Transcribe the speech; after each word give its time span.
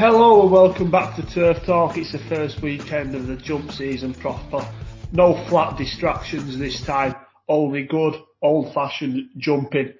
Hello 0.00 0.40
and 0.40 0.50
welcome 0.50 0.90
back 0.90 1.14
to 1.16 1.34
Turf 1.34 1.58
Talk. 1.66 1.98
It's 1.98 2.12
the 2.12 2.18
first 2.30 2.62
weekend 2.62 3.14
of 3.14 3.26
the 3.26 3.36
jump 3.36 3.70
season 3.70 4.14
proper. 4.14 4.66
No 5.12 5.34
flat 5.50 5.76
distractions 5.76 6.58
this 6.58 6.82
time, 6.86 7.14
only 7.46 7.82
good 7.82 8.14
old 8.40 8.72
fashioned 8.72 9.28
jumping. 9.36 9.92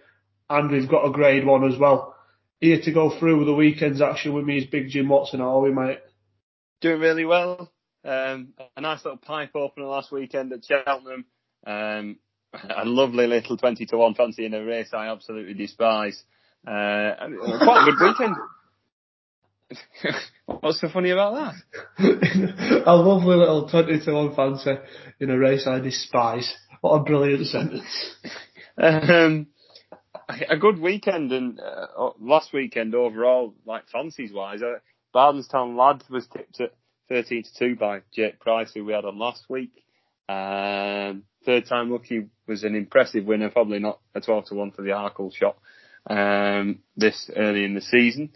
And 0.48 0.70
we've 0.70 0.88
got 0.88 1.04
a 1.04 1.10
grade 1.10 1.44
one 1.44 1.70
as 1.70 1.78
well. 1.78 2.16
Here 2.60 2.80
to 2.80 2.92
go 2.92 3.10
through 3.18 3.44
the 3.44 3.52
weekend's 3.52 4.00
action 4.00 4.32
with 4.32 4.46
me 4.46 4.56
is 4.56 4.64
Big 4.64 4.88
Jim 4.88 5.10
Watson. 5.10 5.40
How 5.40 5.58
are 5.58 5.60
we, 5.60 5.70
mate? 5.70 5.98
Doing 6.80 7.02
really 7.02 7.26
well. 7.26 7.70
Um, 8.02 8.54
a 8.78 8.80
nice 8.80 9.04
little 9.04 9.18
pipe 9.18 9.50
opener 9.54 9.84
last 9.84 10.10
weekend 10.10 10.54
at 10.54 10.64
Cheltenham. 10.64 11.26
Um, 11.66 12.18
a 12.54 12.86
lovely 12.86 13.26
little 13.26 13.58
20 13.58 13.84
to 13.84 13.98
1 13.98 14.14
fancy 14.14 14.46
in 14.46 14.54
a 14.54 14.64
race 14.64 14.94
I 14.94 15.08
absolutely 15.08 15.52
despise. 15.52 16.24
Uh, 16.66 17.12
quite 17.58 17.86
a 17.86 17.92
good 17.92 18.00
weekend. 18.00 18.36
What's 20.46 20.80
so 20.80 20.88
funny 20.88 21.10
about 21.10 21.54
that? 21.98 22.82
a 22.86 22.94
lovely 22.94 23.36
little 23.36 23.68
20 23.68 24.04
to 24.04 24.12
1 24.12 24.34
fancy 24.34 24.74
in 25.20 25.30
a 25.30 25.38
race 25.38 25.66
I 25.66 25.80
despise. 25.80 26.52
What 26.80 27.00
a 27.00 27.04
brilliant 27.04 27.46
sentence. 27.46 28.16
Um, 28.76 29.48
a 30.48 30.56
good 30.56 30.78
weekend 30.80 31.32
and 31.32 31.60
uh, 31.60 32.10
last 32.20 32.52
weekend 32.52 32.94
overall, 32.94 33.54
like 33.64 33.88
fancies 33.88 34.32
wise, 34.32 34.62
uh, 34.62 34.78
Bardenstown 35.14 35.76
Lad 35.76 36.02
was 36.08 36.26
tipped 36.26 36.60
at 36.60 36.72
13 37.08 37.44
to 37.44 37.74
2 37.74 37.76
by 37.76 38.00
Jake 38.12 38.40
Price, 38.40 38.72
who 38.72 38.84
we 38.84 38.92
had 38.92 39.04
on 39.04 39.18
last 39.18 39.44
week. 39.48 39.72
Um, 40.28 41.24
Third 41.44 41.66
Time 41.66 41.90
Lucki 41.90 42.28
was 42.46 42.62
an 42.64 42.74
impressive 42.74 43.24
winner, 43.24 43.50
probably 43.50 43.80
not 43.80 44.00
a 44.14 44.20
12 44.20 44.46
to 44.46 44.54
1 44.54 44.72
for 44.72 44.82
the 44.82 44.90
Arkle 44.90 45.34
shot 45.34 45.56
um, 46.08 46.80
this 46.96 47.30
early 47.36 47.64
in 47.64 47.74
the 47.74 47.80
season. 47.80 48.32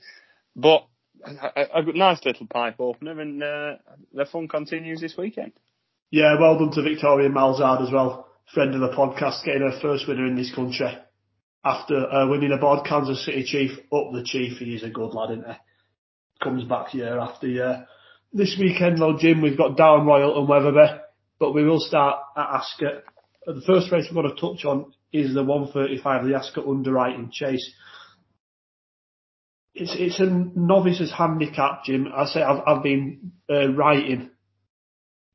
But 0.57 0.87
a, 1.25 1.81
a, 1.81 1.83
nice 1.93 2.25
little 2.25 2.47
pipe 2.47 2.77
opener, 2.79 3.21
and 3.21 3.43
uh, 3.43 3.75
the 4.13 4.27
fun 4.27 4.49
continues 4.49 5.01
this 5.01 5.17
weekend. 5.17 5.53
Yeah, 6.11 6.37
well 6.39 6.59
done 6.59 6.71
to 6.73 6.83
Victoria 6.83 7.29
Malzard 7.29 7.87
as 7.87 7.93
well, 7.93 8.29
friend 8.53 8.75
of 8.75 8.81
the 8.81 8.97
podcast, 8.97 9.45
getting 9.45 9.63
her 9.63 9.81
first 9.81 10.07
winner 10.07 10.27
in 10.27 10.37
this 10.37 10.55
country 10.55 10.97
after 11.65 11.97
uh, 11.97 12.29
winning 12.29 12.53
aboard 12.53 12.87
Kansas 12.87 13.25
City 13.25 13.45
Chief. 13.45 13.71
Up 13.93 14.13
the 14.13 14.23
Chief, 14.25 14.59
he 14.59 14.75
is 14.75 14.83
a 14.83 14.91
good 14.91 15.15
lad, 15.15 15.31
isn't 15.33 15.47
he? 15.47 15.55
Comes 16.43 16.65
back 16.65 16.95
year 16.95 17.19
after 17.19 17.47
year. 17.47 17.87
This 18.33 18.57
weekend, 18.61 18.99
though, 18.99 19.17
Jim, 19.19 19.41
we've 19.41 19.57
got 19.57 19.77
Down 19.77 20.07
Royal 20.07 20.39
and 20.39 20.49
Wetherby, 20.49 21.01
but 21.39 21.53
we 21.53 21.65
will 21.65 21.81
start 21.81 22.19
at 22.37 22.47
Ascot. 22.49 23.05
The 23.47 23.63
first 23.67 23.91
race 23.93 24.07
we're 24.11 24.23
going 24.23 24.35
to 24.35 24.41
touch 24.41 24.65
on 24.65 24.93
is 25.13 25.35
the 25.35 25.45
135, 25.45 26.27
the 26.27 26.35
Ascot 26.35 26.67
underwriting 26.67 27.31
chase 27.33 27.73
it's 29.75 29.95
it's 29.99 30.21
a 30.21 30.27
novice's 30.27 31.13
handicap, 31.13 31.85
Jim. 31.85 32.09
I 32.15 32.27
say 32.27 32.43
I've 32.43 32.63
I've 32.67 32.83
been 32.83 33.33
uh, 33.51 33.73
writing 33.73 34.31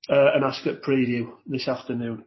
uh, 0.10 0.34
an 0.34 0.44
Ascot 0.44 0.82
preview 0.82 1.32
this 1.46 1.68
afternoon. 1.68 2.24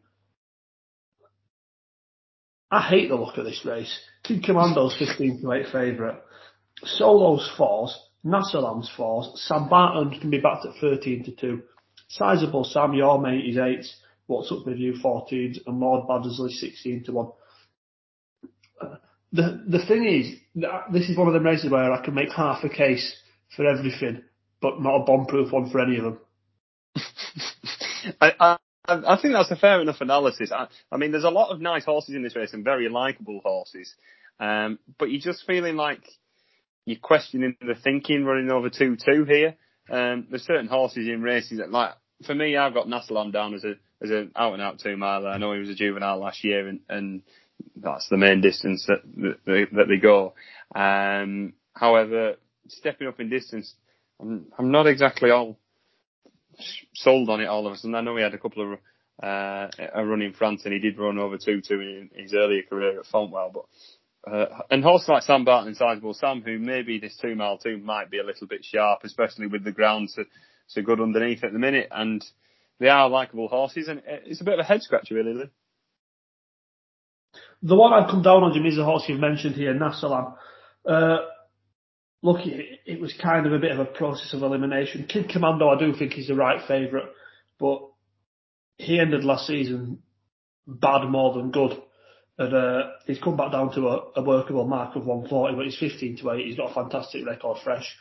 I 2.70 2.80
hate 2.80 3.08
the 3.08 3.16
look 3.16 3.36
of 3.36 3.44
this 3.44 3.64
race. 3.66 3.98
Kid 4.24 4.44
Commando's 4.44 4.96
15 4.98 5.42
to 5.42 5.52
8 5.52 5.66
favourite. 5.72 6.22
Solo's 6.84 7.50
fours, 7.56 7.98
Nassalam's 8.24 8.90
fours, 8.96 9.30
Sam 9.46 9.68
Barton 9.68 10.18
can 10.18 10.30
be 10.30 10.40
backed 10.40 10.64
at 10.64 10.80
13 10.80 11.24
to 11.24 11.32
2. 11.32 11.62
Sizable 12.08 12.64
Sam, 12.64 12.94
your 12.94 13.20
mate 13.20 13.44
is 13.46 13.58
8. 13.58 13.84
What's 14.26 14.50
up 14.50 14.66
with 14.66 14.78
you 14.78 14.94
14s 14.94 15.58
and 15.66 15.80
Lord 15.80 16.08
Baddesley 16.08 16.50
16 16.50 17.04
to 17.04 17.12
1 17.12 17.28
the 19.32 19.62
the 19.66 19.84
thing 19.86 20.04
is, 20.04 20.36
this 20.92 21.08
is 21.08 21.16
one 21.16 21.28
of 21.28 21.34
the 21.34 21.40
races 21.40 21.70
where 21.70 21.92
I 21.92 22.04
can 22.04 22.14
make 22.14 22.32
half 22.32 22.64
a 22.64 22.68
case 22.68 23.16
for 23.56 23.66
everything, 23.66 24.22
but 24.60 24.80
not 24.80 24.96
a 24.96 25.04
bomb-proof 25.04 25.52
one 25.52 25.70
for 25.70 25.80
any 25.80 25.98
of 25.98 26.04
them. 26.04 26.18
I, 28.20 28.32
I 28.40 28.58
I 28.86 29.18
think 29.20 29.34
that's 29.34 29.50
a 29.50 29.56
fair 29.56 29.80
enough 29.80 30.00
analysis. 30.00 30.50
I, 30.52 30.66
I 30.90 30.96
mean, 30.96 31.12
there's 31.12 31.24
a 31.24 31.30
lot 31.30 31.50
of 31.50 31.60
nice 31.60 31.84
horses 31.84 32.14
in 32.14 32.22
this 32.22 32.36
race 32.36 32.52
and 32.52 32.64
very 32.64 32.88
likable 32.88 33.40
horses, 33.42 33.94
um, 34.40 34.78
but 34.98 35.10
you're 35.10 35.20
just 35.20 35.46
feeling 35.46 35.76
like 35.76 36.02
you're 36.84 36.98
questioning 36.98 37.56
the 37.60 37.74
thinking 37.82 38.24
running 38.24 38.50
over 38.50 38.70
two 38.70 38.96
two 38.96 39.24
here. 39.24 39.56
Um, 39.90 40.26
there's 40.30 40.44
certain 40.44 40.68
horses 40.68 41.08
in 41.08 41.22
races 41.22 41.58
that, 41.58 41.70
like, 41.70 41.90
for 42.26 42.34
me, 42.34 42.56
I've 42.56 42.74
got 42.74 42.86
Nassalam 42.86 43.32
down 43.32 43.54
as 43.54 43.64
a 43.64 43.74
as 44.02 44.10
an 44.10 44.32
out 44.36 44.52
and 44.52 44.62
out 44.62 44.80
two 44.80 44.96
miler. 44.96 45.28
I 45.28 45.38
know 45.38 45.52
he 45.52 45.60
was 45.60 45.68
a 45.68 45.74
juvenile 45.74 46.18
last 46.18 46.44
year, 46.44 46.66
and, 46.68 46.80
and 46.88 47.22
that's 47.76 48.08
the 48.08 48.16
main 48.16 48.40
distance 48.40 48.86
that 48.86 49.02
that 49.16 49.38
they, 49.46 49.64
that 49.76 49.88
they 49.88 49.96
go. 49.96 50.34
Um, 50.74 51.54
however, 51.74 52.36
stepping 52.68 53.08
up 53.08 53.20
in 53.20 53.28
distance, 53.28 53.74
I'm, 54.20 54.46
I'm 54.58 54.70
not 54.70 54.86
exactly 54.86 55.30
all 55.30 55.58
sold 56.94 57.28
on 57.30 57.40
it 57.40 57.46
all 57.46 57.66
of 57.66 57.72
a 57.72 57.76
sudden. 57.76 57.94
I 57.94 58.00
know 58.00 58.16
he 58.16 58.22
had 58.22 58.34
a 58.34 58.38
couple 58.38 58.72
of 58.72 58.78
uh, 59.22 59.68
a 59.94 60.04
run 60.04 60.22
in 60.22 60.32
France 60.32 60.62
and 60.64 60.72
he 60.72 60.80
did 60.80 60.98
run 60.98 61.18
over 61.18 61.38
two 61.38 61.60
two 61.60 61.80
in 61.80 62.10
his 62.14 62.34
earlier 62.34 62.62
career 62.62 63.00
at 63.00 63.06
Fontwell, 63.06 63.52
but. 63.52 63.64
Uh, 64.24 64.60
and 64.70 64.84
horses 64.84 65.08
like 65.08 65.24
Sam 65.24 65.44
Barton 65.44 65.66
and 65.66 65.76
Sizable 65.76 66.14
Sam, 66.14 66.42
who 66.42 66.56
maybe 66.56 67.00
this 67.00 67.16
two 67.20 67.34
mile 67.34 67.58
two 67.58 67.78
might 67.78 68.08
be 68.08 68.18
a 68.18 68.24
little 68.24 68.46
bit 68.46 68.64
sharp, 68.64 69.00
especially 69.02 69.48
with 69.48 69.64
the 69.64 69.72
ground 69.72 70.10
so, 70.10 70.22
so 70.68 70.80
good 70.80 71.00
underneath 71.00 71.42
at 71.42 71.52
the 71.52 71.58
minute, 71.58 71.88
and 71.90 72.24
they 72.78 72.88
are 72.88 73.08
likable 73.08 73.48
horses, 73.48 73.88
and 73.88 74.02
it's 74.06 74.40
a 74.40 74.44
bit 74.44 74.54
of 74.54 74.60
a 74.60 74.64
head 74.64 74.82
scratcher, 74.82 75.16
really. 75.16 75.50
The 77.62 77.76
one 77.76 77.92
I've 77.92 78.10
come 78.10 78.22
down 78.22 78.42
on, 78.42 78.52
Jim, 78.52 78.66
is 78.66 78.76
the 78.76 78.84
horse 78.84 79.04
you've 79.06 79.20
mentioned 79.20 79.54
here, 79.54 79.72
Nassalam. 79.72 80.34
Uh, 80.84 81.18
look, 82.20 82.44
it, 82.44 82.80
it, 82.86 83.00
was 83.00 83.14
kind 83.22 83.46
of 83.46 83.52
a 83.52 83.58
bit 83.58 83.70
of 83.70 83.78
a 83.78 83.84
process 83.84 84.34
of 84.34 84.42
elimination. 84.42 85.06
Kid 85.08 85.28
Commando, 85.28 85.68
I 85.68 85.78
do 85.78 85.94
think, 85.94 86.12
he's 86.12 86.26
the 86.26 86.34
right 86.34 86.60
favourite, 86.66 87.08
but 87.60 87.82
he 88.78 88.98
ended 88.98 89.22
last 89.22 89.46
season 89.46 90.00
bad 90.66 91.08
more 91.08 91.34
than 91.34 91.52
good. 91.52 91.80
And 92.38 92.54
uh, 92.54 92.82
he's 93.06 93.20
come 93.20 93.36
back 93.36 93.52
down 93.52 93.72
to 93.74 93.88
a, 93.88 94.10
a, 94.16 94.22
workable 94.22 94.66
mark 94.66 94.96
of 94.96 95.06
140, 95.06 95.54
but 95.54 95.64
he's 95.64 95.78
15 95.78 96.18
to 96.18 96.30
8. 96.32 96.46
He's 96.46 96.56
got 96.56 96.70
a 96.70 96.74
fantastic 96.74 97.24
record 97.24 97.58
fresh. 97.62 97.96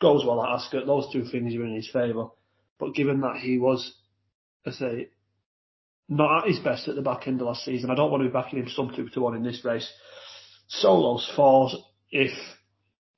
Goes 0.00 0.26
well 0.26 0.44
at 0.44 0.50
Ascot. 0.50 0.86
Those 0.86 1.10
two 1.10 1.24
things 1.24 1.54
are 1.54 1.64
in 1.64 1.74
his 1.74 1.88
favour. 1.90 2.26
But 2.78 2.94
given 2.94 3.20
that 3.22 3.36
he 3.36 3.58
was, 3.58 3.94
I 4.66 4.72
say, 4.72 5.08
not 6.08 6.44
at 6.44 6.48
his 6.48 6.60
best 6.60 6.88
at 6.88 6.94
the 6.94 7.02
back 7.02 7.26
end 7.26 7.40
of 7.40 7.48
last 7.48 7.64
season. 7.64 7.90
I 7.90 7.94
don't 7.94 8.10
want 8.10 8.22
to 8.22 8.28
be 8.28 8.32
backing 8.32 8.60
him 8.60 8.68
some 8.68 8.92
two 8.94 9.08
to 9.08 9.20
one 9.20 9.34
in 9.34 9.42
this 9.42 9.64
race. 9.64 9.90
Solos 10.68 11.30
falls 11.34 11.76
If 12.10 12.32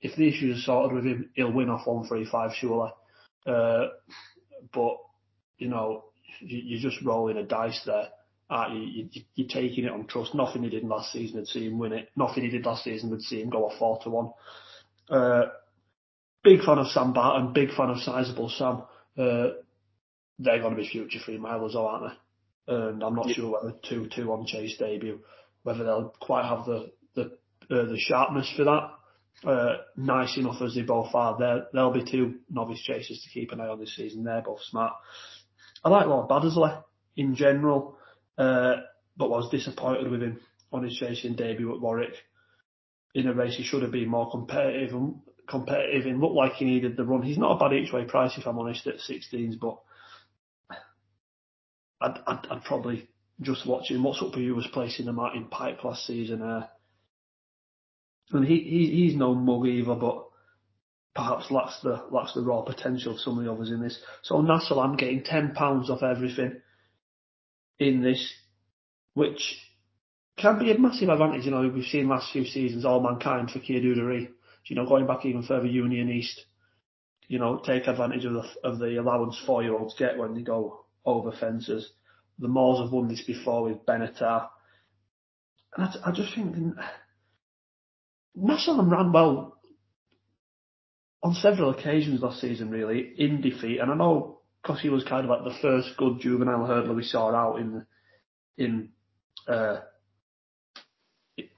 if 0.00 0.16
the 0.16 0.28
issues 0.28 0.59
are 0.59 0.62
sorted 0.62 0.97
with 0.97 1.04
him, 1.04 1.31
he'll 1.34 1.53
win 1.53 1.71
off 1.71 1.87
one 1.87 2.06
three 2.06 2.25
five 2.31 2.53
surely. 2.54 2.91
Uh, 3.47 3.88
but 4.72 4.97
you 5.59 5.69
know, 5.69 6.04
you, 6.41 6.78
are 6.78 6.91
just 6.91 7.04
rolling 7.04 7.37
a 7.37 7.43
dice 7.43 7.81
there. 7.84 8.09
You, 8.71 9.09
you, 9.12 9.22
you're 9.34 9.48
taking 9.48 9.84
it 9.84 9.93
on 9.93 10.06
trust. 10.06 10.34
Nothing 10.34 10.62
he 10.62 10.71
did 10.71 10.84
last 10.84 11.12
season 11.12 11.38
would 11.38 11.48
see 11.48 11.66
him 11.66 11.78
win 11.78 11.93
it. 11.93 12.09
Nothing 12.16 12.44
he 12.44 12.50
did 12.50 12.65
last 12.65 12.84
season 12.84 13.10
would 13.10 13.22
see 13.22 13.43
him 13.43 13.50
go 13.50 13.66
off 13.66 13.78
four 13.78 13.98
to 14.03 14.10
one. 14.10 14.31
Uh, 15.10 15.47
big 16.43 16.62
fan 16.62 16.78
of 16.78 16.87
Sam 16.88 17.12
Barton. 17.12 17.53
Big 17.53 17.71
fan 17.75 17.91
of 17.91 17.98
Sizable 17.98 18.48
Sam. 18.48 18.82
Uh, 19.19 19.54
they're 20.38 20.60
going 20.60 20.75
to 20.75 20.81
be 20.81 20.88
future 20.88 21.19
free 21.19 21.38
milers, 21.38 21.75
aren't 21.75 22.10
they? 22.10 22.16
And 22.68 23.02
I'm 23.02 23.14
not 23.14 23.30
sure 23.30 23.52
whether 23.52 23.74
two 23.88 24.08
two 24.14 24.30
on 24.32 24.46
Chase 24.46 24.76
debut, 24.78 25.20
whether 25.62 25.84
they'll 25.84 26.14
quite 26.20 26.44
have 26.44 26.66
the 26.66 26.92
the 27.14 27.22
uh, 27.70 27.86
the 27.86 27.98
sharpness 27.98 28.52
for 28.56 28.64
that. 28.64 28.90
Uh, 29.44 29.76
nice 29.96 30.36
enough 30.36 30.60
as 30.60 30.74
they 30.74 30.82
both 30.82 31.14
are, 31.14 31.38
there 31.38 31.66
they'll 31.72 31.92
be 31.92 32.04
two 32.04 32.36
novice 32.50 32.82
chasers 32.82 33.22
to 33.22 33.30
keep 33.30 33.52
an 33.52 33.60
eye 33.60 33.68
on 33.68 33.78
this 33.78 33.94
season. 33.94 34.24
They're 34.24 34.42
both 34.42 34.62
smart. 34.62 34.92
I 35.84 35.88
like 35.90 36.06
Lord 36.06 36.28
Baddesley 36.28 36.82
in 37.16 37.36
general, 37.36 37.97
uh, 38.36 38.76
but 39.16 39.30
was 39.30 39.50
disappointed 39.50 40.10
with 40.10 40.22
him 40.22 40.41
on 40.72 40.82
his 40.82 40.97
chasing 40.97 41.36
debut 41.36 41.72
at 41.72 41.80
Warwick. 41.80 42.14
In 43.14 43.28
a 43.28 43.32
race 43.32 43.56
he 43.56 43.62
should 43.62 43.82
have 43.82 43.92
been 43.92 44.09
more 44.09 44.30
competitive 44.30 44.92
and 44.92 45.21
competitive 45.48 46.06
and 46.06 46.21
looked 46.21 46.34
like 46.34 46.54
he 46.54 46.64
needed 46.64 46.97
the 46.97 47.04
run. 47.04 47.22
He's 47.22 47.38
not 47.38 47.56
a 47.56 47.59
bad 47.59 47.72
each 47.72 47.92
way 47.92 48.04
price 48.04 48.36
if 48.36 48.47
I'm 48.47 48.59
honest 48.59 48.86
at 48.86 48.97
16s, 48.97 49.59
but 49.59 49.78
I'd, 52.00 52.18
I'd, 52.27 52.47
I'd 52.50 52.65
probably 52.65 53.09
just 53.41 53.66
watch 53.66 53.91
him. 53.91 54.03
What's 54.03 54.22
up 54.22 54.33
for 54.33 54.41
you 54.41 54.54
was 54.54 54.68
placing 54.72 55.06
the 55.06 55.12
Martin 55.12 55.47
Pipe 55.47 55.84
last 55.84 56.06
season. 56.06 56.42
Uh, 56.42 56.66
and 58.30 58.45
he, 58.45 58.59
he 58.59 59.04
he's 59.04 59.16
no 59.16 59.34
mug 59.34 59.66
either, 59.66 59.95
but 59.95 60.24
perhaps 61.15 61.50
lacks 61.50 61.80
the 61.83 62.04
lacks 62.10 62.34
the 62.34 62.42
raw 62.42 62.62
potential 62.62 63.15
of 63.15 63.21
some 63.21 63.39
of 63.39 63.45
the 63.45 63.53
others 63.53 63.71
in 63.71 63.80
this. 63.80 63.98
So 64.22 64.36
I'm 64.36 64.97
getting 64.97 65.22
ten 65.22 65.53
pounds 65.54 65.91
off 65.91 66.03
everything 66.03 66.60
in 67.78 68.03
this, 68.03 68.33
which 69.15 69.59
can 70.36 70.59
be 70.59 70.71
a 70.71 70.78
massive 70.78 71.09
advantage. 71.09 71.45
You 71.45 71.53
know, 71.53 71.68
we've 71.68 71.84
seen 71.84 72.09
last 72.09 72.33
few 72.33 72.45
seasons 72.45 72.84
Allmankind 72.84 73.50
for 73.50 73.60
Kia 73.60 73.80
D'Oudairies. 73.80 74.28
You 74.66 74.77
know, 74.77 74.86
going 74.86 75.06
back 75.06 75.24
even 75.24 75.42
further, 75.42 75.66
Union 75.66 76.10
East. 76.10 76.45
You 77.28 77.39
know, 77.39 77.62
take 77.65 77.86
advantage 77.86 78.24
of 78.24 78.34
the 78.34 78.45
of 78.62 78.78
the 78.78 79.00
allowance 79.00 79.41
four 79.47 79.62
year 79.62 79.74
olds 79.74 79.95
get 79.98 80.18
when 80.18 80.34
they 80.34 80.42
go 80.42 80.84
over 81.09 81.33
fences. 81.33 81.91
The 82.39 82.49
Moores 82.49 82.81
have 82.81 82.93
won 82.93 83.09
this 83.09 83.22
before 83.22 83.65
with 83.65 83.84
Benatar. 83.84 84.49
And 85.77 85.87
I, 85.87 86.10
I 86.10 86.13
just 86.13 86.34
think 86.34 86.55
Nassalam 88.37 88.91
ran 88.91 89.13
well 89.13 89.59
on 91.22 91.34
several 91.34 91.71
occasions 91.71 92.22
last 92.22 92.41
season, 92.41 92.71
really, 92.71 93.13
in 93.19 93.41
defeat. 93.41 93.81
And 93.81 93.91
I 93.91 93.95
know 93.95 94.41
he 94.81 94.91
was 94.91 95.05
kind 95.05 95.25
of 95.25 95.31
like 95.31 95.45
the 95.45 95.59
first 95.63 95.97
good 95.97 96.21
juvenile 96.21 96.69
hurdler 96.69 96.95
we 96.95 97.03
saw 97.03 97.34
out 97.34 97.59
in 97.59 97.87
in 98.59 98.91
uh, 99.47 99.81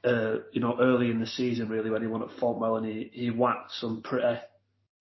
uh, 0.05 0.37
you 0.53 0.61
know 0.61 0.77
early 0.81 1.11
in 1.11 1.21
the 1.21 1.27
season, 1.27 1.69
really, 1.69 1.91
when 1.91 2.03
he 2.03 2.09
won 2.09 2.23
at 2.23 2.29
Fontwell 2.41 2.79
and 2.79 2.87
he 2.87 3.11
he 3.13 3.31
whacked 3.31 3.73
some 3.73 4.03
pretty 4.03 4.39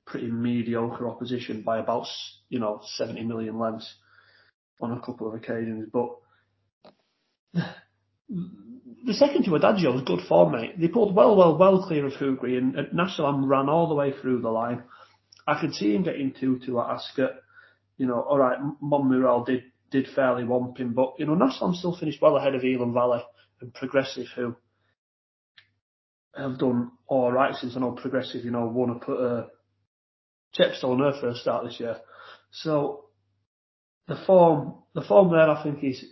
pretty 0.06 0.28
mediocre 0.28 1.08
opposition 1.08 1.62
by 1.62 1.78
about 1.78 2.08
you 2.50 2.60
know 2.60 2.82
70 2.96 3.24
million 3.26 3.60
lengths 3.60 3.94
on 4.80 4.92
a 4.92 5.00
couple 5.00 5.28
of 5.28 5.34
occasions, 5.34 5.90
but. 5.92 6.10
The 9.06 9.14
second 9.14 9.46
to 9.46 9.56
Adagio 9.56 9.94
was 9.94 10.04
good 10.04 10.20
form, 10.28 10.52
mate. 10.52 10.80
They 10.80 10.90
pulled 10.90 11.16
well, 11.16 11.36
well, 11.36 11.58
well 11.58 11.84
clear 11.88 12.06
of 12.06 12.14
Hooghly, 12.14 12.58
and, 12.58 12.76
and 12.76 12.90
Nassalam 12.90 13.48
ran 13.48 13.70
all 13.70 13.88
the 13.88 13.96
way 13.96 14.12
through 14.12 14.42
the 14.42 14.50
line. 14.50 14.84
I 15.48 15.60
could 15.60 15.74
see 15.74 15.96
him 15.96 16.04
getting 16.04 16.34
two 16.38 16.60
to 16.66 16.82
at 16.82 16.90
Ascot. 16.90 17.32
You 17.98 18.08
know, 18.08 18.20
all 18.20 18.38
right, 18.38 18.58
Monmiral 18.84 19.46
did 19.46 19.64
did 19.90 20.08
fairly 20.14 20.44
him, 20.44 20.94
but 20.94 21.14
you 21.18 21.26
know, 21.26 21.34
Nassalam 21.34 21.76
still 21.76 21.98
finished 21.98 22.22
well 22.22 22.38
ahead 22.38 22.56
of 22.56 22.64
Elan 22.64 22.94
Valley 22.94 23.24
and 23.62 23.74
Progressive, 23.74 24.28
who 24.36 24.56
have 26.36 26.60
done 26.60 26.92
all 27.08 27.32
right 27.32 27.56
since 27.56 27.76
I 27.76 27.80
know 27.80 27.92
Progressive, 27.92 28.46
you 28.46 28.52
know, 28.52 28.68
won 28.68 28.92
a 28.92 28.96
put 28.96 29.20
a 29.20 29.48
Chepstow 30.58 30.92
on 30.92 31.00
her 31.00 31.20
first 31.20 31.42
start 31.42 31.66
this 31.66 31.80
year. 31.80 31.98
So 32.52 33.06
the 34.10 34.18
form, 34.26 34.74
the 34.94 35.02
form 35.02 35.32
there, 35.32 35.50
I 35.50 35.64
think 35.64 35.84
is 35.84 36.04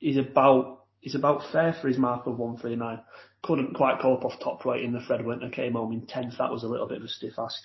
is 0.00 0.16
about 0.16 0.86
is 1.02 1.14
about 1.14 1.52
fair 1.52 1.76
for 1.80 1.86
his 1.86 1.98
mark 1.98 2.26
of 2.26 2.38
139. 2.38 3.00
Couldn't 3.42 3.74
quite 3.74 4.00
cope 4.00 4.24
off 4.24 4.40
top 4.42 4.64
right 4.64 4.82
in 4.82 4.92
the 4.92 5.00
Fred 5.06 5.24
Winter 5.24 5.50
came 5.50 5.74
home 5.74 5.92
in 5.92 6.06
10th. 6.06 6.38
That 6.38 6.50
was 6.50 6.64
a 6.64 6.68
little 6.68 6.88
bit 6.88 6.96
of 6.96 7.04
a 7.04 7.08
stiff 7.08 7.34
ask. 7.38 7.60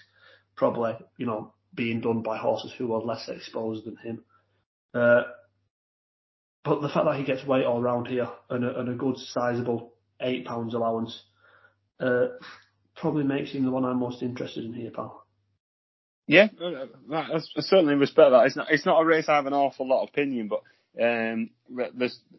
Probably, 0.57 0.93
you 1.17 1.25
know, 1.25 1.53
being 1.73 2.01
done 2.01 2.21
by 2.21 2.37
horses 2.37 2.73
who 2.77 2.93
are 2.93 3.01
less 3.01 3.29
exposed 3.29 3.85
than 3.85 3.95
him. 3.95 4.23
Uh, 4.93 5.21
but 6.65 6.81
the 6.81 6.89
fact 6.89 7.05
that 7.05 7.15
he 7.15 7.23
gets 7.23 7.47
weight 7.47 7.65
all 7.65 7.81
round 7.81 8.07
here 8.07 8.27
and 8.49 8.65
a, 8.65 8.79
and 8.79 8.89
a 8.89 8.93
good 8.93 9.17
sizable 9.17 9.93
eight 10.19 10.45
pounds 10.45 10.73
allowance 10.73 11.23
uh, 12.01 12.25
probably 12.97 13.23
makes 13.23 13.51
him 13.51 13.63
the 13.63 13.71
one 13.71 13.85
I'm 13.85 13.99
most 13.99 14.21
interested 14.21 14.65
in 14.65 14.73
here, 14.73 14.91
pal. 14.91 15.25
Yeah, 16.29 16.49
I 17.11 17.39
certainly 17.57 17.95
respect 17.95 18.29
that. 18.29 18.45
It's 18.45 18.55
not 18.55 18.67
it's 18.69 18.85
not 18.85 19.01
a 19.01 19.05
race 19.05 19.27
I 19.27 19.37
have 19.37 19.47
an 19.47 19.53
awful 19.53 19.87
lot 19.87 20.03
of 20.03 20.09
opinion, 20.09 20.47
but 20.47 20.61
um, 21.03 21.49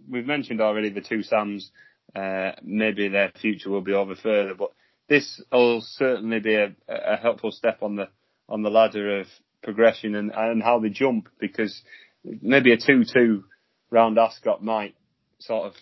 we've 0.09 0.27
mentioned 0.27 0.61
already 0.61 0.91
the 0.91 1.01
two 1.01 1.25
Sams. 1.25 1.73
Uh, 2.15 2.53
maybe 2.63 3.09
their 3.09 3.33
future 3.41 3.69
will 3.69 3.81
be 3.81 3.93
over 3.93 4.15
further, 4.15 4.55
but 4.55 4.71
this 5.09 5.43
will 5.51 5.81
certainly 5.81 6.39
be 6.39 6.55
a, 6.55 6.73
a 6.89 7.17
helpful 7.17 7.51
step 7.51 7.83
on 7.83 7.97
the 7.97 8.09
on 8.49 8.63
the 8.63 8.71
ladder 8.71 9.19
of 9.19 9.27
progression 9.61 10.15
and, 10.15 10.31
and 10.37 10.63
how 10.63 10.79
they 10.79 10.89
jump 10.89 11.29
because 11.41 11.83
maybe 12.25 12.73
a 12.73 12.77
two-two 12.77 13.43
round 13.91 14.19
Ascot 14.19 14.63
might 14.63 14.95
sort 15.41 15.67
of 15.67 15.73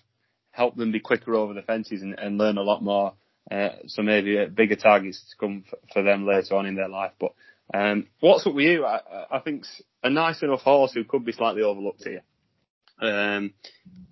help 0.50 0.76
them 0.76 0.92
be 0.92 1.00
quicker 1.00 1.34
over 1.34 1.52
the 1.52 1.60
fences 1.60 2.00
and, 2.00 2.18
and 2.18 2.38
learn 2.38 2.56
a 2.56 2.62
lot 2.62 2.82
more. 2.82 3.12
Uh, 3.50 3.68
so 3.86 4.00
maybe 4.00 4.46
bigger 4.46 4.76
targets 4.76 5.22
to 5.30 5.36
come 5.38 5.64
for, 5.68 5.78
for 5.92 6.02
them 6.02 6.26
later 6.26 6.56
on 6.56 6.64
in 6.64 6.74
their 6.74 6.88
life. 6.88 7.12
But 7.20 7.32
um, 7.74 8.06
what's 8.20 8.46
up 8.46 8.54
with 8.54 8.64
you? 8.64 8.84
I, 8.84 9.00
I 9.30 9.38
think 9.40 9.64
a 10.02 10.10
nice 10.10 10.42
enough 10.42 10.60
horse 10.60 10.92
who 10.92 11.04
could 11.04 11.24
be 11.24 11.32
slightly 11.32 11.62
overlooked 11.62 12.04
here 12.04 12.22
um, 13.00 13.52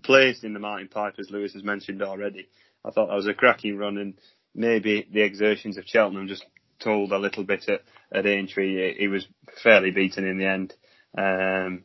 placed 0.03 0.44
in 0.44 0.53
the 0.53 0.58
Martin 0.58 0.88
Pipe, 0.88 1.14
as 1.19 1.31
Lewis 1.31 1.55
has 1.55 1.62
mentioned 1.62 2.03
already. 2.03 2.49
I 2.85 2.91
thought 2.91 3.08
that 3.08 3.17
was 3.17 3.26
a 3.26 3.35
cracking 3.35 3.76
run, 3.76 3.99
and 3.99 4.14
maybe 4.55 5.06
the 5.11 5.23
exertions 5.23 5.76
of 5.76 5.85
Cheltenham 5.87 6.29
just 6.29 6.44
told 6.79 7.12
a 7.12 7.19
little 7.19 7.44
bit 7.44 7.69
at, 7.69 7.82
at 8.12 8.26
Aintree. 8.26 8.97
He 8.99 9.08
was 9.08 9.26
fairly 9.62 9.91
beaten 9.91 10.26
in 10.26 10.38
the 10.38 10.47
end. 10.47 10.75
Um, 11.17 11.85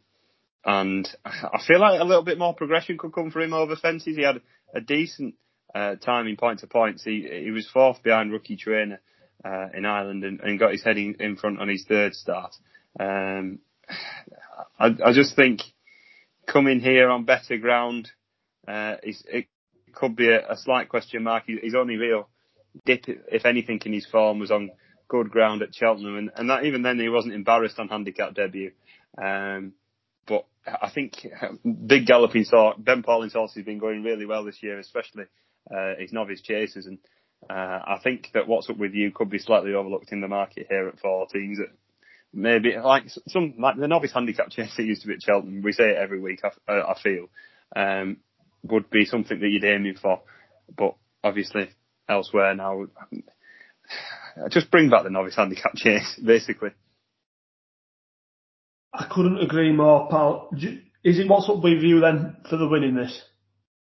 and 0.63 1.09
I 1.25 1.61
feel 1.65 1.79
like 1.79 1.99
a 1.99 2.05
little 2.05 2.23
bit 2.23 2.37
more 2.37 2.53
progression 2.53 2.97
could 2.97 3.13
come 3.13 3.31
for 3.31 3.41
him 3.41 3.53
over 3.53 3.75
fences. 3.75 4.15
He 4.15 4.23
had 4.23 4.41
a 4.75 4.81
decent 4.81 5.35
uh, 5.73 5.95
time 5.95 6.27
in 6.27 6.37
point 6.37 6.59
to 6.59 6.67
points. 6.67 7.03
He, 7.03 7.27
he 7.43 7.51
was 7.51 7.69
fourth 7.69 8.03
behind 8.03 8.31
rookie 8.31 8.57
trainer 8.57 8.99
uh, 9.43 9.67
in 9.73 9.85
Ireland 9.85 10.23
and, 10.23 10.39
and, 10.39 10.59
got 10.59 10.71
his 10.71 10.83
head 10.83 10.97
in, 10.97 11.15
in, 11.19 11.35
front 11.35 11.59
on 11.59 11.67
his 11.67 11.85
third 11.87 12.13
start. 12.13 12.55
Um, 12.99 13.59
I, 14.79 14.95
I, 15.05 15.13
just 15.13 15.35
think 15.35 15.61
coming 16.45 16.79
here 16.79 17.09
on 17.09 17.25
better 17.25 17.57
ground, 17.57 18.09
uh, 18.67 18.95
it 19.03 19.47
could 19.93 20.15
be 20.15 20.29
a, 20.29 20.51
a 20.51 20.57
slight 20.57 20.89
question 20.89 21.23
mark. 21.23 21.45
His 21.47 21.75
only 21.75 21.97
real 21.97 22.29
dip, 22.85 23.05
if 23.07 23.45
anything, 23.45 23.81
in 23.85 23.93
his 23.93 24.05
form 24.05 24.39
was 24.39 24.51
on 24.51 24.71
good 25.07 25.29
ground 25.29 25.61
at 25.61 25.75
Cheltenham, 25.75 26.17
and, 26.17 26.31
and 26.35 26.49
that 26.49 26.65
even 26.65 26.83
then 26.83 26.99
he 26.99 27.09
wasn't 27.09 27.33
embarrassed 27.33 27.79
on 27.79 27.89
handicap 27.89 28.33
debut. 28.33 28.71
Um, 29.21 29.73
but 30.25 30.45
I 30.65 30.89
think 30.89 31.27
big 31.85 32.05
galloping 32.05 32.45
sort, 32.45 32.83
Ben 32.83 33.03
Pauling's 33.03 33.33
horse 33.33 33.53
has 33.55 33.65
been 33.65 33.79
going 33.79 34.03
really 34.03 34.25
well 34.25 34.45
this 34.45 34.61
year, 34.61 34.79
especially 34.79 35.25
uh, 35.69 35.95
his 35.99 36.13
novice 36.13 36.41
chasers, 36.41 36.85
and 36.85 36.99
uh, 37.49 37.53
I 37.53 37.99
think 38.03 38.29
that 38.33 38.47
what's 38.47 38.69
up 38.69 38.77
with 38.77 38.93
you 38.93 39.11
could 39.11 39.29
be 39.29 39.39
slightly 39.39 39.73
overlooked 39.73 40.11
in 40.11 40.21
the 40.21 40.27
market 40.27 40.67
here 40.69 40.87
at 40.87 41.01
14s 41.01 41.57
maybe 42.33 42.75
like 42.77 43.03
some 43.27 43.53
like 43.57 43.77
the 43.77 43.87
novice 43.87 44.13
handicap 44.13 44.49
chase 44.51 44.73
that 44.77 44.83
used 44.83 45.01
to 45.01 45.07
be 45.07 45.15
at 45.15 45.21
Cheltenham. 45.21 45.61
We 45.61 45.71
say 45.71 45.91
it 45.91 45.97
every 45.97 46.19
week. 46.19 46.41
I, 46.67 46.73
I 46.73 46.99
feel 47.01 47.27
um, 47.75 48.17
would 48.63 48.89
be 48.89 49.05
something 49.05 49.39
that 49.39 49.47
you'd 49.47 49.63
aim 49.63 49.93
for, 50.01 50.21
but 50.75 50.95
obviously 51.23 51.69
elsewhere 52.07 52.55
now. 52.55 52.85
Just 54.49 54.71
bring 54.71 54.89
back 54.89 55.03
the 55.03 55.09
novice 55.09 55.35
handicap 55.35 55.73
chase, 55.75 56.19
basically. 56.23 56.69
I 58.93 59.07
couldn't 59.09 59.39
agree 59.39 59.71
more, 59.71 60.09
pal. 60.09 60.49
Is 61.03 61.17
it 61.19 61.27
what's 61.27 61.49
up 61.49 61.63
with 61.63 61.81
you 61.81 62.01
then 62.01 62.37
for 62.49 62.57
the 62.57 62.67
winning 62.67 62.95
this? 62.95 63.23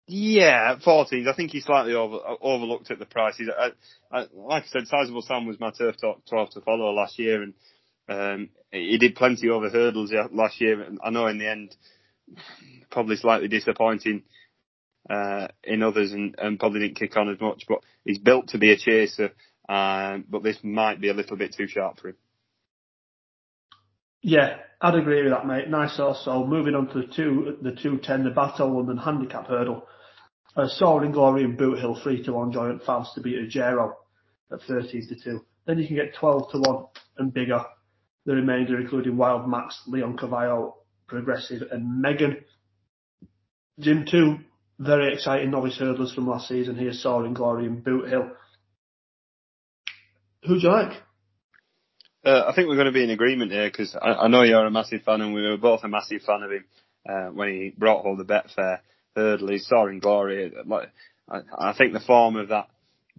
Yeah, 0.08 0.76
14s. 0.86 1.28
I 1.28 1.36
think 1.36 1.52
he's 1.52 1.64
slightly 1.64 1.94
over, 1.94 2.18
overlooked 2.42 2.92
at 2.92 3.00
the 3.00 3.06
prices. 3.06 3.50
I, 3.58 3.70
I, 4.12 4.26
like 4.34 4.64
I 4.64 4.68
said, 4.68 4.88
Sizable 4.88 5.22
Sam 5.22 5.46
was 5.46 5.60
my 5.60 5.72
turf 5.72 5.96
12 6.00 6.50
to 6.52 6.62
follow 6.62 6.92
last 6.92 7.18
year, 7.18 7.42
and 7.42 7.54
um, 8.10 8.50
he 8.72 8.98
did 8.98 9.16
plenty 9.16 9.50
over 9.50 9.70
hurdles 9.70 10.12
last 10.32 10.60
year. 10.60 10.86
I 11.02 11.10
know 11.10 11.28
in 11.28 11.38
the 11.38 11.50
end, 11.50 11.76
probably 12.92 13.16
slightly 13.16 13.48
disappointing 13.48 14.24
uh, 15.10 15.48
in 15.64 15.84
others 15.84 16.12
and, 16.12 16.36
and, 16.38 16.60
probably 16.60 16.82
didn't 16.82 17.00
kick 17.00 17.16
on 17.16 17.30
as 17.30 17.40
much. 17.40 17.64
But 17.68 17.80
he's 18.06 18.20
built 18.20 18.50
to 18.50 18.58
be 18.58 18.72
a 18.72 18.78
chaser. 18.78 19.32
Um, 19.70 20.26
but 20.30 20.44
this 20.44 20.58
might 20.64 21.00
be 21.00 21.10
a 21.10 21.14
little 21.14 21.38
bit 21.38 21.56
too 21.56 21.68
sharp 21.68 22.00
for 22.00 22.10
him. 22.10 22.16
Yeah, 24.24 24.56
I'd 24.80 24.96
agree 24.96 25.22
with 25.24 25.34
that, 25.34 25.46
mate. 25.46 25.70
Nice 25.70 26.00
also. 26.00 26.46
Moving 26.46 26.76
on 26.76 26.88
to 26.88 27.02
the 27.02 27.14
two, 27.14 27.58
the 27.62 27.74
two 27.74 27.98
ten, 27.98 28.24
the 28.24 28.32
Bateaux 28.32 28.68
London 28.68 28.98
handicap 28.98 29.48
hurdle. 29.48 29.86
Uh, 30.56 30.68
Soaring 30.68 31.12
Glory 31.12 31.44
and 31.44 31.58
Boot 31.58 31.80
Hill 31.80 32.00
three 32.02 32.24
to 32.24 32.34
one 32.34 32.52
Giant 32.52 32.84
Faust 32.84 33.16
to 33.16 33.22
beat 33.22 33.38
Ajero 33.38 33.92
at 34.52 34.62
13 34.62 35.08
to 35.10 35.16
two. 35.16 35.46
Then 35.66 35.80
you 35.80 35.88
can 35.88 35.96
get 35.96 36.16
12 36.16 36.52
to 36.52 36.60
one 36.60 36.86
and 37.18 37.34
bigger 37.34 37.64
the 38.26 38.36
remainder 38.36 38.80
including 38.80 39.18
Wild 39.18 39.50
Max, 39.50 39.82
Leoncavallo, 39.88 40.74
Progressive 41.08 41.64
and 41.72 42.02
Megan. 42.02 42.38
Jim, 43.80 44.06
two 44.10 44.38
very 44.80 45.14
exciting 45.14 45.52
novice 45.52 45.78
hurdlers 45.80 46.14
from 46.14 46.28
last 46.28 46.48
season 46.48 46.78
here, 46.78 46.94
Soaring 46.94 47.34
Glory 47.34 47.66
and 47.66 47.84
Boot 47.84 48.10
Hill. 48.10 48.30
Who 50.46 50.60
do 50.60 50.62
you 50.62 50.70
like? 50.72 51.02
Uh, 52.26 52.46
I 52.48 52.56
think 52.56 52.70
we're 52.70 52.76
going 52.76 52.86
to 52.86 52.94
be 52.94 53.04
in 53.04 53.10
agreement 53.10 53.52
here 53.52 53.70
because 53.70 53.98
I, 54.02 54.14
I, 54.14 54.28
know 54.30 54.44
you're 54.44 54.66
a 54.66 54.72
massive 54.72 55.04
fan 55.04 55.20
and 55.20 55.34
we 55.34 55.42
were 55.42 55.58
both 55.58 55.84
a 55.84 55.90
massive 55.90 56.22
fan 56.22 56.42
of 56.42 56.52
him 56.52 56.66
uh, 57.08 57.26
when 57.34 57.50
he 57.50 57.74
brought 57.78 58.04
home 58.04 58.18
the 58.18 58.24
Betfair 58.24 58.80
hurdle. 59.14 59.50
He's 59.50 59.68
soaring 59.68 60.00
glory. 60.00 60.54
Like, 60.66 60.90
I, 61.30 61.40
I, 61.58 61.74
think 61.74 61.92
the 61.92 62.00
form 62.00 62.38
of 62.38 62.48
that 62.48 62.70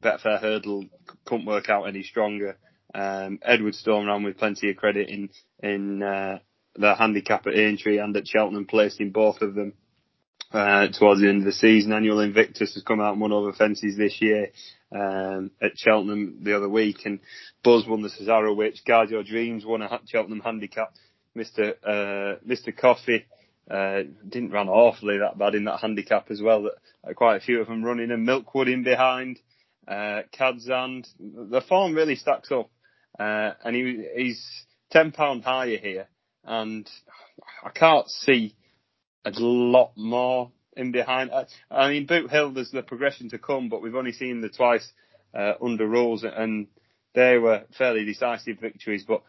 Betfair 0.01 0.41
hurdle 0.41 0.87
couldn't 1.27 1.45
work 1.45 1.69
out 1.69 1.85
any 1.85 2.03
stronger. 2.03 2.57
Um, 2.95 3.41
Edwardstone 3.47 4.07
ran 4.07 4.23
with 4.23 4.39
plenty 4.39 4.71
of 4.71 4.77
credit 4.77 5.11
in 5.11 5.29
in 5.63 6.03
uh, 6.03 6.39
the 6.75 6.95
handicap 6.95 7.47
at 7.47 7.59
Aintree 7.59 7.99
and 7.99 8.17
at 8.17 8.27
Cheltenham, 8.27 8.65
placing 8.65 9.11
both 9.11 9.43
of 9.43 9.55
them 9.55 9.75
uh, 10.55 10.87
towards 10.89 11.21
the 11.21 11.29
end 11.29 11.39
of 11.39 11.47
the 11.47 11.53
season. 11.53 11.93
Annual 11.93 12.21
Invictus 12.21 12.75
has 12.75 12.83
come 12.85 13.01
out 13.01 13.13
and 13.13 13.21
won 13.21 13.33
over 13.33 13.53
fences 13.53 13.97
this 13.97 14.23
year 14.23 14.51
um, 14.93 15.51
at 15.61 15.77
Cheltenham 15.77 16.39
the 16.43 16.57
other 16.57 16.69
week, 16.69 17.05
and 17.05 17.19
Buzz 17.65 17.87
won 17.87 18.03
the 18.03 18.09
Cesarewitch. 18.09 18.85
Guard 18.87 19.11
Your 19.11 19.25
Dreams 19.25 19.65
won 19.65 19.83
a 19.83 20.01
Cheltenham 20.07 20.41
handicap. 20.41 20.95
Mr. 21.37 21.75
Uh, 21.83 22.39
Mr. 22.47 22.75
Coffee 22.75 23.27
uh, 23.69 24.03
didn't 24.29 24.53
run 24.53 24.69
awfully 24.69 25.19
that 25.19 25.37
bad 25.37 25.57
in 25.57 25.65
that 25.65 25.81
handicap 25.81 26.31
as 26.31 26.41
well. 26.41 26.63
That 26.63 27.17
quite 27.17 27.37
a 27.37 27.45
few 27.45 27.61
of 27.61 27.67
them 27.67 27.85
running, 27.85 28.13
and 28.13 28.27
Milkwood 28.27 28.73
in 28.73 28.85
behind. 28.85 29.41
Uh, 29.89 30.23
Kadzand, 30.33 31.07
the 31.19 31.61
form 31.69 31.95
really 31.95 32.17
stacks 32.17 32.51
up. 32.51 32.71
Uh, 33.19 33.53
and 33.65 33.77
he, 33.77 34.07
he's 34.17 34.67
ten 34.91 35.13
pound 35.13 35.45
higher 35.45 35.77
here, 35.77 36.07
and 36.45 36.89
I 37.65 37.71
can't 37.71 38.09
see 38.09 38.55
a 39.25 39.33
lot 39.39 39.93
more 39.97 40.51
in 40.77 40.93
behind. 40.93 41.31
I, 41.31 41.47
I 41.71 41.91
mean, 41.91 42.07
Boot 42.07 42.31
Hill, 42.31 42.53
there's 42.53 42.71
the 42.71 42.83
progression 42.83 43.31
to 43.31 43.39
come, 43.39 43.69
but 43.69 43.83
we've 43.83 43.95
only 43.95 44.13
seen 44.13 44.41
the 44.41 44.49
twice 44.49 44.89
uh, 45.35 45.55
under 45.63 45.87
rules, 45.87 46.25
and 46.25 46.67
they 47.15 47.39
were 47.39 47.63
fairly 47.77 48.05
decisive 48.05 48.59
victories, 48.61 49.05
but 49.07 49.23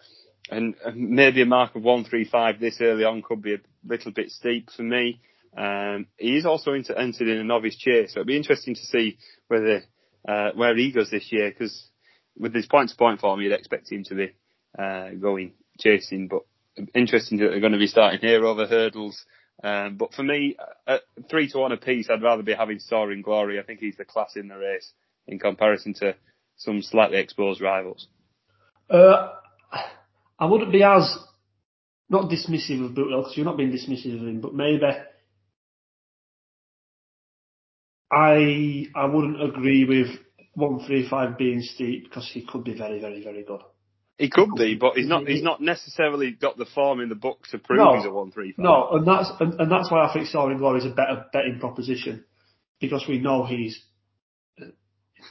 and 0.51 0.75
maybe 0.93 1.41
a 1.41 1.45
mark 1.45 1.75
of 1.75 1.81
135 1.81 2.59
this 2.59 2.77
early 2.79 3.03
on 3.03 3.23
could 3.23 3.41
be 3.41 3.55
a 3.55 3.59
little 3.83 4.11
bit 4.11 4.29
steep 4.29 4.69
for 4.75 4.83
me. 4.83 5.19
Um, 5.57 6.07
he 6.17 6.37
is 6.37 6.45
also 6.45 6.73
into, 6.73 6.97
entered 6.97 7.27
in 7.27 7.37
a 7.37 7.43
novice 7.43 7.77
chair, 7.77 8.07
so 8.07 8.19
it'll 8.19 8.27
be 8.27 8.37
interesting 8.37 8.75
to 8.75 8.85
see 8.85 9.17
whether 9.47 9.83
uh, 10.27 10.51
where 10.53 10.75
he 10.75 10.91
goes 10.91 11.09
this 11.09 11.31
year 11.31 11.49
because 11.49 11.89
with 12.37 12.53
his 12.53 12.65
point 12.65 12.89
to 12.89 12.95
point 12.95 13.21
form, 13.21 13.41
you'd 13.41 13.53
expect 13.53 13.91
him 13.91 14.03
to 14.03 14.15
be 14.15 14.33
uh, 14.77 15.11
going 15.11 15.53
chasing, 15.79 16.27
but 16.27 16.41
interesting 16.93 17.37
that 17.37 17.49
they're 17.49 17.59
going 17.59 17.71
to 17.71 17.79
be 17.79 17.87
starting 17.87 18.19
here 18.19 18.45
over 18.45 18.65
hurdles. 18.67 19.25
Um, 19.63 19.97
but 19.97 20.13
for 20.13 20.23
me, 20.23 20.57
at 20.85 21.01
three 21.29 21.49
to 21.49 21.59
one 21.59 21.71
apiece, 21.71 22.09
I'd 22.09 22.21
rather 22.21 22.43
be 22.43 22.53
having 22.53 22.79
Soaring 22.79 23.21
Glory. 23.21 23.59
I 23.59 23.63
think 23.63 23.79
he's 23.79 23.97
the 23.97 24.05
class 24.05 24.35
in 24.35 24.47
the 24.47 24.57
race 24.57 24.91
in 25.27 25.39
comparison 25.39 25.93
to 25.95 26.15
some 26.57 26.81
slightly 26.81 27.17
exposed 27.17 27.61
rivals. 27.61 28.07
Uh, 28.89 29.29
I 30.37 30.45
wouldn't 30.45 30.71
be 30.71 30.83
as 30.83 31.17
not 32.09 32.29
dismissive 32.29 32.85
of 32.85 32.91
Boothill 32.93 33.21
because 33.23 33.37
you're 33.37 33.45
not 33.45 33.57
being 33.57 33.71
dismissive 33.71 34.21
of 34.21 34.27
him, 34.27 34.41
but 34.41 34.53
maybe 34.53 34.83
I 38.11 38.87
I 38.95 39.05
wouldn't 39.05 39.41
agree 39.41 39.85
with 39.85 40.19
one 40.53 40.85
three 40.85 41.07
five 41.09 41.37
being 41.37 41.61
steep 41.61 42.03
because 42.05 42.29
he 42.31 42.45
could 42.45 42.63
be 42.63 42.77
very 42.77 42.99
very 42.99 43.23
very 43.23 43.43
good. 43.43 43.61
He 44.17 44.29
could 44.29 44.51
be, 44.55 44.75
but 44.75 44.93
he's 44.95 45.07
not. 45.07 45.27
He's 45.27 45.39
mm-hmm. 45.39 45.45
not 45.45 45.61
necessarily 45.61 46.31
got 46.31 46.57
the 46.57 46.65
form 46.65 47.01
in 47.01 47.09
the 47.09 47.15
book 47.15 47.39
to 47.51 47.57
prove 47.57 47.79
no, 47.79 47.95
he's 47.97 48.05
a 48.05 48.11
one 48.11 48.31
three 48.31 48.53
five. 48.53 48.63
No, 48.63 48.89
and 48.91 49.05
that's 49.05 49.29
and, 49.41 49.59
and 49.59 49.69
that's 49.69 49.91
why 49.91 50.07
I 50.07 50.13
think 50.13 50.27
Soaring 50.27 50.57
Glory 50.57 50.79
is 50.79 50.85
a 50.85 50.89
better 50.89 51.25
betting 51.33 51.59
proposition 51.59 52.23
because 52.79 53.03
we 53.09 53.19
know 53.19 53.45
he's 53.45 53.83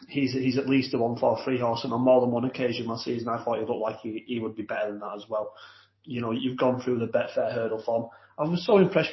he's 0.08 0.32
he's 0.32 0.58
at 0.58 0.68
least 0.68 0.92
a 0.92 0.98
one 0.98 1.16
four 1.16 1.38
three 1.44 1.58
horse, 1.58 1.84
and 1.84 1.92
on 1.92 2.02
more 2.02 2.20
than 2.20 2.30
one 2.30 2.44
occasion 2.44 2.86
last 2.86 3.04
season, 3.04 3.28
I 3.28 3.42
thought 3.42 3.58
he 3.58 3.64
looked 3.64 3.80
like 3.80 4.00
he, 4.00 4.22
he 4.26 4.40
would 4.40 4.56
be 4.56 4.62
better 4.62 4.90
than 4.90 5.00
that 5.00 5.14
as 5.16 5.24
well. 5.28 5.54
You 6.02 6.20
know, 6.20 6.32
you've 6.32 6.58
gone 6.58 6.80
through 6.80 6.98
the 6.98 7.06
Betfair 7.06 7.54
hurdle 7.54 7.82
form. 7.82 8.10
I 8.38 8.42
was 8.42 8.66
so 8.66 8.78
impressed 8.78 9.12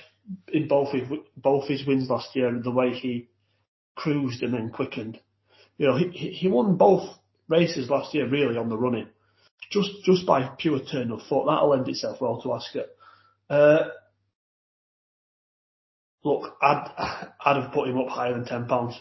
in 0.51 0.67
both 0.67 0.91
his 0.91 1.07
both 1.37 1.67
his 1.67 1.85
wins 1.85 2.09
last 2.09 2.35
year, 2.35 2.51
the 2.61 2.71
way 2.71 2.93
he 2.93 3.29
cruised 3.95 4.43
and 4.43 4.53
then 4.53 4.69
quickened. 4.69 5.19
You 5.77 5.87
know, 5.87 5.97
he 5.97 6.09
he 6.09 6.47
won 6.47 6.75
both 6.75 7.09
races 7.47 7.89
last 7.89 8.13
year 8.13 8.27
really 8.27 8.57
on 8.57 8.69
the 8.69 8.77
running, 8.77 9.07
just 9.71 10.03
just 10.03 10.25
by 10.25 10.49
pure 10.57 10.79
turn 10.79 11.11
of 11.11 11.21
foot. 11.23 11.45
That'll 11.47 11.69
lend 11.69 11.87
itself 11.87 12.21
well 12.21 12.41
to 12.41 12.53
Ascot. 12.53 12.87
Uh, 13.49 13.89
look, 16.23 16.55
I'd 16.61 17.31
I'd 17.43 17.63
have 17.63 17.73
put 17.73 17.87
him 17.87 17.97
up 17.97 18.09
higher 18.09 18.33
than 18.33 18.45
ten 18.45 18.67
pounds 18.67 18.99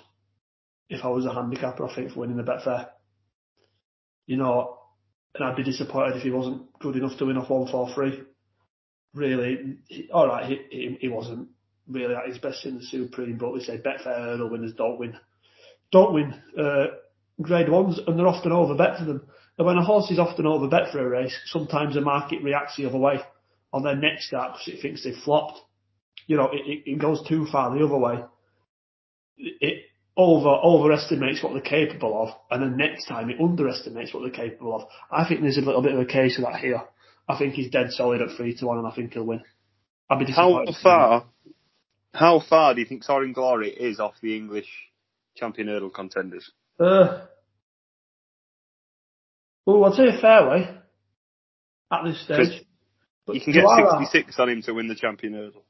if 0.88 1.04
I 1.04 1.08
was 1.08 1.26
a 1.26 1.34
handicapper, 1.34 1.86
I 1.86 1.94
think, 1.94 2.12
for 2.12 2.20
winning 2.20 2.36
the 2.36 2.42
Betfair. 2.42 2.88
You 4.26 4.36
know, 4.36 4.78
and 5.34 5.44
I'd 5.44 5.56
be 5.56 5.64
disappointed 5.64 6.16
if 6.16 6.22
he 6.22 6.30
wasn't 6.30 6.78
good 6.78 6.96
enough 6.96 7.18
to 7.18 7.26
win 7.26 7.36
off 7.36 7.50
one 7.50 7.70
four 7.70 7.92
three. 7.94 8.22
Really, 9.12 9.78
he, 9.88 10.08
all 10.12 10.28
right, 10.28 10.46
he, 10.46 10.60
he, 10.70 10.98
he 11.00 11.08
wasn't 11.08 11.48
really 11.88 12.14
at 12.14 12.28
his 12.28 12.38
best 12.38 12.64
in 12.64 12.78
the 12.78 12.84
Supreme, 12.84 13.38
but 13.38 13.52
we 13.52 13.60
say 13.60 13.78
Betfair 13.78 14.16
hurdle 14.16 14.50
winners 14.50 14.74
don't 14.76 15.00
win, 15.00 15.16
don't 15.90 16.14
win 16.14 16.40
uh, 16.56 16.86
Grade 17.42 17.68
Ones, 17.68 17.98
and 18.06 18.16
they're 18.16 18.28
often 18.28 18.52
over 18.52 18.76
bet 18.76 18.98
for 18.98 19.04
them. 19.04 19.26
And 19.60 19.66
when 19.66 19.76
a 19.76 19.84
horse 19.84 20.10
is 20.10 20.18
often 20.18 20.46
overbet 20.46 20.90
for 20.90 21.00
a 21.00 21.06
race, 21.06 21.38
sometimes 21.44 21.92
the 21.92 22.00
market 22.00 22.42
reacts 22.42 22.78
the 22.78 22.86
other 22.86 22.96
way 22.96 23.20
on 23.74 23.82
their 23.82 23.94
next 23.94 24.28
start 24.28 24.54
because 24.54 24.68
it 24.72 24.80
thinks 24.80 25.04
they've 25.04 25.22
flopped. 25.22 25.60
You 26.26 26.38
know, 26.38 26.48
it, 26.50 26.84
it, 26.86 26.98
goes 26.98 27.22
too 27.28 27.44
far 27.44 27.70
the 27.70 27.84
other 27.84 27.98
way. 27.98 28.24
It, 29.36 29.84
over 30.16 30.48
overestimates 30.48 31.42
what 31.42 31.52
they're 31.52 31.60
capable 31.60 32.22
of, 32.22 32.34
and 32.50 32.62
then 32.62 32.78
next 32.78 33.04
time 33.04 33.28
it 33.28 33.38
underestimates 33.38 34.14
what 34.14 34.22
they're 34.22 34.30
capable 34.30 34.76
of. 34.76 34.88
I 35.12 35.28
think 35.28 35.42
there's 35.42 35.58
a 35.58 35.60
little 35.60 35.82
bit 35.82 35.92
of 35.92 36.00
a 36.00 36.06
case 36.06 36.38
of 36.38 36.44
that 36.44 36.58
here. 36.58 36.80
I 37.28 37.36
think 37.36 37.52
he's 37.52 37.70
dead 37.70 37.90
solid 37.90 38.22
at 38.22 38.34
three 38.38 38.56
to 38.56 38.66
one, 38.66 38.78
and 38.78 38.86
I 38.86 38.94
think 38.94 39.12
he'll 39.12 39.24
win. 39.24 39.42
I'd 40.08 40.20
be 40.20 40.24
disappointed. 40.24 40.74
How 40.74 40.82
far? 40.82 41.24
How 42.14 42.40
far 42.40 42.72
do 42.72 42.80
you 42.80 42.86
think 42.86 43.04
Soaring 43.04 43.34
Glory 43.34 43.68
is 43.68 44.00
off 44.00 44.14
the 44.22 44.34
English 44.34 44.70
champion 45.36 45.68
hurdle 45.68 45.90
contenders? 45.90 46.50
Uh, 46.78 47.26
well, 49.66 49.84
I'd 49.84 49.96
say 49.96 50.08
a 50.08 50.20
fairway 50.20 50.76
at 51.92 52.04
this 52.04 52.24
stage. 52.24 52.64
But 53.26 53.36
you 53.36 53.40
can 53.42 53.52
get 53.52 53.64
66 53.64 54.38
on 54.38 54.48
him 54.48 54.62
to 54.62 54.72
win 54.72 54.88
the 54.88 54.94
champion 54.94 55.34
hurdle. 55.34 55.64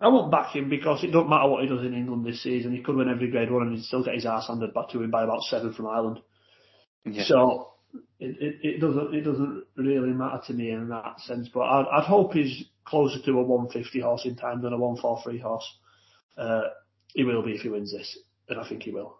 I 0.00 0.08
won't 0.08 0.30
back 0.30 0.54
him 0.54 0.68
because 0.68 1.02
it 1.04 1.12
don't 1.12 1.30
matter 1.30 1.48
what 1.48 1.62
he 1.62 1.68
does 1.68 1.84
in 1.84 1.94
England 1.94 2.26
this 2.26 2.42
season. 2.42 2.74
He 2.74 2.82
could 2.82 2.96
win 2.96 3.08
every 3.08 3.30
grade 3.30 3.50
one 3.50 3.62
and 3.62 3.76
he'd 3.76 3.84
still 3.84 4.04
get 4.04 4.14
his 4.14 4.26
ass 4.26 4.48
handed 4.48 4.74
back 4.74 4.90
to 4.90 5.02
him 5.02 5.10
by 5.10 5.24
about 5.24 5.42
seven 5.42 5.72
from 5.72 5.86
Ireland. 5.86 6.20
Yeah. 7.04 7.24
So 7.24 7.74
it, 8.18 8.36
it, 8.40 8.56
it, 8.62 8.80
doesn't 8.80 9.14
it 9.14 9.22
doesn't 9.22 9.64
really 9.76 10.12
matter 10.12 10.40
to 10.46 10.52
me 10.52 10.70
in 10.70 10.88
that 10.88 11.20
sense. 11.20 11.48
But 11.52 11.60
I'd, 11.60 11.86
I'd 11.92 12.04
hope 12.04 12.32
he's 12.32 12.64
closer 12.84 13.20
to 13.22 13.38
a 13.38 13.42
150 13.42 14.00
horse 14.00 14.24
in 14.24 14.36
time 14.36 14.62
than 14.62 14.72
a 14.72 14.78
143 14.78 15.38
horse. 15.40 15.78
Uh, 16.36 16.62
he 17.14 17.24
will 17.24 17.42
be 17.42 17.52
if 17.52 17.60
he 17.60 17.68
wins 17.68 17.92
this, 17.92 18.18
and 18.48 18.58
I 18.58 18.68
think 18.68 18.82
he 18.82 18.90
will. 18.90 19.16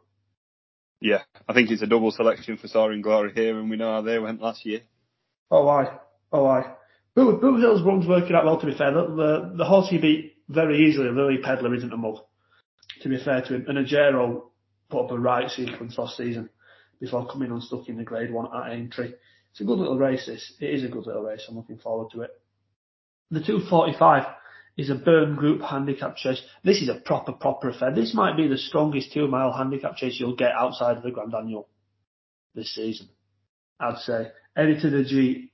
Yeah, 1.05 1.21
I 1.47 1.53
think 1.53 1.71
it's 1.71 1.83
a 1.83 1.87
double 1.87 2.11
selection 2.13 2.57
for 2.57 2.67
Soaring 2.67 3.03
Glory 3.03 3.31
here, 3.35 3.59
and 3.59 3.69
we 3.69 3.77
know 3.77 3.93
how 3.93 4.01
they 4.01 4.19
went 4.19 4.41
last 4.41 4.65
year. 4.65 4.81
Oh, 5.51 5.69
I, 5.69 5.99
oh, 6.33 6.47
I. 6.47 6.77
Boo, 7.15 7.37
Boo 7.39 7.61
Hill's 7.61 7.83
run's 7.83 8.09
working 8.09 8.35
out 8.35 8.47
well. 8.47 8.59
To 8.59 8.65
be 8.65 8.73
fair, 8.73 8.91
the 8.91 9.03
the, 9.03 9.55
the 9.59 9.65
horse 9.67 9.91
he 9.91 9.99
beat 9.99 10.39
very 10.49 10.89
easily. 10.89 11.11
Lily 11.11 11.37
Pedlar 11.45 11.75
isn't 11.75 11.93
a 11.93 11.97
mug, 11.99 12.21
to 13.03 13.11
be 13.11 13.23
fair 13.23 13.43
to 13.43 13.55
him. 13.55 13.67
And 13.69 13.87
Ajero 13.87 14.45
put 14.89 15.05
up 15.05 15.11
a 15.11 15.19
right 15.19 15.51
sequence 15.51 15.99
last 15.99 16.17
season 16.17 16.49
before 16.99 17.29
coming 17.29 17.51
unstuck 17.51 17.87
in 17.91 17.99
the 17.99 18.05
Grade 18.05 18.33
One 18.33 18.49
at 18.57 18.73
Aintree. 18.73 19.13
It's 19.51 19.61
a 19.61 19.65
good 19.65 19.79
little 19.79 19.99
race. 19.99 20.25
This 20.25 20.55
it 20.59 20.71
is 20.71 20.85
a 20.85 20.89
good 20.89 21.05
little 21.05 21.23
race. 21.23 21.45
I'm 21.47 21.57
looking 21.57 21.77
forward 21.77 22.13
to 22.13 22.23
it. 22.23 22.31
The 23.31 23.41
245 23.41 24.25
is 24.77 24.91
a 24.91 24.95
Byrne 24.95 25.37
Group 25.37 25.63
handicap 25.63 26.17
chase. 26.17 26.43
This 26.65 26.83
is 26.83 26.89
a 26.89 26.95
proper 26.95 27.33
proper 27.33 27.71
affair. 27.71 27.95
This 27.95 28.15
might 28.15 28.37
be 28.37 28.49
the 28.49 28.59
strongest 28.59 29.13
two 29.13 29.29
mile 29.29 29.53
handicap 29.53 29.97
chase 29.97 30.19
you'll 30.19 30.37
get 30.37 30.53
outside 30.53 30.97
of 30.97 31.03
the 31.03 31.11
Grand 31.11 31.35
Annual 31.35 31.69
this 32.55 32.75
season. 32.75 33.09
I'd 33.81 33.99
say. 33.99 34.31
Editeur 34.57 34.91
Du 34.91 35.05
Gite 35.05 35.51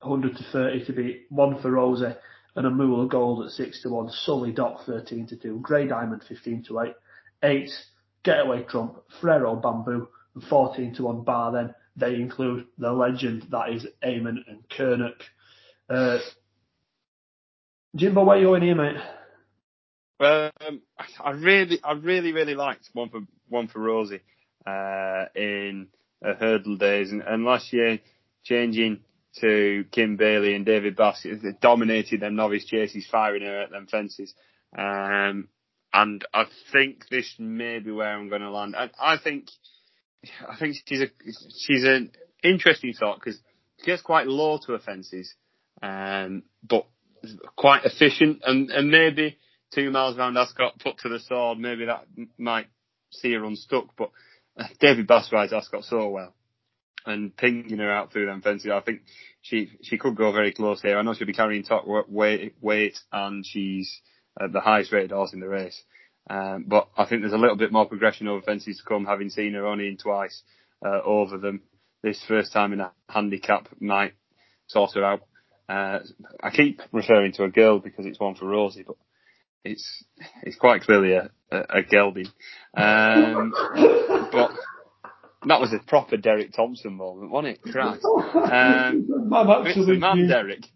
100 0.00 0.36
to 0.36 0.44
30 0.52 0.84
to 0.84 0.92
be 0.92 1.22
one 1.30 1.60
for 1.60 1.70
Rosie 1.70 2.14
and 2.54 2.66
Amoola 2.66 3.08
Gold 3.08 3.44
at 3.44 3.52
6 3.52 3.82
to 3.82 3.90
1, 3.90 4.10
Sully 4.10 4.52
Dock 4.52 4.84
13 4.86 5.26
to 5.28 5.36
2, 5.36 5.60
Grey 5.60 5.86
Diamond 5.86 6.22
15 6.28 6.64
to 6.68 6.80
8, 6.80 6.94
8 7.42 7.70
Getaway 8.24 8.62
Trump, 8.64 8.96
Frero 9.20 9.60
Banbou, 9.60 10.06
and 10.34 10.44
14 10.44 10.94
to 10.94 11.04
1 11.04 11.22
bar 11.22 11.52
then. 11.52 11.74
They 11.96 12.14
include 12.14 12.66
the 12.76 12.92
legend 12.92 13.46
that 13.50 13.70
is 13.70 13.86
Eamon 14.04 14.38
An 14.48 14.64
Cnoic. 14.70 15.22
Uh, 15.88 16.18
Jimbo, 17.96 18.24
where 18.24 18.36
are 18.36 18.40
you 18.40 18.46
going 18.48 18.62
here, 18.62 18.74
mate? 18.74 18.96
Um, 20.20 20.82
I 21.18 21.30
really, 21.30 21.80
I 21.82 21.92
really, 21.92 22.32
really 22.32 22.54
liked 22.54 22.90
one 22.92 23.08
for 23.08 23.20
one 23.48 23.68
for 23.68 23.80
Rosie 23.80 24.20
uh, 24.66 25.24
in 25.34 25.88
hurdle 26.22 26.76
days, 26.76 27.10
and, 27.10 27.22
and 27.22 27.44
last 27.44 27.72
year 27.72 27.98
changing 28.44 29.00
to 29.40 29.86
Kim 29.92 30.16
Bailey 30.16 30.54
and 30.54 30.66
David 30.66 30.94
Bass. 30.94 31.26
dominated 31.60 32.20
them 32.20 32.36
novice 32.36 32.66
chases, 32.66 33.06
firing 33.10 33.42
her 33.42 33.62
at 33.62 33.70
them 33.70 33.86
fences. 33.86 34.34
Um, 34.76 35.48
and 35.92 36.22
I 36.34 36.44
think 36.72 37.08
this 37.08 37.34
may 37.38 37.78
be 37.78 37.92
where 37.92 38.12
I'm 38.12 38.28
going 38.28 38.42
to 38.42 38.50
land. 38.50 38.76
I, 38.76 38.90
I 39.00 39.16
think, 39.16 39.48
I 40.46 40.56
think 40.58 40.76
she's 40.84 41.00
a 41.00 41.08
she's 41.56 41.84
an 41.84 42.10
interesting 42.42 42.92
sort 42.92 43.20
because 43.20 43.40
she 43.78 43.86
gets 43.86 44.02
quite 44.02 44.26
low 44.26 44.58
to 44.66 44.72
her 44.72 44.78
fences, 44.80 45.34
um, 45.82 46.42
but 46.62 46.86
quite 47.56 47.84
efficient 47.84 48.42
and 48.44 48.70
and 48.70 48.90
maybe 48.90 49.38
two 49.74 49.90
miles 49.90 50.16
round 50.16 50.38
Ascot 50.38 50.78
put 50.78 50.98
to 50.98 51.08
the 51.08 51.20
sword, 51.20 51.58
maybe 51.58 51.86
that 51.86 52.06
might 52.38 52.66
see 53.10 53.32
her 53.32 53.44
unstuck. 53.44 53.96
But 53.96 54.10
David 54.80 55.06
Bass 55.06 55.30
rides 55.32 55.52
Ascot 55.52 55.84
so 55.84 56.08
well 56.08 56.34
and 57.06 57.36
pinging 57.36 57.78
her 57.78 57.90
out 57.90 58.12
through 58.12 58.26
them 58.26 58.42
fences. 58.42 58.70
I 58.72 58.80
think 58.80 59.02
she 59.40 59.70
she 59.82 59.98
could 59.98 60.16
go 60.16 60.32
very 60.32 60.52
close 60.52 60.82
here. 60.82 60.98
I 60.98 61.02
know 61.02 61.14
she'll 61.14 61.26
be 61.26 61.32
carrying 61.32 61.62
top 61.62 61.84
weight, 61.86 62.54
weight 62.60 62.98
and 63.12 63.44
she's 63.46 64.00
uh, 64.40 64.48
the 64.48 64.60
highest 64.60 64.92
rated 64.92 65.12
horse 65.12 65.32
in 65.32 65.40
the 65.40 65.48
race. 65.48 65.82
Um, 66.28 66.64
but 66.66 66.88
I 66.96 67.06
think 67.06 67.22
there's 67.22 67.32
a 67.32 67.38
little 67.38 67.56
bit 67.56 67.72
more 67.72 67.86
progression 67.86 68.26
over 68.26 68.42
fences 68.42 68.78
to 68.78 68.82
come, 68.88 69.04
having 69.04 69.30
seen 69.30 69.54
her 69.54 69.66
only 69.66 69.86
in 69.86 69.96
twice 69.96 70.42
uh, 70.84 71.00
over 71.04 71.38
them. 71.38 71.62
This 72.02 72.22
first 72.26 72.52
time 72.52 72.72
in 72.72 72.80
a 72.80 72.92
handicap 73.08 73.68
might 73.80 74.14
sort 74.66 74.94
her 74.94 75.04
out. 75.04 75.22
Uh, 75.68 75.98
I 76.42 76.50
keep 76.50 76.80
referring 76.92 77.32
to 77.32 77.44
a 77.44 77.50
girl 77.50 77.78
because 77.78 78.06
it's 78.06 78.20
one 78.20 78.34
for 78.34 78.46
Rosie, 78.46 78.84
but 78.86 78.96
it's 79.64 80.04
it's 80.42 80.56
quite 80.56 80.82
clearly 80.82 81.12
a, 81.12 81.30
a, 81.50 81.78
a 81.78 81.82
gelding. 81.82 82.28
Um, 82.76 83.52
but 84.32 84.52
that 85.46 85.60
was 85.60 85.72
a 85.72 85.78
proper 85.86 86.16
Derek 86.16 86.52
Thompson 86.52 86.94
moment, 86.94 87.30
wasn't 87.30 87.58
it? 87.58 87.62
Christ. 87.62 88.04
Um, 88.04 89.06
the 89.86 89.96
man, 89.98 90.28
Derek. 90.28 90.66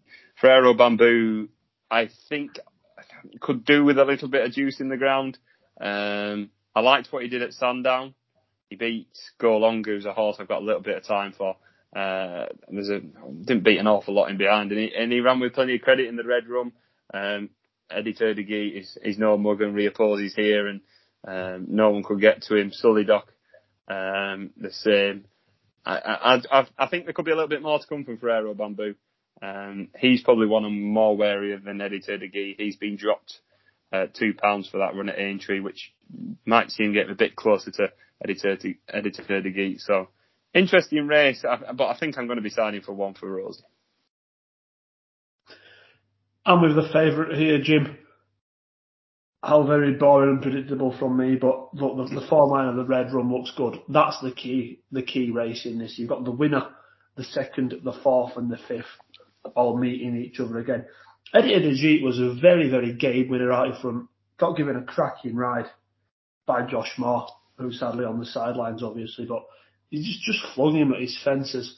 Frero 0.41 0.75
Banbou, 0.75 1.49
I 1.89 2.09
think, 2.29 2.51
could 3.39 3.63
do 3.63 3.83
with 3.83 3.99
a 3.99 4.05
little 4.05 4.27
bit 4.27 4.45
of 4.45 4.51
juice 4.53 4.79
in 4.79 4.89
the 4.89 4.97
ground. 4.97 5.37
Um, 5.79 6.49
I 6.75 6.81
liked 6.81 7.11
what 7.11 7.23
he 7.23 7.29
did 7.29 7.41
at 7.43 7.53
Sandown. 7.53 8.13
he 8.69 8.75
beat 8.75 9.07
Go 9.39 9.57
Longer, 9.57 9.93
who's 9.95 10.05
a 10.05 10.13
horse 10.13 10.37
I've 10.39 10.47
got 10.47 10.61
a 10.61 10.65
little 10.65 10.81
bit 10.81 10.97
of 10.97 11.03
time 11.03 11.33
for. 11.37 11.57
Uh, 11.95 12.45
there's 12.69 12.89
a 12.89 12.99
didn't 12.99 13.63
beat 13.63 13.79
an 13.79 13.87
awful 13.87 14.13
lot 14.13 14.29
in 14.29 14.37
behind, 14.37 14.71
and 14.71 14.79
he, 14.79 14.91
and 14.95 15.11
he 15.11 15.19
ran 15.19 15.39
with 15.39 15.53
plenty 15.53 15.75
of 15.75 15.81
credit 15.81 16.07
in 16.07 16.15
the 16.15 16.23
Red 16.23 16.47
Rum. 16.47 16.71
Um, 17.13 17.49
Editeur 17.91 18.35
Du 18.35 18.43
Gite 18.43 18.81
is, 18.81 18.97
is 19.03 19.17
no 19.17 19.37
mug 19.37 19.61
and 19.61 19.75
reopposes 19.75 20.33
here, 20.33 20.67
and 20.67 20.81
um, 21.27 21.67
no 21.69 21.89
one 21.89 22.03
could 22.03 22.21
get 22.21 22.43
to 22.43 22.55
him. 22.55 22.71
Sully 22.71 23.03
Doc, 23.03 23.27
um, 23.89 24.51
the 24.57 24.71
same. 24.71 25.25
I, 25.85 26.39
I, 26.51 26.67
I, 26.77 26.87
think 26.87 27.05
there 27.05 27.13
could 27.13 27.25
be 27.25 27.31
a 27.31 27.35
little 27.35 27.49
bit 27.49 27.63
more 27.63 27.79
to 27.79 27.87
come 27.87 28.05
from 28.05 28.17
Frero 28.17 28.55
Banbou. 28.55 28.95
Um, 29.41 29.87
he's 29.97 30.21
probably 30.21 30.45
one 30.45 30.63
I'm 30.63 30.79
more 30.79 31.17
wary 31.17 31.53
of 31.53 31.63
than 31.63 31.79
Editeur 31.79 32.19
Du 32.19 32.27
Gite. 32.27 32.59
He's 32.59 32.75
been 32.75 32.97
dropped 32.97 33.39
uh, 33.91 34.05
two 34.13 34.33
pounds 34.33 34.69
for 34.69 34.77
that 34.77 34.95
run 34.95 35.09
at 35.09 35.17
Aintree, 35.17 35.59
which 35.59 35.91
might 36.45 36.69
see 36.69 36.83
him 36.83 36.93
getting 36.93 37.11
a 37.11 37.15
bit 37.15 37.35
closer 37.35 37.71
to 37.71 37.91
Editeur 38.25 38.61
Du 38.61 39.51
Gite. 39.51 39.79
So 39.79 40.09
interesting 40.53 41.07
race, 41.07 41.43
but 41.43 41.87
I 41.87 41.97
think 41.97 42.17
I'm 42.17 42.27
going 42.27 42.37
to 42.37 42.43
be 42.43 42.49
signing 42.49 42.81
for 42.81 42.93
one 42.93 43.13
for 43.13 43.29
Rosie. 43.29 43.63
I'm 46.45 46.61
with 46.61 46.75
the 46.75 46.89
favourite 46.91 47.37
here, 47.37 47.61
Jim. 47.61 47.97
How 49.43 49.65
very 49.65 49.93
boring 49.93 50.29
and 50.29 50.41
predictable 50.41 50.95
from 50.97 51.17
me, 51.17 51.35
but 51.35 51.73
look, 51.73 52.09
the, 52.09 52.19
the 52.19 52.27
form 52.27 52.51
line 52.51 52.67
of 52.67 52.75
the 52.75 52.85
Red 52.85 53.11
Rum 53.11 53.33
looks 53.33 53.51
good. 53.57 53.79
That's 53.89 54.19
the 54.21 54.31
key, 54.31 54.81
the 54.91 55.01
key 55.01 55.31
race 55.31 55.65
in 55.65 55.79
this. 55.79 55.97
You've 55.97 56.09
got 56.09 56.25
the 56.25 56.31
winner, 56.31 56.67
the 57.15 57.23
second, 57.23 57.73
the 57.83 57.93
fourth, 58.03 58.37
and 58.37 58.51
the 58.51 58.59
fifth 58.67 58.85
all 59.55 59.77
meeting 59.77 60.15
each 60.15 60.39
other 60.39 60.59
again. 60.59 60.85
Editeur 61.33 61.61
Du 61.61 61.75
Gite 61.75 62.03
was 62.03 62.19
a 62.19 62.35
very, 62.39 62.69
very 62.69 62.93
game 62.93 63.29
winner 63.29 63.51
out 63.51 63.67
in 63.67 63.81
front. 63.81 64.07
Got 64.37 64.57
given 64.57 64.75
a 64.75 64.83
cracking 64.83 65.35
ride 65.35 65.69
by 66.45 66.65
Josh 66.65 66.93
Moore, 66.97 67.27
who's 67.57 67.79
sadly 67.79 68.05
on 68.05 68.19
the 68.19 68.25
sidelines, 68.25 68.83
obviously, 68.83 69.25
but 69.25 69.43
he 69.91 70.01
just, 70.01 70.23
just 70.23 70.55
flung 70.55 70.75
him 70.75 70.93
at 70.93 71.01
his 71.01 71.19
fences. 71.23 71.77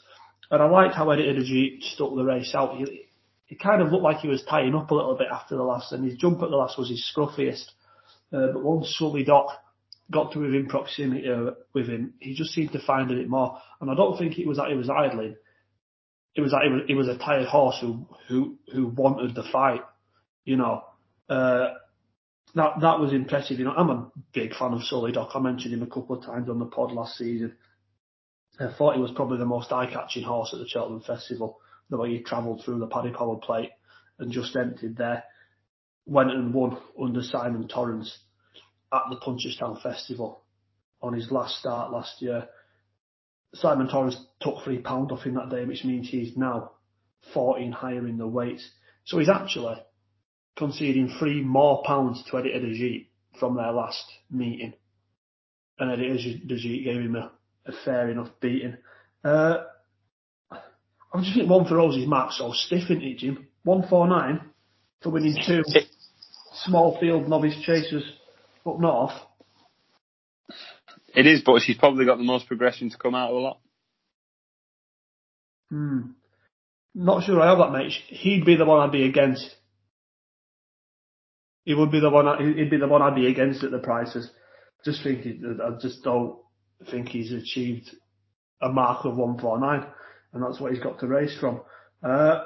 And 0.49 0.61
I 0.61 0.67
liked 0.69 0.95
how 0.95 1.07
Editeur 1.07 1.35
Du 1.35 1.43
Gite 1.43 1.83
stuck 1.83 2.15
the 2.15 2.23
race 2.23 2.53
out. 2.55 2.77
He, 2.77 3.07
it 3.49 3.59
kind 3.59 3.81
of 3.81 3.91
looked 3.91 4.03
like 4.03 4.19
he 4.19 4.27
was 4.27 4.43
tying 4.43 4.75
up 4.75 4.89
a 4.91 4.95
little 4.95 5.17
bit 5.17 5.27
after 5.31 5.55
the 5.57 5.63
last, 5.63 5.91
and 5.91 6.05
his 6.05 6.17
jump 6.17 6.41
at 6.41 6.49
the 6.49 6.55
last 6.55 6.77
was 6.77 6.89
his 6.89 7.11
scruffiest. 7.13 7.65
Uh, 8.31 8.53
but 8.53 8.63
once 8.63 8.95
Sully 8.97 9.23
Doc 9.23 9.47
got 10.09 10.31
to 10.31 10.39
within 10.39 10.67
proximity 10.67 11.29
uh, 11.29 11.51
with 11.73 11.87
him, 11.87 12.13
he 12.19 12.35
just 12.35 12.51
seemed 12.51 12.71
to 12.71 12.85
find 12.85 13.11
a 13.11 13.15
bit 13.15 13.29
more. 13.29 13.59
And 13.81 13.89
I 13.89 13.95
don't 13.95 14.17
think 14.17 14.37
it 14.37 14.47
was 14.47 14.57
that 14.57 14.69
he 14.69 14.75
was 14.75 14.89
idling. 14.89 15.35
It 16.35 16.41
was 16.41 16.51
that 16.51 16.63
he 16.63 16.69
was, 16.69 16.81
he 16.87 16.93
was 16.95 17.07
a 17.07 17.17
tired 17.17 17.47
horse 17.47 17.77
who, 17.79 18.07
who, 18.27 18.57
who 18.73 18.87
wanted 18.87 19.35
the 19.35 19.43
fight. 19.51 19.81
You 20.45 20.57
know, 20.57 20.83
uh, 21.29 21.73
that, 22.55 22.79
that 22.81 22.99
was 22.99 23.13
impressive. 23.13 23.59
You 23.59 23.65
know, 23.65 23.73
I'm 23.75 23.89
a 23.89 24.11
big 24.33 24.55
fan 24.55 24.73
of 24.73 24.83
Sully 24.83 25.11
Doc. 25.11 25.31
I 25.35 25.39
mentioned 25.39 25.73
him 25.73 25.83
a 25.83 25.87
couple 25.87 26.17
of 26.17 26.25
times 26.25 26.49
on 26.49 26.59
the 26.59 26.65
pod 26.65 26.91
last 26.91 27.17
season. 27.17 27.55
I 28.59 28.71
thought 28.77 28.95
he 28.95 29.01
was 29.01 29.11
probably 29.11 29.39
the 29.39 29.45
most 29.45 29.71
eye-catching 29.71 30.23
horse 30.23 30.53
at 30.53 30.59
the 30.59 30.67
Cheltenham 30.67 31.01
Festival 31.01 31.59
the 31.89 31.97
way 31.97 32.11
he 32.11 32.23
travelled 32.23 32.63
through 32.63 32.79
the 32.79 32.87
Paddy 32.87 33.11
Power 33.11 33.37
plate 33.37 33.71
and 34.19 34.31
just 34.31 34.55
emptied 34.55 34.97
there. 34.97 35.23
Went 36.05 36.31
and 36.31 36.53
won 36.53 36.77
under 37.01 37.21
Simon 37.21 37.67
Torrens 37.67 38.17
at 38.91 39.03
the 39.09 39.17
Punchestown 39.17 39.81
Festival 39.81 40.43
on 41.01 41.13
his 41.13 41.31
last 41.31 41.59
start 41.59 41.91
last 41.91 42.21
year. 42.21 42.47
Simon 43.53 43.87
Torrens 43.87 44.17
took 44.39 44.63
three 44.63 44.79
pound 44.79 45.11
off 45.11 45.23
him 45.23 45.35
that 45.35 45.49
day, 45.49 45.65
which 45.65 45.83
means 45.83 46.09
he's 46.09 46.35
now 46.37 46.71
14 47.33 47.71
higher 47.71 48.07
in 48.07 48.17
the 48.17 48.27
weights. 48.27 48.67
So 49.05 49.19
he's 49.19 49.29
actually 49.29 49.75
conceding 50.55 51.15
three 51.19 51.41
more 51.41 51.83
pounds 51.83 52.23
to 52.25 52.37
Editeur 52.37 52.61
Du 52.61 52.77
Gite 52.77 53.07
from 53.39 53.55
their 53.55 53.71
last 53.71 54.05
meeting. 54.29 54.73
And 55.79 55.91
Editeur 55.91 56.47
Du 56.47 56.57
Gite 56.57 56.83
gave 56.83 57.01
him 57.01 57.15
a, 57.15 57.31
a 57.65 57.71
fair 57.85 58.09
enough 58.09 58.29
beating. 58.41 58.77
Uh, 59.23 59.63
I 60.51 61.21
just 61.21 61.35
think 61.35 61.49
one 61.49 61.65
for 61.65 61.77
Rosie's 61.77 62.07
mark's 62.07 62.37
so 62.37 62.51
stiff, 62.53 62.83
isn't 62.85 63.03
it, 63.03 63.17
Jim? 63.19 63.47
149 63.63 64.41
for 65.01 65.09
winning 65.11 65.37
two 65.45 65.63
small 66.65 66.97
field 66.99 67.29
novice 67.29 67.55
chasers 67.61 68.03
up 68.65 68.79
north. 68.79 69.13
It 71.15 71.27
is, 71.27 71.41
but 71.45 71.61
she's 71.61 71.77
probably 71.77 72.05
got 72.05 72.17
the 72.17 72.23
most 72.23 72.47
progression 72.47 72.89
to 72.89 72.97
come 72.97 73.13
out 73.13 73.29
of 73.29 73.35
a 73.35 73.39
lot. 73.39 73.59
Hmm. 75.69 75.99
Not 76.95 77.23
sure 77.23 77.41
I 77.41 77.49
have 77.49 77.59
that, 77.59 77.71
mate. 77.71 77.91
He'd 78.07 78.45
be 78.45 78.55
the 78.55 78.65
one 78.65 78.79
I'd 78.79 78.91
be 78.91 79.05
against. 79.05 79.47
He 81.65 81.73
would 81.73 81.91
be 81.91 81.99
the 81.99 82.09
one. 82.09 82.55
He'd 82.57 82.69
be 82.69 82.77
the 82.77 82.87
one 82.87 83.01
I'd 83.01 83.15
be 83.15 83.27
against 83.27 83.63
at 83.63 83.71
the 83.71 83.79
prices. 83.79 84.29
Just 84.85 85.03
think, 85.03 85.25
I 85.25 85.79
just 85.81 86.03
don't 86.03 86.37
think 86.89 87.09
he's 87.09 87.31
achieved 87.31 87.95
a 88.61 88.69
mark 88.69 89.05
of 89.05 89.17
149 89.17 89.85
and 90.33 90.43
that's 90.43 90.59
what 90.59 90.71
he's 90.71 90.81
got 90.81 90.99
to 90.99 91.07
race 91.07 91.35
from. 91.39 91.61
Uh, 92.03 92.43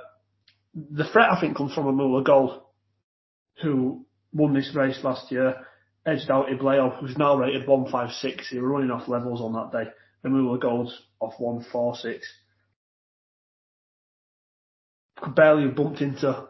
the 0.73 1.06
threat, 1.12 1.32
I 1.32 1.39
think, 1.39 1.58
comes 1.58 1.73
from 1.73 1.86
Amoola 1.86 2.23
Gold, 2.23 2.62
who 3.63 4.06
won 4.34 4.54
this 4.54 4.71
race 4.76 5.00
last 5.04 5.32
year, 5.32 5.56
edged 6.06 6.30
out 6.30 6.47
Ibleo, 6.47 7.00
who's 7.00 7.17
now 7.17 7.36
rated 7.36 7.67
156. 7.67 8.50
He 8.50 8.60
was 8.60 8.69
running 8.69 8.91
off 8.91 9.08
levels 9.08 9.41
on 9.41 9.54
that 9.54 9.71
day. 9.71 9.89
Amoola 10.26 10.62
Gold's 10.62 10.95
off 11.19 11.34
146. 11.39 12.28
Could 15.17 15.36
barely 15.36 15.63
have 15.63 15.76
bumped 15.76 16.02
into, 16.02 16.47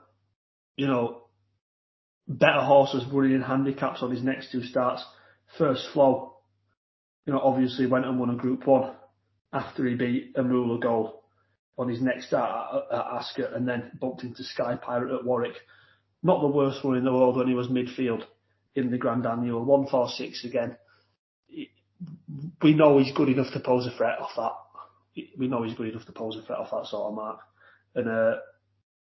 you 0.76 0.88
know, 0.88 1.24
better 2.28 2.62
horses 2.62 3.06
running 3.12 3.34
in 3.34 3.42
handicaps 3.42 4.02
on 4.02 4.12
his 4.12 4.24
next 4.24 4.52
two 4.52 4.64
starts. 4.64 5.06
First 5.58 5.88
flow, 5.94 6.37
you 7.28 7.34
know, 7.34 7.42
obviously 7.42 7.86
went 7.86 8.06
and 8.06 8.18
won 8.18 8.30
a 8.30 8.36
Group 8.36 8.66
One 8.66 8.96
after 9.52 9.86
he 9.86 9.96
beat 9.96 10.34
Amoola 10.36 10.82
Gold 10.82 11.16
on 11.78 11.90
his 11.90 12.02
next 12.02 12.28
start 12.28 12.86
at, 12.92 12.98
Ascot 12.98 13.54
and 13.54 13.68
then 13.68 13.92
bumped 14.00 14.24
into 14.24 14.44
Sky 14.44 14.78
Pirate 14.82 15.14
at 15.14 15.26
Warwick. 15.26 15.56
Not 16.24 16.42
the 16.42 16.48
worst 16.48 16.84
one 16.84 16.96
in 16.96 17.04
the 17.04 17.12
world 17.12 17.36
when 17.36 17.48
he 17.48 17.54
was 17.54 17.68
midfield 17.68 18.24
in 18.76 18.90
the 18.90 18.98
Grand 18.98 19.26
Annual. 19.28 19.66
146 19.66 20.46
again. 20.46 20.78
We 22.62 22.74
know 22.74 22.98
he's 22.98 23.14
good 23.14 23.30
enough 23.30 23.52
to 23.54 23.60
pose 23.60 23.86
a 23.86 23.92
threat 23.92 24.20
off 24.20 24.32
that. 24.38 25.24
We 25.38 25.48
know 25.48 25.64
he's 25.64 25.76
good 25.76 25.90
enough 25.90 26.06
to 26.06 26.14
pose 26.14 26.38
a 26.38 26.46
threat 26.46 26.60
off 26.60 26.72
that 26.72 26.90
sort 26.90 27.10
of 27.10 27.16
mark. 27.16 27.40
And 27.94 28.08
uh, 28.08 28.36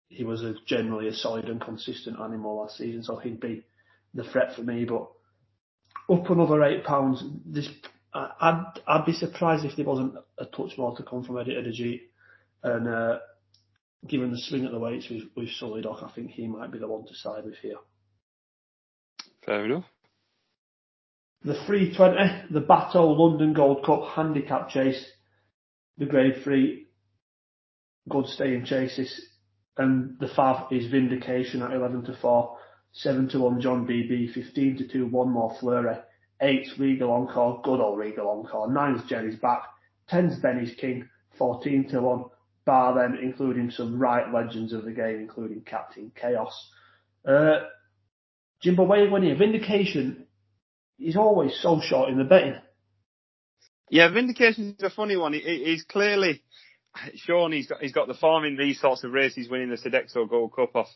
he 0.09 0.25
was 0.25 0.43
a, 0.43 0.55
generally 0.67 1.07
a 1.07 1.15
solid 1.15 1.49
and 1.49 1.61
consistent 1.61 2.19
animal 2.19 2.61
last 2.61 2.77
season, 2.77 3.05
so 3.05 3.17
he'd 3.17 3.41
be 3.41 3.63
the 4.15 4.25
threat 4.25 4.57
for 4.57 4.63
me. 4.63 4.85
But 4.85 5.09
up 6.13 6.29
another 6.29 6.65
eight 6.65 6.85
pounds. 6.85 7.23
This 7.47 7.69
I'd 8.13 8.65
I'd 8.87 9.07
be 9.07 9.13
surprised 9.13 9.65
if 9.65 9.77
there 9.77 9.85
wasn't 9.85 10.15
a 10.39 10.47
touch 10.47 10.77
more 10.77 10.97
to 10.97 11.03
come 11.03 11.25
from 11.25 11.37
Editeur 11.37 11.65
Du 11.65 11.73
Gite. 11.73 12.01
And 12.63 12.89
uh, 12.89 13.19
given 14.07 14.31
the 14.31 14.39
swing 14.39 14.65
at 14.65 14.73
the 14.73 14.79
weights 14.79 15.09
with, 15.09 15.25
with 15.37 15.51
Sully 15.51 15.83
Doc, 15.83 16.03
I 16.03 16.11
think 16.15 16.31
he 16.31 16.47
might 16.47 16.73
be 16.73 16.79
the 16.79 16.89
one 16.89 17.07
to 17.07 17.15
side 17.15 17.45
with 17.45 17.57
here. 17.57 17.77
Fair 19.45 19.65
enough. 19.65 19.85
The 21.43 21.55
320, 21.67 22.53
the 22.53 22.61
Bateaux 22.61 23.13
London 23.13 23.55
Gold 23.55 23.85
Cup 23.85 24.09
handicap 24.15 24.69
chase, 24.69 25.03
the 25.97 26.05
grade 26.05 26.43
three, 26.45 26.89
good 28.09 28.27
staying 28.27 28.67
chases, 28.67 29.27
and 29.79 30.19
the 30.19 30.27
Fav 30.27 30.71
is 30.71 30.91
Vindication 30.91 31.63
at 31.63 31.73
11 31.73 32.05
to 32.05 32.17
4, 32.21 32.59
7 32.93 33.29
to 33.31 33.41
1 33.41 33.61
John 33.63 33.87
BB, 33.87 34.35
15 34.35 34.77
to 34.79 34.89
2 34.89 35.07
one 35.07 35.31
more 35.31 35.57
Fleurie, 35.59 36.03
8 36.41 36.67
Regal 36.79 37.11
Encore, 37.11 37.61
good 37.63 37.81
old 37.81 37.99
Regal 37.99 38.29
Encore, 38.29 38.73
Nine's 38.73 39.03
Jerry's 39.09 39.39
back, 39.39 39.63
10's 40.11 40.41
Benny's 40.41 40.75
King, 40.75 41.09
14 41.39 41.89
to 41.91 42.01
1 42.01 42.25
bar 42.67 42.95
them 42.95 43.19
including 43.21 43.71
some 43.71 43.99
right 43.99 44.33
legends 44.33 44.73
of 44.73 44.85
the 44.85 44.93
game, 44.93 45.19
including 45.21 45.63
Captain 45.63 46.13
Chaos. 46.15 46.71
Uh, 47.27 47.61
Jimbo, 48.63 48.85
when 48.85 49.23
you 49.23 49.35
Vindication, 49.35 50.27
he's 50.99 51.17
always 51.17 51.59
so 51.61 51.81
short 51.83 52.11
in 52.11 52.19
the 52.19 52.25
betting. 52.25 52.57
Yeah, 53.89 54.13
Vindication 54.13 54.77
is 54.79 54.85
a 54.85 54.91
funny 54.91 55.17
one. 55.17 55.33
He, 55.33 55.41
he's 55.41 55.83
clearly 55.85 56.43
Sean, 57.17 57.53
he's 57.53 57.67
got 57.67 57.81
he's 57.81 57.93
got 57.93 58.09
the 58.09 58.15
form 58.15 58.45
in 58.45 58.57
these 58.57 58.81
sorts 58.81 59.05
of 59.05 59.13
races, 59.13 59.49
winning 59.49 59.71
the 59.71 59.77
Sodexo 59.77 60.29
Gold 60.29 60.53
Cup 60.55 60.77
off 60.77 60.89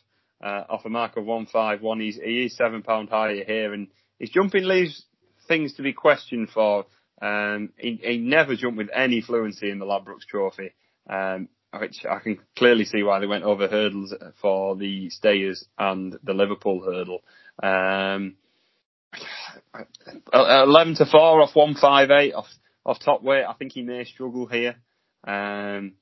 uh, 0.43 0.63
off 0.69 0.85
a 0.85 0.89
mark 0.89 1.17
of 1.17 1.25
one 1.25 1.45
five 1.45 1.81
one. 1.81 1.99
He's 1.99 2.17
he 2.17 2.45
is 2.45 2.55
seven 2.55 2.83
pound 2.83 3.09
higher 3.09 3.43
here, 3.43 3.73
and 3.73 3.87
he's 4.19 4.29
jumping 4.29 4.65
leaves 4.65 5.05
things 5.47 5.73
to 5.75 5.81
be 5.81 5.93
questioned 5.93 6.49
for. 6.49 6.85
Um, 7.21 7.69
he, 7.77 7.99
he 8.03 8.17
never 8.17 8.55
jumped 8.55 8.77
with 8.77 8.89
any 8.93 9.21
fluency 9.21 9.69
in 9.69 9.79
the 9.79 9.85
Ladbrokes 9.85 10.25
Trophy. 10.27 10.73
Um, 11.09 11.49
which 11.79 12.05
I 12.09 12.19
can 12.19 12.39
clearly 12.57 12.85
see 12.85 13.03
why 13.03 13.19
they 13.19 13.25
went 13.25 13.43
over 13.43 13.67
hurdles 13.67 14.13
for 14.41 14.75
the 14.75 15.09
Stayers 15.09 15.65
and 15.77 16.17
the 16.23 16.33
Liverpool 16.33 16.81
hurdle. 16.83 17.21
Um, 17.61 18.35
11 20.33 20.95
to 20.95 21.05
4 21.05 21.41
off 21.41 21.55
158 21.55 22.33
off, 22.33 22.47
off 22.85 22.99
top 22.99 23.23
weight. 23.23 23.45
I 23.47 23.53
think 23.53 23.73
he 23.73 23.81
may 23.81 24.05
struggle 24.05 24.45
here. 24.45 24.75
Um, 25.25 25.93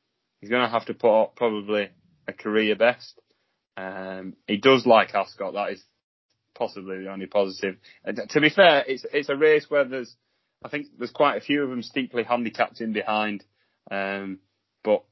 he's 0.42 0.50
going 0.50 0.64
to 0.64 0.72
have 0.72 0.86
to 0.88 0.94
put 0.94 1.24
up 1.24 1.36
probably 1.36 1.90
a 2.28 2.34
career 2.34 2.76
best. 2.76 3.20
Um, 3.78 4.36
he 4.48 4.58
does 4.58 4.86
like 4.86 5.16
Ascot. 5.16 5.54
That 5.54 5.72
is 5.72 5.84
possibly 6.56 7.04
the 7.04 7.12
only 7.12 7.26
positive. 7.26 7.76
Uh, 8.08 8.14
to 8.30 8.42
be 8.42 8.50
fair, 8.50 8.84
it's, 8.88 9.06
it's 9.12 9.30
a 9.30 9.36
race 9.36 9.66
where 9.70 9.86
there's 9.86 10.16
I 10.64 10.70
think 10.70 10.88
there's 10.98 11.12
quite 11.12 11.38
a 11.38 11.42
few 11.42 11.64
of 11.64 11.70
them 11.70 11.84
steeply 11.84 12.24
handicapped 12.24 12.82
in 12.82 12.94
behind. 12.94 13.44
Um, 13.92 14.40
but 14.84 15.04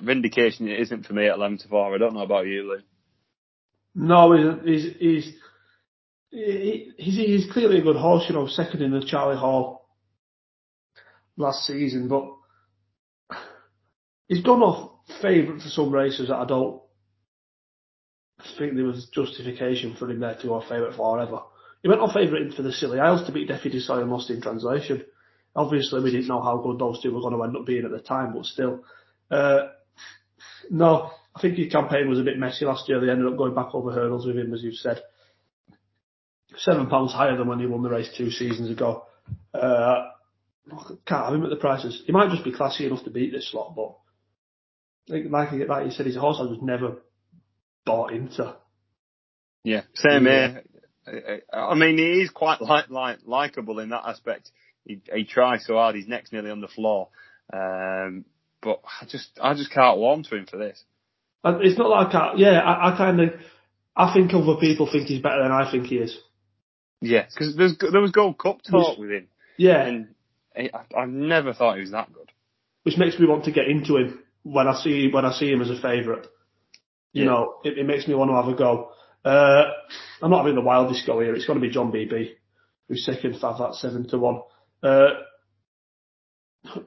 vindication 0.00 0.68
it 0.68 0.80
isn't 0.80 1.06
for 1.06 1.14
me 1.14 1.26
at 1.26 1.36
11 1.36 1.58
to 1.58 1.68
4. 1.68 1.94
I 1.94 1.98
don't 1.98 2.14
know 2.14 2.22
about 2.22 2.46
you, 2.46 2.72
Lee. 2.72 2.84
No, 3.94 4.32
he's, 4.64 4.92
he's, 4.98 5.32
he's, 6.30 7.16
he's 7.16 7.52
clearly 7.52 7.78
a 7.78 7.82
good 7.82 7.96
horse, 7.96 8.24
you 8.28 8.34
know, 8.34 8.46
second 8.46 8.82
in 8.82 8.90
the 8.90 9.04
Charlie 9.04 9.38
Hall 9.38 9.88
last 11.36 11.64
season, 11.64 12.08
but 12.08 12.24
he's 14.28 14.42
gone 14.42 14.62
off 14.62 14.90
favourite 15.20 15.62
for 15.62 15.68
some 15.68 15.92
races 15.92 16.28
that 16.28 16.36
I 16.36 16.44
don't 16.44 16.80
think 18.58 18.74
there 18.74 18.84
was 18.84 19.08
justification 19.12 19.96
for 19.96 20.10
him 20.10 20.20
there 20.20 20.34
to 20.34 20.46
go 20.46 20.60
favourite 20.60 20.96
forever. 20.96 21.40
He 21.82 21.88
went 21.88 22.00
off 22.00 22.14
favourite 22.14 22.54
for 22.54 22.62
the 22.62 22.72
Scilly 22.72 22.98
Isles 22.98 23.26
to 23.26 23.32
beat 23.32 23.48
Desoy 23.48 24.00
and 24.00 24.10
lost 24.10 24.30
in 24.30 24.40
translation. 24.40 25.04
Obviously, 25.54 26.02
we 26.02 26.10
didn't 26.10 26.28
know 26.28 26.42
how 26.42 26.56
good 26.56 26.78
those 26.78 27.00
two 27.02 27.12
were 27.12 27.20
going 27.20 27.34
to 27.36 27.42
end 27.44 27.56
up 27.56 27.66
being 27.66 27.84
at 27.84 27.90
the 27.90 28.00
time, 28.00 28.32
but 28.32 28.44
still. 28.44 28.82
Uh, 29.30 29.68
no, 30.70 31.10
I 31.36 31.40
think 31.40 31.56
his 31.56 31.70
campaign 31.70 32.08
was 32.08 32.18
a 32.18 32.24
bit 32.24 32.38
messy 32.38 32.64
last 32.64 32.88
year. 32.88 33.00
They 33.00 33.10
ended 33.10 33.26
up 33.26 33.36
going 33.36 33.54
back 33.54 33.74
over 33.74 33.92
hurdles 33.92 34.26
with 34.26 34.38
him, 34.38 34.52
as 34.54 34.62
you've 34.62 34.74
said. 34.74 35.02
Seven 36.56 36.86
pounds 36.86 37.12
higher 37.12 37.36
than 37.36 37.48
when 37.48 37.60
he 37.60 37.66
won 37.66 37.82
the 37.82 37.90
race 37.90 38.12
two 38.16 38.30
seasons 38.30 38.70
ago. 38.70 39.04
Uh, 39.52 40.10
can't 41.06 41.24
have 41.26 41.34
him 41.34 41.44
at 41.44 41.50
the 41.50 41.56
prices. 41.56 42.02
He 42.06 42.12
might 42.12 42.30
just 42.30 42.44
be 42.44 42.52
classy 42.52 42.86
enough 42.86 43.04
to 43.04 43.10
beat 43.10 43.32
this 43.32 43.50
slot, 43.50 43.74
but 43.76 43.96
like, 45.08 45.24
like 45.28 45.52
you 45.52 45.90
said, 45.90 46.06
he's 46.06 46.16
a 46.16 46.20
horse 46.20 46.38
I 46.40 46.44
was 46.44 46.62
never 46.62 47.02
bought 47.84 48.12
into. 48.12 48.56
Yeah, 49.62 49.82
same 49.94 50.26
here. 50.26 50.62
I 51.52 51.74
mean, 51.74 51.98
he 51.98 52.22
is 52.22 52.30
quite 52.30 52.60
like, 52.60 52.90
like 52.90 53.18
likable 53.26 53.78
in 53.78 53.90
that 53.90 54.04
aspect. 54.06 54.50
He, 54.84 55.00
he 55.12 55.24
tries 55.24 55.66
so 55.66 55.74
hard. 55.74 55.96
His 55.96 56.08
neck's 56.08 56.32
nearly 56.32 56.50
on 56.50 56.60
the 56.60 56.68
floor. 56.68 57.08
Um, 57.52 58.24
but 58.62 58.80
I 58.84 59.06
just, 59.06 59.38
I 59.40 59.54
just 59.54 59.70
can't 59.70 59.98
warm 59.98 60.22
to 60.24 60.36
him 60.36 60.46
for 60.46 60.56
this. 60.56 60.82
It's 61.44 61.78
not 61.78 61.90
like 61.90 62.14
I, 62.14 62.32
yeah, 62.36 62.60
I, 62.60 62.92
I 62.92 62.96
kind 62.96 63.20
of, 63.20 63.30
I 63.94 64.14
think 64.14 64.32
other 64.32 64.56
people 64.58 64.88
think 64.90 65.08
he's 65.08 65.20
better 65.20 65.42
than 65.42 65.52
I 65.52 65.70
think 65.70 65.86
he 65.86 65.96
is. 65.96 66.18
Yeah, 67.00 67.26
because 67.26 67.54
there 67.56 68.00
was 68.00 68.12
Gold 68.12 68.38
Cup 68.38 68.62
talk 68.62 68.98
with 68.98 69.10
him. 69.10 69.28
Yeah, 69.58 69.82
and 69.82 70.14
I, 70.56 70.70
I've 70.96 71.10
never 71.10 71.52
thought 71.52 71.74
he 71.74 71.82
was 71.82 71.90
that 71.90 72.12
good. 72.12 72.30
Which 72.84 72.96
makes 72.96 73.18
me 73.18 73.26
want 73.26 73.44
to 73.44 73.52
get 73.52 73.68
into 73.68 73.96
him 73.96 74.22
when 74.42 74.68
I 74.68 74.74
see 74.80 75.10
when 75.12 75.26
I 75.26 75.32
see 75.32 75.50
him 75.50 75.60
as 75.60 75.70
a 75.70 75.80
favourite. 75.80 76.26
You 77.14 77.24
yeah. 77.24 77.30
know, 77.30 77.54
it, 77.64 77.78
it, 77.78 77.86
makes 77.86 78.08
me 78.08 78.14
want 78.14 78.30
to 78.30 78.34
have 78.34 78.48
a 78.48 78.54
go. 78.54 78.90
Uh, 79.24 79.70
I'm 80.20 80.30
not 80.30 80.38
having 80.38 80.56
the 80.56 80.60
wildest 80.60 81.06
go 81.06 81.20
here. 81.20 81.34
It's 81.34 81.46
going 81.46 81.60
to 81.60 81.66
be 81.66 81.72
John 81.72 81.92
BB, 81.92 82.32
who's 82.88 83.06
second 83.06 83.38
for 83.38 83.56
that 83.56 83.74
seven 83.74 84.08
to 84.08 84.18
one. 84.18 84.42
Uh, 84.82 85.10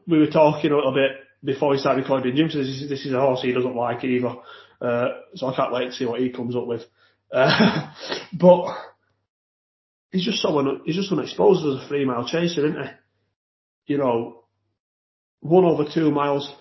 we 0.06 0.20
were 0.20 0.28
talking 0.28 0.72
a 0.72 0.76
little 0.76 0.94
bit 0.94 1.12
before 1.44 1.70
we 1.70 1.78
started 1.78 2.02
recording. 2.02 2.36
Jim 2.36 2.50
says 2.50 2.68
this 2.68 2.82
is, 2.82 2.90
this 2.90 3.06
is 3.06 3.13
a 3.13 3.22
horse 3.22 3.42
he 3.42 3.54
doesn't 3.54 3.76
like 3.76 4.04
either, 4.04 4.36
uh, 4.82 5.08
so 5.36 5.48
I 5.48 5.56
can't 5.56 5.72
wait 5.72 5.86
to 5.86 5.94
see 5.94 6.06
what 6.06 6.20
he 6.20 6.30
comes 6.30 6.56
up 6.58 6.68
with. 6.68 6.82
Uh, 7.32 7.90
but 8.34 8.76
he's 10.12 10.26
just 10.26 10.42
so 10.42 10.60
un, 10.60 10.82
he's 10.84 10.96
just 10.96 11.12
unexposed 11.12 11.66
as 11.66 11.86
a 11.86 11.88
three 11.88 12.04
mile 12.04 12.28
chaser, 12.28 12.68
isn't 12.68 12.84
he? 12.84 13.94
You 13.94 14.00
know, 14.00 14.44
one 15.40 15.63
over 15.63 15.86
two 15.86 16.12
miles 16.12 16.54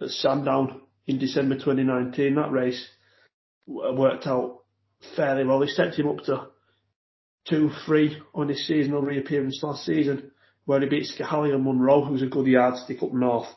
at 0.00 0.08
Sandown 0.08 0.80
in 1.06 1.18
December 1.18 1.54
2019. 1.56 2.34
That 2.34 2.52
race 2.52 2.86
worked 3.66 4.26
out 4.26 4.60
fairly 5.16 5.44
well. 5.44 5.60
They 5.60 5.66
stepped 5.66 5.98
him 5.98 6.08
up 6.08 6.24
to 6.24 6.48
two, 7.48 7.70
three 7.86 8.20
on 8.34 8.48
his 8.48 8.66
seasonal 8.66 9.02
reappearance 9.02 9.60
last 9.62 9.84
season, 9.84 10.30
where 10.64 10.80
he 10.80 10.86
beat 10.86 11.06
Scahalia 11.06 11.54
and 11.54 11.64
Munro, 11.64 12.04
who's 12.04 12.22
a 12.22 12.26
good 12.26 12.46
yardstick 12.46 13.02
up 13.02 13.12
north 13.12 13.48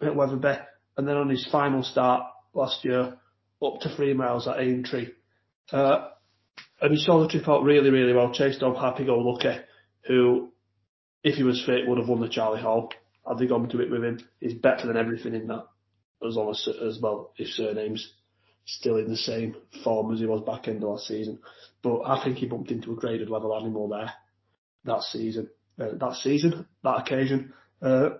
at 0.00 0.14
Wetherby, 0.14 0.58
and 0.96 1.06
then 1.08 1.16
on 1.16 1.28
his 1.28 1.46
final 1.50 1.82
start 1.82 2.24
last 2.54 2.84
year, 2.84 3.18
up 3.64 3.80
to 3.80 3.94
three 3.94 4.14
miles 4.14 4.46
at 4.48 4.60
Aintree. 4.60 5.08
Uh, 5.72 6.08
and 6.80 6.92
he 6.92 6.98
saw 6.98 7.20
the 7.20 7.28
trip 7.28 7.48
out 7.48 7.62
really, 7.62 7.90
really 7.90 8.12
well. 8.12 8.32
Chased 8.32 8.62
off 8.62 8.76
Happy 8.76 9.04
Go 9.04 9.18
Lucky, 9.18 9.60
who, 10.06 10.52
if 11.22 11.36
he 11.36 11.44
was 11.44 11.62
fit, 11.64 11.86
would 11.86 11.98
have 11.98 12.08
won 12.08 12.20
the 12.20 12.28
Charlie 12.28 12.60
Hall. 12.60 12.90
Had 13.26 13.38
they 13.38 13.46
gone 13.46 13.68
to 13.68 13.80
it 13.80 13.90
with 13.90 14.02
him, 14.02 14.18
he's 14.40 14.54
better 14.54 14.88
than 14.88 14.96
everything 14.96 15.34
in 15.34 15.46
that. 15.46 15.66
As 16.26 16.36
long 16.36 16.50
as, 16.50 16.68
as 16.80 16.98
well, 17.00 17.32
if 17.36 17.48
surnames 17.48 18.12
still 18.64 18.96
in 18.96 19.08
the 19.08 19.16
same 19.16 19.56
form 19.82 20.12
as 20.12 20.20
he 20.20 20.26
was 20.26 20.42
back 20.42 20.68
end 20.68 20.82
of 20.82 20.90
last 20.90 21.06
season. 21.06 21.38
But 21.82 22.02
I 22.02 22.22
think 22.22 22.38
he 22.38 22.46
bumped 22.46 22.70
into 22.70 22.92
a 22.92 22.96
graded 22.96 23.28
level 23.28 23.56
animal 23.56 23.88
there 23.88 24.12
that 24.84 25.02
season, 25.02 25.48
uh, 25.80 25.94
that 25.98 26.14
season, 26.14 26.66
that 26.82 27.00
occasion. 27.00 27.52
Uh, 27.80 28.10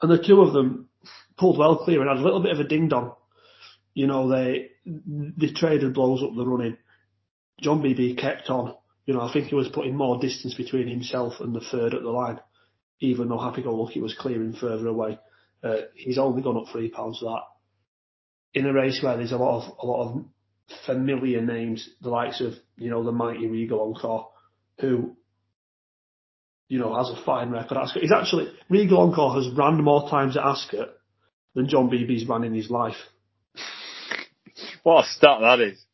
and 0.00 0.10
the 0.10 0.22
two 0.22 0.40
of 0.40 0.52
them 0.52 0.88
pulled 1.36 1.58
well 1.58 1.78
clear 1.78 2.00
and 2.00 2.08
had 2.08 2.18
a 2.18 2.24
little 2.24 2.42
bit 2.42 2.52
of 2.52 2.60
a 2.60 2.64
ding 2.64 2.88
dong. 2.88 3.14
You 3.94 4.06
know, 4.06 4.28
they 4.28 4.70
they 4.86 5.48
traded 5.48 5.94
blows 5.94 6.22
up 6.22 6.34
the 6.36 6.46
running. 6.46 6.76
John 7.60 7.82
BB 7.82 8.18
kept 8.18 8.48
on. 8.48 8.74
You 9.06 9.14
know, 9.14 9.22
I 9.22 9.32
think 9.32 9.46
he 9.46 9.54
was 9.54 9.68
putting 9.68 9.96
more 9.96 10.20
distance 10.20 10.54
between 10.54 10.86
himself 10.86 11.40
and 11.40 11.54
the 11.54 11.60
third 11.60 11.94
at 11.94 12.02
the 12.02 12.10
line, 12.10 12.38
even 13.00 13.28
though 13.28 13.38
Happy 13.38 13.62
Go 13.62 13.74
Lucky 13.74 14.00
was 14.00 14.14
clearing 14.14 14.52
further 14.52 14.86
away. 14.86 15.18
Uh, 15.62 15.76
he's 15.94 16.18
only 16.18 16.42
gone 16.42 16.56
up 16.56 16.72
three 16.72 16.88
pounds 16.88 17.18
for 17.18 17.26
that. 17.30 18.58
In 18.58 18.66
a 18.66 18.72
race 18.72 19.00
where 19.02 19.16
there's 19.16 19.32
a 19.32 19.36
lot 19.36 19.62
of 19.62 19.78
a 19.82 19.86
lot 19.86 20.08
of 20.08 20.24
familiar 20.86 21.40
names, 21.40 21.88
the 22.00 22.10
likes 22.10 22.40
of 22.40 22.54
you 22.76 22.90
know 22.90 23.04
the 23.04 23.12
mighty 23.12 23.46
Regal 23.46 23.80
Encore, 23.80 24.28
who 24.80 25.16
you 26.68 26.78
know 26.78 26.94
has 26.94 27.10
a 27.10 27.24
fine 27.24 27.50
record 27.50 27.76
at 27.76 27.84
Ascot. 27.84 28.02
He's 28.02 28.12
actually 28.12 28.52
Regal 28.68 29.00
Encore 29.00 29.34
has 29.34 29.52
ran 29.56 29.82
more 29.82 30.08
times 30.08 30.36
at 30.36 30.44
Ascot 30.44 30.90
than 31.54 31.68
John 31.68 31.90
Beebe's 31.90 32.28
ran 32.28 32.44
in 32.44 32.54
his 32.54 32.70
life. 32.70 32.96
what 34.82 35.04
a 35.04 35.08
stat 35.08 35.38
that 35.40 35.60
is! 35.60 35.84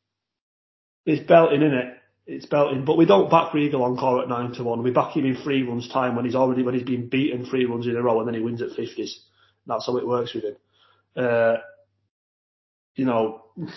It's 1.06 1.26
belting, 1.26 1.62
isn't 1.62 1.78
it? 1.78 1.96
It's 2.26 2.46
belting, 2.46 2.84
but 2.84 2.96
we 2.96 3.04
don't 3.04 3.30
back 3.30 3.52
Regal 3.52 3.82
Encore 3.82 4.22
at 4.22 4.28
nine 4.28 4.52
to 4.54 4.64
one. 4.64 4.82
We 4.82 4.90
back 4.90 5.14
him 5.14 5.26
in 5.26 5.36
three 5.36 5.62
runs 5.62 5.88
time 5.88 6.16
when 6.16 6.24
he's 6.24 6.34
already 6.34 6.62
when 6.62 6.74
he's 6.74 6.84
been 6.84 7.08
beaten 7.08 7.44
three 7.44 7.66
runs 7.66 7.86
in 7.86 7.96
a 7.96 8.02
row 8.02 8.20
and 8.20 8.28
then 8.28 8.34
he 8.34 8.40
wins 8.40 8.62
at 8.62 8.70
fifties. 8.70 9.24
That's 9.66 9.86
how 9.86 9.96
it 9.96 10.06
works 10.06 10.34
with 10.34 10.44
him. 10.44 10.56
Uh, 11.16 11.56
you 12.94 13.04
know, 13.04 13.42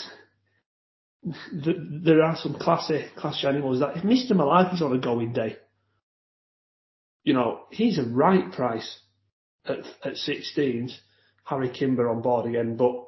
there 1.52 2.24
are 2.24 2.36
some 2.38 2.56
classy, 2.56 3.06
classy 3.16 3.48
animals 3.48 3.80
that 3.80 3.98
if 3.98 4.04
Mr. 4.04 4.32
Malarkey 4.32 4.76
is 4.76 4.82
on 4.82 4.94
a 4.96 5.00
going 5.00 5.34
day, 5.34 5.58
you 7.24 7.34
know, 7.34 7.62
he's 7.72 8.00
a 8.00 8.04
right 8.04 8.52
price 8.52 9.00
at, 9.66 9.80
at 10.04 10.14
16s. 10.14 10.94
Harry 11.44 11.70
Kimber 11.70 12.10
on 12.10 12.22
board 12.22 12.46
again, 12.46 12.76
but 12.76 13.06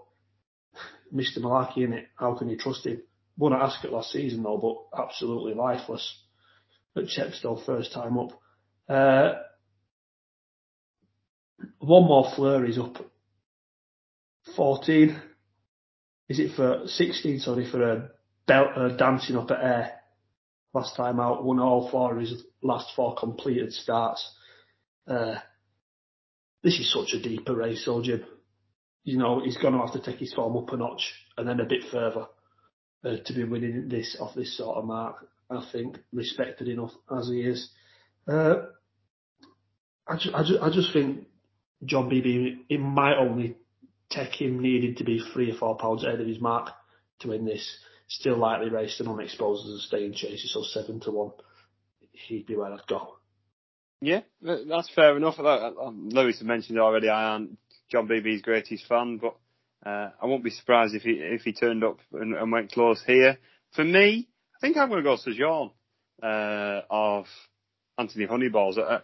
Mr. 1.14 1.40
Malarkey 1.40 1.84
in 1.84 1.94
it, 1.94 2.08
how 2.16 2.36
can 2.36 2.50
you 2.50 2.58
trust 2.58 2.86
him? 2.86 3.02
Won 3.38 3.54
at 3.54 3.62
Ascot 3.62 3.92
last 3.92 4.12
season 4.12 4.44
though, 4.44 4.58
but 4.58 5.02
absolutely 5.02 5.54
lifeless 5.54 6.18
at 6.96 7.06
Chepstow 7.06 7.66
first 7.66 7.94
time 7.94 8.18
up. 8.18 8.32
Uh, 8.88 9.34
one 11.80 12.04
more 12.04 12.32
Fleurie's 12.36 12.78
up. 12.78 12.96
14. 14.56 15.22
Is 16.30 16.40
it 16.40 16.56
for 16.56 16.82
16? 16.86 17.40
Sorry, 17.40 17.70
for 17.70 17.82
a 17.84 18.10
belt, 18.48 18.70
uh, 18.76 18.90
dancing 18.90 19.36
up 19.36 19.52
at 19.52 19.64
air? 19.64 19.92
Last 20.74 20.96
time 20.96 21.20
out, 21.20 21.44
won 21.44 21.60
all 21.60 21.90
four 21.90 22.14
of 22.14 22.20
his 22.22 22.44
last 22.62 22.90
four 22.96 23.16
completed 23.16 23.74
starts. 23.74 24.30
Uh, 25.08 25.36
this 26.64 26.78
is 26.80 26.94
such 26.94 27.14
a 27.14 27.22
deeper 27.22 27.56
race, 27.56 27.84
though, 27.86 28.02
Jim. 28.04 28.24
You 29.04 29.18
know, 29.18 29.42
he's 29.44 29.58
going 29.58 29.74
to 29.74 29.80
have 29.80 29.94
to 29.94 30.02
take 30.02 30.20
his 30.20 30.34
form 30.34 30.56
up 30.58 30.72
a 30.72 30.78
notch 30.78 31.12
and 31.38 31.48
then 31.48 31.60
a 31.60 31.66
bit 31.66 31.84
further 31.92 32.28
uh, 33.04 33.16
to 33.26 33.34
be 33.34 33.44
winning 33.46 33.90
this 33.90 34.16
off 34.20 34.36
this 34.36 34.56
sort 34.58 34.78
of 34.78 34.86
mark. 34.86 35.26
I 35.50 35.68
think 35.72 35.98
respected 36.14 36.68
enough 36.68 36.92
as 37.18 37.28
he 37.30 37.42
is. 37.42 37.72
Uh, 38.28 38.58
I, 40.08 40.18
ju- 40.18 40.32
I, 40.36 40.44
ju- 40.44 40.60
I 40.62 40.70
just 40.70 40.94
think 40.94 41.26
John 41.84 42.10
BB, 42.10 42.66
it 42.70 42.80
might 42.80 43.18
only 43.18 43.56
take 44.10 44.42
him 44.42 44.60
needing 44.60 44.96
to 44.96 45.04
be 45.04 45.24
three 45.34 45.52
or 45.52 45.56
four 45.56 45.78
pounds 45.78 46.04
ahead 46.04 46.20
of 46.20 46.28
his 46.28 46.42
mark 46.42 46.72
to 47.20 47.30
win 47.30 47.46
this. 47.46 47.78
Still 48.08 48.38
lightly 48.38 48.70
raced 48.70 49.00
and 49.00 49.10
unexposed 49.10 49.68
as 49.68 49.74
a 49.74 49.80
staying 49.80 50.14
chase, 50.14 50.50
so 50.52 50.64
seven 50.64 51.00
to 51.02 51.12
one. 51.12 51.32
He'd 52.12 52.48
be 52.48 52.56
where 52.56 52.74
I'd 52.74 52.88
go. 52.88 53.16
Yeah, 54.02 54.22
that's 54.42 54.90
fair 54.96 55.16
enough. 55.18 55.40
Um, 55.40 56.10
Lewis 56.10 56.42
mentioned 56.42 56.80
already. 56.80 57.10
I 57.10 57.36
am 57.36 57.58
John 57.92 58.08
BB's 58.08 58.42
greatest 58.42 58.88
fan, 58.88 59.18
but 59.18 59.36
uh, 59.86 60.10
I 60.22 60.26
won't 60.26 60.44
be 60.44 60.50
surprised 60.50 60.96
if 60.96 61.04
he 61.04 61.12
if 61.12 61.42
he 61.42 61.54
turned 61.54 61.84
up 61.84 62.00
and, 62.14 62.36
and 62.36 62.52
went 62.52 62.72
close 62.72 63.04
here. 63.06 63.38
For 63.76 63.84
me, 63.84 64.30
I 64.56 64.60
think 64.60 64.78
I'm 64.78 64.90
going 64.90 65.04
to 65.04 65.10
go 65.10 65.18
Sojourn 65.18 65.72
uh, 66.24 66.82
of 66.90 67.26
Anthony 68.00 68.26
Honeyball's. 68.26 68.78
Uh, 68.78 69.02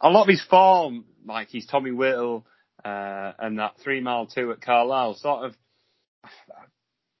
a 0.00 0.08
lot 0.08 0.22
of 0.22 0.28
his 0.28 0.42
form, 0.42 1.04
like 1.26 1.48
he's 1.48 1.66
Tommy 1.66 1.92
Whittle 1.92 2.46
uh, 2.84 3.32
and 3.38 3.58
that 3.58 3.74
three 3.82 4.00
mile 4.00 4.26
two 4.26 4.50
at 4.50 4.60
Carlisle, 4.60 5.14
sort 5.14 5.44
of 5.44 5.54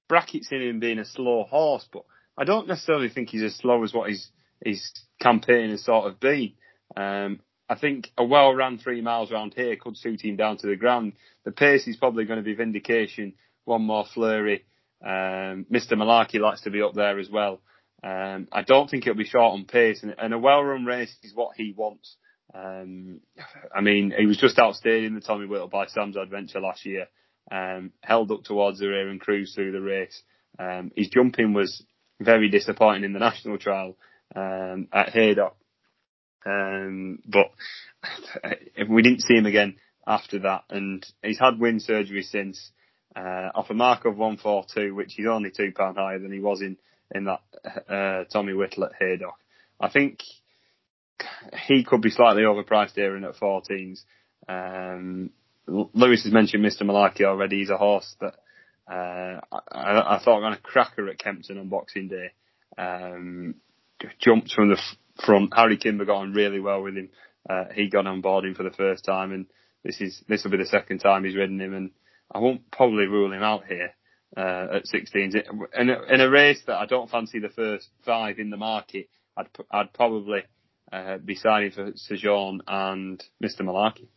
brackets 0.08 0.48
in 0.50 0.62
him 0.62 0.80
being 0.80 0.98
a 0.98 1.04
slow 1.04 1.44
horse, 1.44 1.86
but 1.92 2.04
I 2.36 2.44
don't 2.44 2.68
necessarily 2.68 3.08
think 3.08 3.28
he's 3.28 3.42
as 3.42 3.56
slow 3.56 3.82
as 3.84 3.92
what 3.92 4.10
his 4.10 4.28
his 4.64 4.92
campaign 5.20 5.70
has 5.70 5.84
sort 5.84 6.06
of 6.06 6.20
been. 6.20 6.52
Um, 6.96 7.40
I 7.68 7.76
think 7.76 8.10
a 8.16 8.24
well 8.24 8.54
run 8.54 8.78
three 8.78 9.00
miles 9.00 9.30
around 9.30 9.54
here 9.54 9.76
could 9.76 9.96
suit 9.96 10.24
him 10.24 10.36
down 10.36 10.56
to 10.58 10.66
the 10.66 10.76
ground. 10.76 11.14
The 11.44 11.52
pace 11.52 11.86
is 11.86 11.96
probably 11.96 12.24
going 12.24 12.38
to 12.38 12.44
be 12.44 12.54
vindication, 12.54 13.34
one 13.64 13.82
more 13.82 14.04
Fleurie. 14.14 14.64
Um, 15.04 15.66
Mr. 15.70 15.92
Malarkey 15.92 16.40
likes 16.40 16.62
to 16.62 16.70
be 16.70 16.82
up 16.82 16.94
there 16.94 17.18
as 17.18 17.28
well. 17.28 17.60
Um, 18.02 18.48
I 18.50 18.62
don't 18.62 18.90
think 18.90 19.06
it'll 19.06 19.16
be 19.16 19.24
short 19.24 19.52
on 19.52 19.64
pace, 19.64 20.02
and, 20.02 20.14
and 20.18 20.34
a 20.34 20.38
well 20.38 20.62
run 20.62 20.84
race 20.84 21.14
is 21.22 21.34
what 21.34 21.56
he 21.56 21.72
wants. 21.76 22.16
Um, 22.54 23.20
I 23.74 23.80
mean, 23.80 24.12
he 24.16 24.26
was 24.26 24.38
just 24.38 24.58
outstaying 24.58 25.14
the 25.14 25.20
Tommy 25.20 25.46
Whittle 25.46 25.68
by 25.68 25.86
Sam's 25.86 26.16
Adventure 26.16 26.60
last 26.60 26.84
year. 26.84 27.06
Um, 27.50 27.92
held 28.02 28.30
up 28.30 28.44
towards 28.44 28.78
the 28.78 28.88
rear 28.88 29.08
and 29.08 29.20
cruised 29.20 29.54
through 29.54 29.72
the 29.72 29.80
race. 29.80 30.22
Um, 30.58 30.92
his 30.94 31.08
jumping 31.08 31.54
was 31.54 31.84
very 32.20 32.48
disappointing 32.48 33.04
in 33.04 33.12
the 33.12 33.18
national 33.18 33.58
trial 33.58 33.96
um, 34.34 34.88
at 34.92 35.10
Haydock. 35.10 35.56
Um, 36.44 37.20
but 37.26 37.50
we 38.88 39.02
didn't 39.02 39.22
see 39.22 39.34
him 39.34 39.46
again 39.46 39.76
after 40.06 40.40
that, 40.40 40.64
and 40.70 41.06
he's 41.22 41.38
had 41.38 41.60
wind 41.60 41.82
surgery 41.82 42.22
since. 42.22 42.70
Uh, 43.14 43.50
off 43.54 43.68
a 43.68 43.74
mark 43.74 44.06
of 44.06 44.16
142, 44.16 44.94
which 44.94 45.18
is 45.18 45.26
only 45.26 45.50
two 45.50 45.70
pound 45.76 45.98
higher 45.98 46.18
than 46.18 46.32
he 46.32 46.40
was 46.40 46.62
in 46.62 46.78
in 47.14 47.24
that 47.24 47.40
uh, 47.88 48.24
Tommy 48.32 48.54
Whittle 48.54 48.84
at 48.84 48.92
Haydock. 48.98 49.38
I 49.80 49.90
think 49.90 50.22
he 51.66 51.84
could 51.84 52.02
be 52.02 52.10
slightly 52.10 52.42
overpriced 52.42 52.94
here 52.94 53.16
in 53.16 53.24
at 53.24 53.36
14s. 53.36 54.02
Um, 54.48 55.30
Lewis 55.66 56.24
has 56.24 56.32
mentioned 56.32 56.64
Mr. 56.64 56.82
Malarkey 56.82 57.24
already. 57.24 57.58
He's 57.58 57.70
a 57.70 57.76
horse 57.76 58.16
that 58.20 58.34
uh, 58.90 59.40
I, 59.70 60.16
I, 60.16 60.20
thought 60.24 60.40
ran 60.40 60.52
a 60.52 60.58
cracker 60.58 61.08
at 61.08 61.18
Kempton 61.18 61.58
on 61.58 61.68
Boxing 61.68 62.08
Day. 62.08 62.32
Um, 62.76 63.54
jumped 64.18 64.52
from 64.52 64.70
the 64.70 64.80
front. 65.24 65.52
Harry 65.54 65.76
Kimber 65.76 66.04
got 66.04 66.18
on 66.18 66.32
really 66.32 66.58
well 66.58 66.82
with 66.82 66.96
him. 66.96 67.10
Uh, 67.48 67.64
he 67.74 67.88
got 67.88 68.06
on 68.06 68.20
board 68.20 68.44
him 68.44 68.54
for 68.54 68.64
the 68.64 68.70
first 68.70 69.04
time, 69.04 69.32
and 69.32 69.46
this 69.84 70.00
is 70.00 70.22
this 70.28 70.42
will 70.42 70.50
be 70.50 70.56
the 70.58 70.66
second 70.66 70.98
time 70.98 71.24
he's 71.24 71.36
ridden 71.36 71.60
him. 71.60 71.74
And 71.74 71.90
I 72.32 72.38
won't 72.38 72.70
probably 72.70 73.06
rule 73.06 73.32
him 73.32 73.42
out 73.42 73.66
here 73.66 73.92
uh, 74.36 74.66
at 74.76 74.84
16s. 74.84 75.34
In 75.78 75.90
a, 75.90 76.02
in 76.02 76.20
a 76.20 76.30
race 76.30 76.62
that 76.66 76.76
I 76.76 76.86
don't 76.86 77.10
fancy 77.10 77.38
the 77.38 77.48
first 77.48 77.88
five 78.04 78.38
in 78.38 78.50
the 78.50 78.56
market, 78.56 79.08
I'd 79.36 79.48
I'd 79.70 79.92
probably 79.92 80.42
uh, 80.92 81.18
be 81.18 81.34
signing 81.34 81.70
for 81.70 81.92
Sojourn 81.94 82.62
and 82.66 83.22
Mr. 83.42 83.60
Malarkey. 83.60 84.08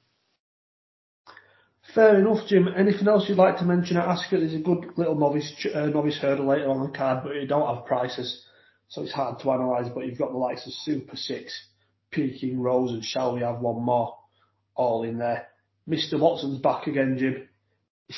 Fair 1.93 2.19
enough, 2.19 2.47
Jim. 2.47 2.67
Anything 2.75 3.07
else 3.07 3.29
you'd 3.29 3.37
like 3.37 3.57
to 3.59 3.65
mention 3.65 3.97
at 3.97 4.07
Ascot? 4.07 4.39
There's 4.39 4.55
a 4.55 4.59
good 4.59 4.97
little 4.97 5.15
novice 5.15 5.53
uh, 5.73 5.85
novice 5.85 6.17
hurdle 6.17 6.47
later 6.47 6.69
on 6.69 6.83
the 6.83 6.97
card, 6.97 7.23
but 7.23 7.35
you 7.35 7.47
don't 7.47 7.75
have 7.75 7.85
prices, 7.85 8.43
so 8.87 9.03
it's 9.03 9.11
hard 9.13 9.39
to 9.39 9.51
analyse. 9.51 9.89
But 9.93 10.05
you've 10.05 10.17
got 10.17 10.31
the 10.31 10.37
likes 10.37 10.65
of 10.65 10.73
Super 10.73 11.15
Six, 11.15 11.67
Peking 12.11 12.59
Rose, 12.59 12.91
and 12.91 13.05
Shall 13.05 13.35
We 13.35 13.41
Have 13.41 13.59
One 13.59 13.83
More, 13.83 14.17
all 14.73 15.03
in 15.03 15.19
there. 15.19 15.47
Mr. 15.87 16.19
Watson's 16.19 16.59
back 16.59 16.87
again, 16.87 17.17
Jim. 17.19 17.47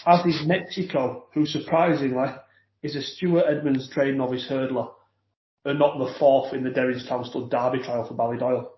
As 0.06 0.26
is 0.26 0.46
Mexico, 0.46 1.28
who 1.34 1.46
surprisingly 1.46 2.28
is 2.84 2.96
a 2.96 3.02
Stuart 3.02 3.46
Edmunds 3.50 3.90
trained 3.90 4.18
novice 4.18 4.48
hurdler, 4.50 4.92
and 5.66 5.80
not 5.80 5.98
the 5.98 6.14
fourth 6.20 6.54
in 6.54 6.64
the 6.64 6.70
Derrinstown 6.70 7.26
Stud 7.26 7.50
Derby 7.50 7.84
trial 7.84 8.08
for 8.08 8.14
Ballydoyle. 8.14 8.70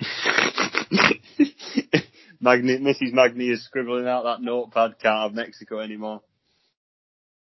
Magnier, 2.40 2.78
Mrs. 2.78 3.12
Magnier 3.12 3.54
is 3.54 3.64
scribbling 3.64 4.06
out 4.06 4.24
that 4.24 4.42
notepad. 4.42 4.98
Can't 5.00 5.22
have 5.22 5.32
Mexico 5.32 5.80
anymore. 5.80 6.20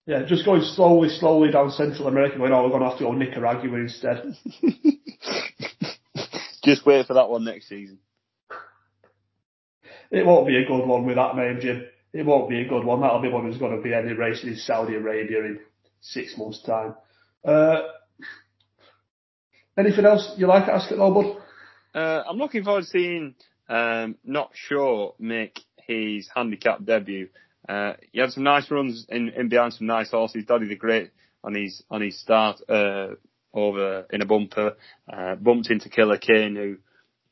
Yeah, 0.06 0.24
just 0.24 0.44
going 0.44 0.62
slowly, 0.62 1.08
slowly 1.08 1.52
down 1.52 1.70
Central 1.70 2.08
America, 2.08 2.38
going, 2.38 2.52
oh, 2.52 2.64
we're 2.64 2.70
going 2.70 2.82
to 2.82 2.88
have 2.88 2.98
to 2.98 3.04
go 3.04 3.12
Nicaragua 3.12 3.78
instead. 3.78 4.34
just 6.64 6.84
wait 6.84 7.06
for 7.06 7.14
that 7.14 7.28
one 7.28 7.44
next 7.44 7.68
season. 7.68 7.98
It 10.10 10.26
won't 10.26 10.48
be 10.48 10.56
a 10.56 10.66
good 10.66 10.86
one 10.86 11.06
with 11.06 11.16
that 11.16 11.36
name, 11.36 11.60
Jim. 11.60 11.84
It 12.12 12.26
won't 12.26 12.50
be 12.50 12.60
a 12.60 12.68
good 12.68 12.84
one. 12.84 13.00
That'll 13.00 13.22
be 13.22 13.28
one 13.28 13.44
who's 13.44 13.58
going 13.58 13.76
to 13.76 13.82
be 13.82 13.94
any 13.94 14.12
racing 14.12 14.50
in 14.50 14.56
Saudi 14.56 14.96
Arabia 14.96 15.44
in 15.44 15.60
six 16.00 16.36
months' 16.36 16.62
time. 16.62 16.94
Uh, 17.44 17.82
anything 19.78 20.04
else 20.04 20.34
you 20.36 20.46
like 20.46 20.66
to 20.66 20.72
ask 20.72 20.90
at 20.90 20.98
all? 20.98 21.40
Uh, 21.94 22.22
I'm 22.28 22.36
looking 22.36 22.64
forward 22.64 22.82
to 22.82 22.86
seeing 22.86 23.34
um, 23.68 24.16
not 24.24 24.50
sure 24.54 25.14
make 25.18 25.60
his 25.86 26.28
handicap 26.34 26.84
debut. 26.84 27.28
Uh, 27.68 27.92
he 28.12 28.20
had 28.20 28.30
some 28.30 28.42
nice 28.42 28.70
runs 28.70 29.06
in, 29.08 29.28
in 29.30 29.48
behind 29.48 29.74
some 29.74 29.86
nice 29.86 30.10
horses. 30.10 30.44
Doddy 30.44 30.66
the 30.66 30.76
Great 30.76 31.10
on 31.44 31.54
his 31.54 31.82
on 31.90 32.02
his 32.02 32.20
start 32.20 32.60
uh, 32.68 33.08
over 33.54 34.06
in 34.10 34.22
a 34.22 34.26
bumper, 34.26 34.76
uh, 35.12 35.36
bumped 35.36 35.70
into 35.70 35.88
Killer 35.88 36.18
Kane, 36.18 36.56
who 36.56 36.76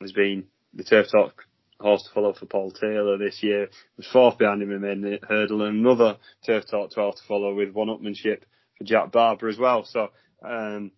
has 0.01 0.13
been 0.13 0.45
the 0.75 0.85
turf 0.85 1.07
talk 1.11 1.45
horse 1.81 2.03
to 2.05 2.11
follow 2.13 2.33
for 2.33 2.47
Paul 2.47 2.71
Taylor 2.71 3.19
this 3.19 3.43
year. 3.43 3.69
Was 3.97 4.07
fourth 4.13 4.39
behind 4.39 4.63
him 4.63 4.73
in 4.85 5.01
the 5.01 5.19
hurdle, 5.29 5.63
and 5.63 5.79
another 5.79 6.19
turf 6.45 6.65
talk 6.71 6.93
12 6.93 7.17
to 7.17 7.23
follow 7.27 7.55
with 7.55 7.73
one 7.73 7.89
upmanship 7.89 8.43
for 8.77 8.85
Jack 8.85 9.13
Barber 9.13 9.49
as 9.49 9.59
well. 9.59 9.85
So 9.85 10.11
um, 10.43 10.93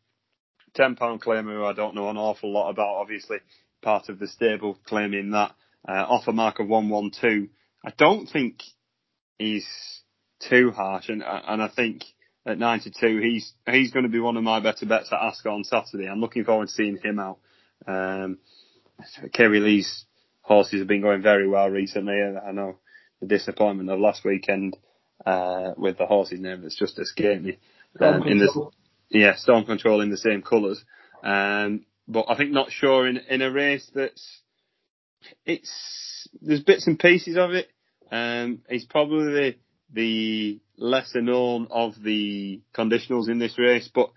ten 0.75 0.97
pound 0.97 1.23
claimer 1.23 1.55
who 1.55 1.65
I 1.65 1.73
don't 1.73 1.95
know 1.95 2.09
an 2.09 2.17
awful 2.17 2.53
lot 2.53 2.71
about, 2.71 2.97
obviously 2.97 3.39
part 3.83 4.09
of 4.09 4.19
the 4.19 4.29
stable 4.29 4.79
claiming 4.87 5.31
that 5.31 5.55
uh, 5.89 6.05
offer 6.09 6.33
mark 6.33 6.59
of 6.59 6.69
112. 6.69 7.49
I 7.85 7.93
don't 7.97 8.27
think 8.27 8.63
he's 9.39 9.67
too 10.49 10.71
harsh, 10.71 11.09
and 11.09 11.23
and 11.23 11.63
I 11.63 11.69
think 11.69 12.05
at 12.47 12.59
92 12.59 13.19
he's 13.19 13.53
he's 13.71 13.91
going 13.91 14.05
to 14.05 14.11
be 14.11 14.21
one 14.21 14.37
of 14.37 14.45
my 14.45 14.61
better 14.61 14.87
bets 14.87 15.13
at 15.13 15.21
Ascot 15.21 15.53
on 15.53 15.65
Saturday. 15.65 16.09
I'm 16.09 16.21
looking 16.21 16.45
forward 16.45 16.69
to 16.69 16.73
seeing 16.73 16.99
him 17.03 17.19
out. 17.19 17.39
Um, 17.87 18.39
Kerry 19.33 19.61
Lee's 19.61 20.05
horses 20.51 20.81
have 20.81 20.89
been 20.89 21.01
going 21.01 21.23
very 21.23 21.47
well 21.47 21.71
recently, 21.71 22.21
and 22.21 22.37
I 22.37 22.51
know 22.51 22.79
the 23.21 23.27
disappointment 23.29 23.89
of 23.89 24.01
last 24.01 24.25
weekend 24.25 24.77
uh, 25.25 25.75
with 25.77 25.97
the 25.97 26.07
horse's 26.07 26.41
name 26.41 26.63
that's 26.63 26.77
just 26.77 26.99
escaped 26.99 27.45
me. 27.45 27.59
Um, 28.01 28.27
in 28.27 28.39
the 28.39 28.71
yeah, 29.11 29.37
storm 29.37 29.65
control 29.65 30.01
in 30.01 30.11
the 30.11 30.17
same 30.17 30.43
colours. 30.43 30.83
Um, 31.23 31.85
but 32.09 32.25
I 32.29 32.37
think 32.37 32.51
not 32.51 32.73
sure 32.73 33.07
in 33.07 33.19
in 33.29 33.43
a 33.43 33.51
race 33.51 33.89
that's 33.95 34.41
it's 35.47 36.29
there's 36.43 36.65
bits 36.65 36.89
and 36.89 36.99
pieces 36.99 37.37
of 37.37 37.53
it. 37.53 37.69
Um, 38.11 38.63
he's 38.69 38.87
probably 38.87 39.57
the, 39.93 40.61
lesser 40.77 41.23
known 41.23 41.69
of 41.71 41.95
the 42.03 42.61
conditionals 42.75 43.29
in 43.29 43.39
this 43.39 43.57
race, 43.57 43.89
but 43.95 44.11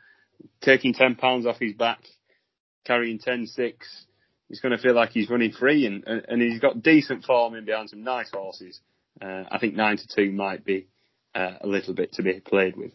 taking 0.62 0.94
ten 0.94 1.14
pounds 1.14 1.46
off 1.46 1.60
his 1.60 1.74
back, 1.74 2.00
carrying 2.86 3.20
10-6, 3.20 3.74
he's 4.54 4.60
going 4.60 4.78
to 4.78 4.78
feel 4.78 4.94
like 4.94 5.10
he's 5.10 5.32
running 5.32 5.52
free, 5.52 5.88
and, 5.88 6.04
and, 6.06 6.40
he's 6.40 6.60
got 6.60 6.84
decent 6.84 7.26
form 7.26 7.56
in 7.56 7.66
behind 7.66 7.90
some 7.90 8.04
nice 8.04 8.30
horses. 8.32 8.80
Uh, 9.20 9.46
I 9.50 9.58
think 9.58 9.74
nine 9.74 9.98
to 9.98 10.08
two 10.08 10.32
might 10.32 10.64
be 10.64 10.90
uh, 11.34 11.54
a 11.62 11.66
little 11.66 11.96
bit 11.96 12.14
to 12.14 12.22
be 12.22 12.40
played 12.40 12.78
with. 12.78 12.92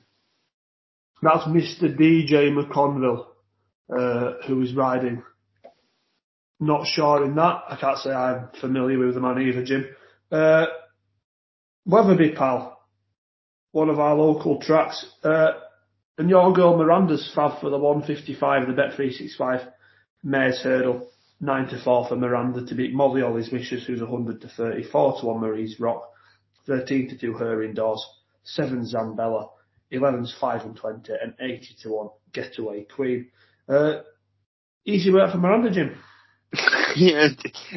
That's 1.21 1.49
Mr. 1.49 1.92
DJ 1.99 2.53
McConville 2.57 3.27
uh, 3.92 4.47
who 4.47 4.59
was 4.59 4.73
riding. 4.73 5.25
Not 6.61 6.87
sure 6.87 7.25
in 7.25 7.35
that. 7.35 7.62
I 7.68 7.77
can't 7.81 7.99
say 7.99 8.11
I'm 8.11 8.51
familiar 8.61 9.01
with 9.01 9.14
the 9.14 9.21
man 9.21 9.42
either, 9.42 9.64
Jim. 9.64 9.88
Uh, 10.31 10.66
Wetherby, 11.87 12.37
pal. 12.37 12.79
One 13.73 13.90
of 13.90 13.99
our 13.99 14.14
local 14.14 14.61
tracks. 14.61 15.05
Uh, 15.25 15.55
and 16.18 16.31
your 16.31 16.53
girl 16.53 16.77
Miranda's 16.77 17.33
fab 17.35 17.61
for 17.61 17.68
the 17.68 17.79
155 17.79 18.68
of 18.68 18.77
the 18.77 18.81
Bet365 18.81 19.68
Mares 20.23 20.61
Hurdle. 20.62 21.09
9 21.40 21.68
to 21.68 21.83
4 21.83 22.09
for 22.09 22.16
Miranda 22.16 22.66
to 22.66 22.74
beat 22.74 22.92
Molly 22.92 23.20
Ollys 23.20 23.53
Wishes, 23.53 23.87
who's 23.87 24.01
100 24.01 24.40
to 24.40 24.48
30. 24.48 24.85
4 24.90 25.20
to 25.20 25.27
1 25.27 25.40
Marie's 25.40 25.79
Rock. 25.79 26.11
13 26.66 27.11
to 27.11 27.18
2 27.18 27.33
her 27.35 27.62
indoors. 27.62 28.05
7 28.44 28.85
Zambella. 28.85 29.48
11's 29.92 30.35
5 30.40 30.62
and 30.62 30.77
20. 30.77 31.12
And 31.22 31.35
80 31.40 31.77
to 31.83 31.88
1 31.90 32.09
Getaway 32.33 32.85
Queen. 32.85 33.29
Uh, 33.68 34.01
easy 34.85 35.12
work 35.12 35.31
for 35.33 35.38
Miranda, 35.38 35.70
Jim. 35.70 35.96
yeah, 36.96 37.29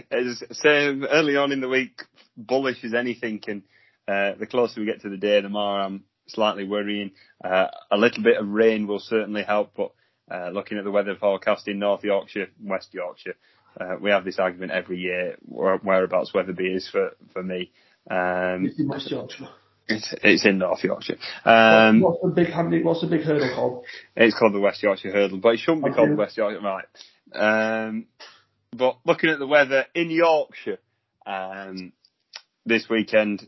as 0.09 0.43
said 0.51 1.01
early 1.09 1.35
on 1.35 1.51
in 1.51 1.61
the 1.61 1.67
week, 1.67 2.03
bullish 2.37 2.83
as 2.83 2.93
anything, 2.93 3.41
and 3.47 3.63
uh, 4.07 4.37
the 4.39 4.47
closer 4.47 4.79
we 4.79 4.85
get 4.85 5.01
to 5.01 5.09
the 5.09 5.17
day, 5.17 5.41
the 5.41 5.49
more 5.49 5.81
I'm 5.81 6.05
slightly 6.27 6.63
worrying. 6.63 7.11
Uh, 7.43 7.67
a 7.91 7.97
little 7.97 8.23
bit 8.23 8.37
of 8.37 8.47
rain 8.47 8.87
will 8.87 8.99
certainly 8.99 9.43
help, 9.43 9.73
but 9.75 9.91
uh, 10.31 10.49
looking 10.49 10.77
at 10.77 10.83
the 10.83 10.91
weather 10.91 11.15
forecast 11.15 11.67
in 11.67 11.79
North 11.79 12.03
Yorkshire, 12.03 12.47
West 12.63 12.93
Yorkshire, 12.93 13.35
uh, 13.79 13.95
we 13.99 14.11
have 14.11 14.25
this 14.25 14.39
argument 14.39 14.71
every 14.71 14.97
year 14.97 15.35
where, 15.41 15.77
whereabouts 15.77 16.33
Wetherby 16.33 16.73
is 16.73 16.89
for 16.89 17.11
for 17.33 17.43
me. 17.43 17.71
Um, 18.09 18.65
it's 18.65 18.79
in 18.79 18.87
West 18.87 19.09
Yorkshire. 19.09 19.49
It's, 19.87 20.13
it's 20.23 20.45
in 20.45 20.57
North 20.57 20.83
Yorkshire. 20.83 21.17
Um, 21.43 22.01
what's 22.01 22.21
the 22.21 22.29
big 22.29 22.83
What's 22.83 23.01
the 23.01 23.07
big 23.07 23.21
hurdle 23.21 23.53
called? 23.53 23.85
It's 24.15 24.37
called 24.37 24.53
the 24.53 24.59
West 24.59 24.81
Yorkshire 24.81 25.11
Hurdle, 25.11 25.39
but 25.39 25.55
it 25.55 25.59
shouldn't 25.59 25.83
be 25.83 25.89
okay. 25.89 25.97
called 25.97 26.11
the 26.11 26.15
West 26.15 26.37
Yorkshire. 26.37 26.61
Right. 26.61 26.85
Um, 27.33 28.05
but 28.75 28.99
looking 29.05 29.29
at 29.29 29.39
the 29.39 29.47
weather 29.47 29.85
in 29.93 30.09
Yorkshire 30.09 30.79
um, 31.25 31.91
this 32.65 32.87
weekend, 32.89 33.45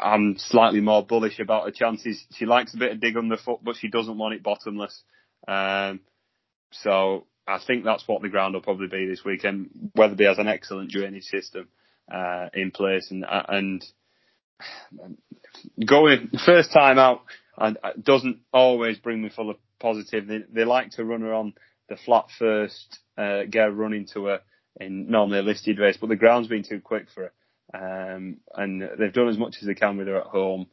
I'm 0.00 0.36
slightly 0.38 0.80
more 0.80 1.04
bullish 1.04 1.38
about 1.38 1.64
her 1.66 1.70
chances. 1.70 2.24
She 2.32 2.46
likes 2.46 2.74
a 2.74 2.78
bit 2.78 2.92
of 2.92 3.00
dig 3.00 3.16
underfoot, 3.16 3.60
but 3.62 3.76
she 3.76 3.88
doesn't 3.88 4.18
want 4.18 4.34
it 4.34 4.42
bottomless. 4.42 5.02
Um, 5.48 6.00
so 6.70 7.26
I 7.46 7.58
think 7.66 7.84
that's 7.84 8.06
what 8.06 8.22
the 8.22 8.28
ground 8.28 8.54
will 8.54 8.60
probably 8.60 8.88
be 8.88 9.06
this 9.06 9.24
weekend. 9.24 9.90
Wetherby 9.96 10.24
has 10.24 10.38
an 10.38 10.48
excellent 10.48 10.90
drainage 10.90 11.24
system 11.24 11.68
uh, 12.12 12.48
in 12.52 12.70
place, 12.70 13.10
and 13.10 13.24
and 13.28 13.84
going 15.84 16.30
first 16.44 16.72
time 16.72 16.98
out 16.98 17.22
and 17.56 17.78
doesn't 18.02 18.40
always 18.52 18.98
bring 18.98 19.22
me 19.22 19.30
full 19.30 19.50
of 19.50 19.56
positive. 19.80 20.26
They, 20.26 20.40
they 20.50 20.64
like 20.64 20.90
to 20.92 21.04
run 21.04 21.24
on 21.24 21.54
the 21.88 21.96
flat 21.96 22.26
first, 22.38 22.98
uh, 23.16 23.44
get 23.50 23.68
a 23.68 23.72
run 23.72 23.94
into 23.94 24.26
her 24.26 24.40
in 24.78 25.10
normally 25.10 25.38
a 25.38 25.42
listed 25.42 25.78
race, 25.78 25.96
but 26.00 26.08
the 26.08 26.16
ground's 26.16 26.48
been 26.48 26.62
too 26.62 26.80
quick 26.80 27.06
for 27.12 27.24
her. 27.24 27.32
Um, 28.14 28.38
and 28.54 28.82
they've 28.98 29.12
done 29.12 29.28
as 29.28 29.38
much 29.38 29.56
as 29.60 29.66
they 29.66 29.74
can 29.74 29.96
with 29.96 30.06
her 30.06 30.20
at 30.20 30.26
home. 30.26 30.66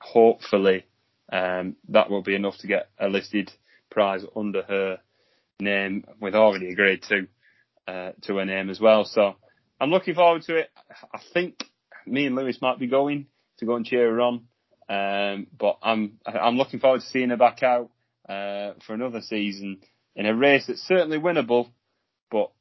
Hopefully, 0.00 0.84
um, 1.32 1.76
that 1.88 2.10
will 2.10 2.22
be 2.22 2.34
enough 2.34 2.58
to 2.58 2.66
get 2.66 2.88
a 2.98 3.08
listed 3.08 3.50
prize 3.96 4.22
under 4.36 4.62
her 4.62 4.98
name 5.58 6.04
with 6.20 6.34
already 6.34 6.70
agreed 6.70 7.02
two 7.08 7.28
uh, 7.88 8.12
to 8.20 8.36
her 8.36 8.44
name 8.44 8.68
as 8.68 8.78
well. 8.78 9.06
So 9.06 9.36
I'm 9.80 9.88
looking 9.88 10.14
forward 10.14 10.42
to 10.42 10.56
it. 10.56 10.70
I 11.14 11.18
think 11.32 11.64
me 12.06 12.26
and 12.26 12.36
Lewis 12.36 12.58
might 12.60 12.78
be 12.78 12.88
going 12.88 13.26
to 13.56 13.64
go 13.64 13.74
and 13.74 13.86
cheer 13.86 14.10
her 14.10 14.20
on. 14.20 14.42
Um, 14.88 15.46
but 15.58 15.78
I'm 15.82 16.18
I'm 16.26 16.58
looking 16.58 16.78
forward 16.78 17.00
to 17.00 17.06
seeing 17.06 17.30
her 17.30 17.38
back 17.38 17.62
out 17.62 17.90
uh, 18.28 18.74
for 18.86 18.92
another 18.92 19.22
season 19.22 19.78
in 20.14 20.26
a 20.26 20.34
race 20.34 20.66
that's 20.66 20.86
certainly 20.86 21.18
winnable, 21.18 21.70
but 22.30 22.52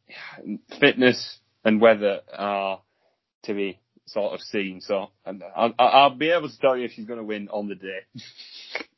fitness 0.80 1.40
and 1.66 1.82
weather 1.82 2.22
are 2.34 2.82
to 3.44 3.54
be 3.54 3.80
sort 4.06 4.34
of 4.34 4.40
seen. 4.40 4.80
So 4.80 5.10
I'll, 5.56 5.74
I'll 5.78 6.16
be 6.16 6.32
able 6.32 6.50
to 6.50 6.60
tell 6.60 6.78
you 6.78 6.86
if 6.86 6.94
she's 6.94 7.06
going 7.06 7.20
to 7.20 7.26
win 7.26 7.50
on 7.50 7.68
the 7.68 7.76
day. 7.76 8.00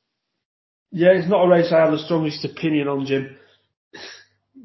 yeah, 0.91 1.09
it's 1.11 1.29
not 1.29 1.45
a 1.45 1.49
race 1.49 1.71
I 1.71 1.81
have 1.81 1.91
the 1.91 1.99
strongest 1.99 2.45
opinion 2.45 2.87
on, 2.87 3.05
Jim. 3.05 3.35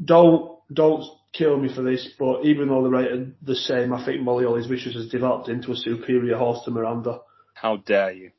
Don't 0.05 0.59
don't 0.73 1.05
kill 1.33 1.59
me 1.59 1.75
for 1.75 1.83
this, 1.83 2.09
but 2.19 2.45
even 2.45 2.69
though 2.69 2.83
they're 2.83 2.91
rated 2.91 3.35
the 3.43 3.55
same, 3.55 3.93
I 3.93 4.05
think 4.05 4.23
Molly 4.23 4.45
Ollys 4.45 4.69
Wishes 4.69 4.95
has 4.95 5.09
developed 5.09 5.49
into 5.49 5.73
a 5.73 5.77
superior 5.77 6.37
horse 6.37 6.65
to 6.65 6.71
Miranda. 6.71 7.21
How 7.55 7.77
dare 7.77 8.13
you? 8.13 8.31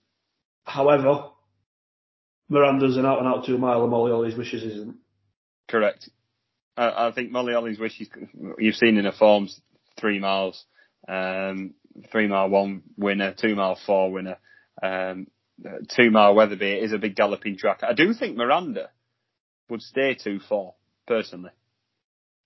However, 0.63 1.30
Miranda's 2.50 2.98
an 2.98 3.06
out 3.06 3.19
and 3.19 3.28
out 3.28 3.46
two 3.46 3.58
mile, 3.58 3.82
and 3.82 3.91
Molly 3.91 4.12
Ollys 4.12 4.38
Wishes 4.38 4.63
isn't. 4.63 4.98
Correct. 5.67 6.10
I, 6.78 7.08
I 7.08 7.12
think 7.12 7.32
Molly 7.32 7.54
Ollys 7.54 7.80
Wishes, 7.80 8.10
you've 8.58 8.76
seen 8.76 8.98
in 8.98 9.06
her 9.06 9.12
forms, 9.12 9.60
three 10.00 10.19
miles, 10.19 10.65
um, 11.08 11.74
three 12.12 12.28
mile 12.28 12.50
one 12.50 12.84
winner, 12.98 13.34
two 13.34 13.56
mile 13.56 13.78
four 13.86 14.12
winner, 14.12 14.38
um, 14.82 15.28
two 15.95 16.11
mile 16.11 16.35
Wetherby 16.35 16.71
is 16.71 16.93
a 16.93 16.97
big 16.97 17.15
galloping 17.15 17.57
track. 17.57 17.81
I 17.83 17.93
do 17.93 18.13
think 18.13 18.35
Miranda 18.37 18.89
would 19.69 19.81
stay 19.81 20.15
two 20.15 20.39
four 20.39 20.75
personally, 21.07 21.51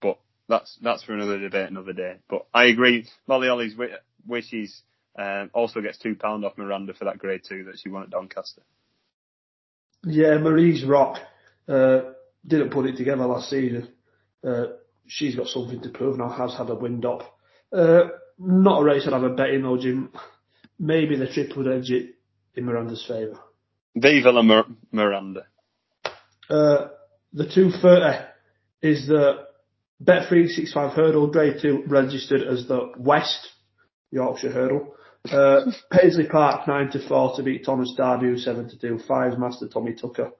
but 0.01 0.19
that's 0.47 0.77
that's 0.81 1.03
for 1.03 1.13
another 1.13 1.39
debate 1.39 1.69
another 1.69 1.93
day. 1.93 2.17
But 2.29 2.45
I 2.53 2.65
agree, 2.65 3.07
Molly 3.27 3.47
Ollys 3.47 3.73
Wishes 4.25 4.81
um, 5.17 5.49
also 5.53 5.81
gets 5.81 5.97
two 5.97 6.15
pound 6.15 6.45
off 6.45 6.57
Miranda 6.57 6.93
for 6.93 7.05
that 7.05 7.17
grade 7.17 7.41
two 7.47 7.65
that 7.65 7.79
she 7.79 7.89
won 7.89 8.03
at 8.03 8.09
Doncaster. 8.09 8.61
Yeah, 10.03 10.37
Marie's 10.37 10.85
Rock 10.85 11.17
uh, 11.67 12.01
didn't 12.45 12.71
put 12.71 12.85
it 12.85 12.97
together 12.97 13.25
last 13.25 13.49
season. 13.49 13.89
Uh, 14.47 14.65
she's 15.07 15.35
got 15.35 15.47
something 15.47 15.81
to 15.81 15.89
prove 15.89 16.17
now. 16.17 16.29
Has 16.29 16.55
had 16.55 16.69
a 16.69 16.75
wind 16.75 17.05
up. 17.05 17.37
Uh, 17.71 18.09
not 18.39 18.81
a 18.81 18.83
race 18.83 19.03
I'd 19.07 19.13
have 19.13 19.23
a 19.23 19.29
bet 19.29 19.49
in 19.49 19.63
though, 19.63 19.77
Jim. 19.77 20.11
Maybe 20.79 21.17
the 21.17 21.27
triple 21.27 21.63
would 21.63 21.73
edge 21.73 21.89
it 21.89 22.16
in 22.57 22.65
Miranda's 22.65 23.05
favour. 23.07 23.39
Viva 23.95 24.31
la 24.31 24.41
Mir- 24.41 24.65
Miranda. 24.91 25.45
Uh, 26.49 26.87
the 27.33 27.47
230 27.47 28.25
is 28.81 29.07
the 29.07 29.45
Bet365 30.03 30.93
hurdle, 30.93 31.27
grade 31.27 31.57
2, 31.61 31.83
registered 31.87 32.41
as 32.41 32.67
the 32.67 32.91
West 32.97 33.49
Yorkshire 34.11 34.51
hurdle. 34.51 34.93
Uh, 35.29 35.71
Paisley 35.91 36.27
Park 36.27 36.67
9 36.67 36.91
to 36.91 37.07
4 37.07 37.35
to 37.35 37.43
beat 37.43 37.65
Thomas 37.65 37.93
Darby 37.97 38.37
7 38.37 38.69
to 38.69 38.79
2. 38.79 38.99
5 39.07 39.39
Master 39.39 39.67
Tommy 39.67 39.93
Tucker. 39.93 40.31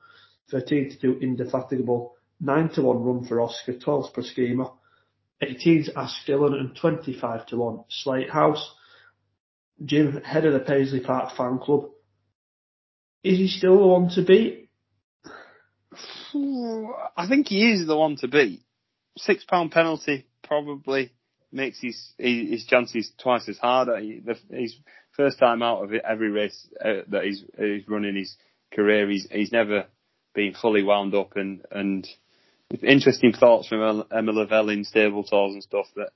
13 0.51 0.91
to 0.91 0.99
2 0.99 1.19
Indefatigable. 1.21 2.15
9 2.39 2.69
to 2.69 2.82
1 2.84 3.03
Run 3.03 3.25
for 3.25 3.41
Oscar. 3.41 3.77
12 3.77 4.13
per 4.13 4.21
schema. 4.23 4.71
18's 5.43 5.89
Ask 5.95 6.25
Dylan 6.27 6.53
and 6.53 6.75
25 6.75 7.47
to 7.47 7.58
1 7.58 7.84
Slate 7.89 8.30
House. 8.30 8.73
Jim, 9.84 10.21
head 10.23 10.45
of 10.45 10.53
the 10.53 10.60
Paisley 10.60 10.99
Park 10.99 11.36
fan 11.36 11.60
club. 11.60 11.89
Is 13.23 13.38
he 13.38 13.47
still 13.47 13.77
the 13.80 13.88
one 13.88 14.10
to 14.10 14.23
beat? 14.23 14.69
I 17.17 17.27
think 17.27 17.47
he 17.47 17.71
is 17.71 17.88
the 17.88 17.97
one 17.97 18.15
to 18.17 18.27
beat. 18.27 18.62
Six 19.17 19.43
pound 19.45 19.71
penalty 19.71 20.27
probably 20.43 21.12
makes 21.51 21.80
his 21.80 22.13
his 22.17 22.65
chances 22.65 23.12
twice 23.17 23.47
as 23.49 23.58
the, 23.60 24.38
his 24.51 24.75
first 25.13 25.39
time 25.39 25.63
out 25.63 25.84
of 25.84 25.91
every 25.93 26.30
race 26.30 26.67
uh, 26.84 27.01
that 27.08 27.23
he's 27.23 27.43
he's 27.58 27.88
run 27.88 28.06
in 28.06 28.15
his 28.15 28.36
career, 28.73 29.10
he's 29.10 29.27
he's 29.32 29.51
never 29.51 29.86
been 30.34 30.53
fully 30.53 30.84
wound 30.84 31.15
up 31.15 31.36
and 31.36 31.63
and 31.71 32.08
interesting 32.84 33.34
thoughts 33.34 33.67
from 33.67 34.06
Emma 34.12 34.32
Lavelle 34.32 34.69
in 34.69 34.84
stable 34.84 35.23
tours 35.23 35.53
and 35.53 35.63
stuff 35.63 35.88
that 35.95 36.10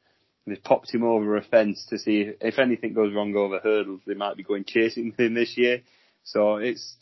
they've 0.46 0.64
popped 0.64 0.94
him 0.94 1.04
over 1.04 1.38
a 1.38 1.44
fence 1.44 1.86
to 1.90 1.98
see 1.98 2.22
if, 2.22 2.36
if 2.42 2.60
anything 2.60 2.94
goes 2.94 3.14
wrong 3.14 3.36
over 3.36 3.60
hurdles, 3.60 4.02
they 4.06 4.14
might 4.14 4.38
be 4.38 4.44
going 4.44 4.66
chasing 4.66 5.14
him 5.18 5.34
this 5.34 5.58
year. 5.58 5.82
So 6.24 6.58
it's 6.58 6.98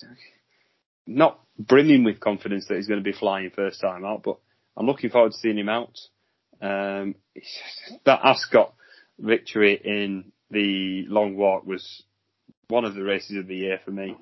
not 1.05 1.39
brimming 1.57 2.03
with 2.03 2.19
confidence 2.19 2.67
that 2.67 2.75
he's 2.75 2.87
going 2.87 3.03
to 3.03 3.11
be 3.11 3.17
flying 3.17 3.49
first 3.49 3.81
time 3.81 4.05
out, 4.05 4.23
but 4.23 4.37
I'm 4.77 4.85
looking 4.85 5.09
forward 5.09 5.33
to 5.33 5.37
seeing 5.37 5.57
him 5.57 5.69
out. 5.69 5.97
Um, 6.61 7.15
that 8.05 8.19
Ascot 8.23 8.73
victory 9.17 9.79
in 9.83 10.31
the 10.51 11.05
long 11.07 11.35
walk 11.35 11.65
was 11.65 12.03
one 12.69 12.85
of 12.85 12.95
the 12.95 13.03
races 13.03 13.37
of 13.37 13.47
the 13.47 13.55
year 13.55 13.79
for 13.83 13.91
me. 13.91 14.15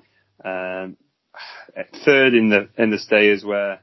Um, 0.44 0.96
third 2.04 2.34
in 2.34 2.48
the 2.48 2.68
in 2.76 2.90
the 2.90 2.98
stayers 2.98 3.44
where 3.44 3.80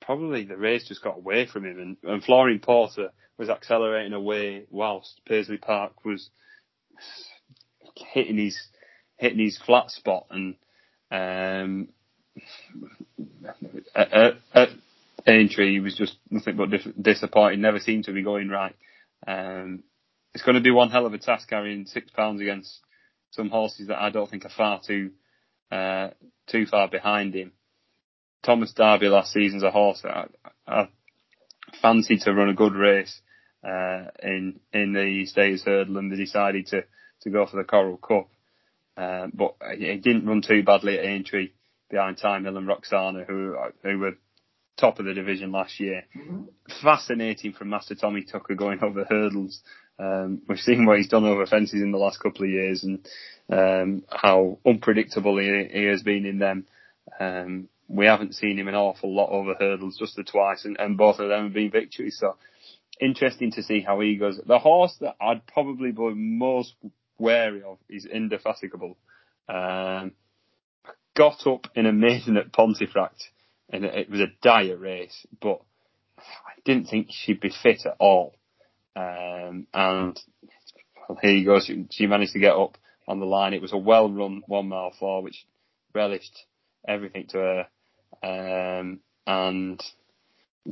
probably 0.00 0.44
the 0.44 0.56
race 0.56 0.86
just 0.86 1.02
got 1.02 1.16
away 1.16 1.46
from 1.46 1.64
him 1.64 1.78
and, 1.78 1.96
and 2.02 2.24
Flooring 2.24 2.58
Porter 2.58 3.10
was 3.38 3.48
accelerating 3.48 4.12
away 4.12 4.64
whilst 4.70 5.20
Paisley 5.26 5.56
Park 5.56 6.04
was 6.04 6.30
hitting 8.12 8.36
his 8.36 8.58
hitting 9.22 9.38
his 9.38 9.56
flat 9.64 9.88
spot 9.88 10.26
and 10.30 10.56
um, 11.12 11.88
at, 13.94 14.34
at, 14.52 14.68
Aintree 15.26 15.78
was 15.78 15.96
just 15.96 16.16
nothing 16.28 16.56
but 16.56 16.70
disappointing. 17.00 17.60
Never 17.60 17.78
seemed 17.78 18.06
to 18.06 18.12
be 18.12 18.22
going 18.22 18.48
right. 18.48 18.74
Um, 19.24 19.84
it's 20.34 20.42
going 20.42 20.56
to 20.56 20.60
be 20.60 20.72
one 20.72 20.90
hell 20.90 21.06
of 21.06 21.14
a 21.14 21.18
task 21.18 21.48
carrying 21.48 21.86
six 21.86 22.10
pounds 22.10 22.40
against 22.40 22.80
some 23.30 23.48
horses 23.48 23.86
that 23.86 24.02
I 24.02 24.10
don't 24.10 24.28
think 24.28 24.44
are 24.44 24.50
far 24.50 24.80
too 24.84 25.12
uh, 25.70 26.08
too 26.48 26.66
far 26.66 26.88
behind 26.88 27.34
him. 27.34 27.52
Thomas 28.42 28.72
Darby 28.72 29.06
last 29.06 29.32
season's 29.32 29.62
a 29.62 29.70
horse 29.70 30.00
that 30.02 30.30
I, 30.66 30.80
I 30.80 30.88
fancied 31.80 32.22
to 32.22 32.34
run 32.34 32.48
a 32.48 32.54
good 32.54 32.74
race 32.74 33.20
uh, 33.62 34.06
in 34.20 34.58
in 34.72 34.92
the 34.92 35.26
Stayers 35.26 35.62
Hurdle, 35.62 35.98
and 35.98 36.10
they 36.10 36.16
decided 36.16 36.66
to 36.68 36.82
to 37.20 37.30
go 37.30 37.46
for 37.46 37.58
the 37.58 37.64
Coral 37.64 37.96
Cup. 37.96 38.28
Uh, 38.96 39.28
but 39.32 39.56
he 39.76 39.96
didn't 39.96 40.26
run 40.26 40.42
too 40.42 40.62
badly 40.62 40.98
at 40.98 41.04
Aintree 41.04 41.50
behind 41.90 42.18
Thyme 42.18 42.44
Hill 42.44 42.56
and 42.56 42.68
Roksana, 42.68 43.26
who 43.26 43.56
who 43.82 43.98
were 43.98 44.12
top 44.78 44.98
of 44.98 45.04
the 45.04 45.14
division 45.14 45.52
last 45.52 45.78
year. 45.80 46.04
Mm-hmm. 46.16 46.42
Fascinating 46.82 47.52
from 47.52 47.70
Master 47.70 47.94
Tommy 47.94 48.24
Tucker 48.24 48.54
going 48.54 48.78
over 48.82 49.04
hurdles. 49.04 49.62
Um, 49.98 50.42
we've 50.48 50.58
seen 50.58 50.86
what 50.86 50.98
he's 50.98 51.08
done 51.08 51.24
over 51.24 51.46
fences 51.46 51.82
in 51.82 51.92
the 51.92 51.98
last 51.98 52.20
couple 52.20 52.44
of 52.44 52.50
years 52.50 52.82
and 52.82 53.06
um, 53.50 54.04
how 54.10 54.58
unpredictable 54.66 55.38
he, 55.38 55.68
he, 55.70 55.84
has 55.84 56.02
been 56.02 56.24
in 56.24 56.38
them. 56.38 56.66
Um, 57.20 57.68
we 57.88 58.06
haven't 58.06 58.34
seen 58.34 58.58
him 58.58 58.68
an 58.68 58.74
awful 58.74 59.14
lot 59.14 59.30
over 59.30 59.54
hurdles, 59.54 59.98
just 59.98 60.16
the 60.16 60.24
twice, 60.24 60.64
and, 60.64 60.78
and 60.80 60.96
both 60.96 61.18
of 61.18 61.28
them 61.28 61.44
have 61.44 61.52
been 61.52 61.70
victories. 61.70 62.16
So 62.18 62.36
interesting 63.00 63.52
to 63.52 63.62
see 63.62 63.80
how 63.80 64.00
he 64.00 64.16
goes. 64.16 64.40
The 64.44 64.58
horse 64.58 64.96
that 65.00 65.16
I'd 65.20 65.46
probably 65.46 65.92
be 65.92 66.14
most 66.14 66.74
wary 67.18 67.62
of 67.62 67.78
He's 67.88 68.04
Indefatigable. 68.04 68.96
Um, 69.48 70.12
got 71.14 71.46
up 71.46 71.66
in 71.74 71.86
a 71.86 71.92
maiden 71.92 72.36
at 72.36 72.52
Pontefract 72.52 73.24
and 73.70 73.84
it 73.84 74.10
was 74.10 74.20
a 74.20 74.32
dire 74.42 74.76
race, 74.76 75.26
but 75.40 75.62
I 76.18 76.60
didn't 76.64 76.88
think 76.88 77.08
she'd 77.10 77.40
be 77.40 77.52
fit 77.62 77.86
at 77.86 77.96
all. 77.98 78.34
Um, 78.94 79.66
and 79.72 80.20
well, 81.08 81.18
here 81.20 81.32
you 81.32 81.46
go. 81.46 81.60
She, 81.60 81.86
she, 81.90 82.06
managed 82.06 82.34
to 82.34 82.38
get 82.38 82.54
up 82.54 82.76
on 83.08 83.18
the 83.18 83.26
line. 83.26 83.54
It 83.54 83.62
was 83.62 83.72
a 83.72 83.78
well-run 83.78 84.42
one 84.46 84.68
mile 84.68 84.92
four, 84.98 85.22
which 85.22 85.46
relished 85.94 86.44
everything 86.86 87.26
to 87.28 87.38
her. 87.38 87.66
Um, 88.22 89.00
and 89.26 89.82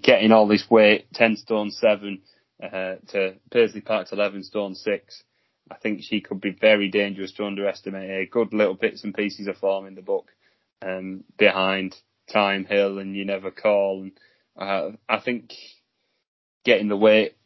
getting 0.00 0.32
all 0.32 0.46
this 0.46 0.66
weight, 0.70 1.12
10 1.14 1.36
stone 1.36 1.70
7, 1.70 2.20
uh, 2.62 2.96
to 3.08 3.34
Paisley 3.50 3.80
Park's 3.80 4.12
11 4.12 4.44
stone 4.44 4.74
6. 4.74 5.22
I 5.70 5.76
think 5.76 6.02
she 6.02 6.20
could 6.20 6.40
be 6.40 6.50
very 6.50 6.88
dangerous 6.88 7.32
to 7.32 7.44
underestimate. 7.44 8.10
A 8.10 8.26
good 8.26 8.52
little 8.52 8.74
bits 8.74 9.04
and 9.04 9.14
pieces 9.14 9.46
of 9.46 9.56
form 9.58 9.86
in 9.86 9.94
the 9.94 10.02
book, 10.02 10.28
um, 10.82 11.24
behind 11.38 11.96
Thyme 12.32 12.64
Hill 12.64 12.98
and 12.98 13.16
You 13.16 13.24
Never 13.24 13.50
Call 13.50 14.02
and 14.02 14.12
Uh, 14.56 14.90
I 15.08 15.20
think 15.20 15.52
getting 16.64 16.88
the 16.88 16.96
weight 16.96 17.36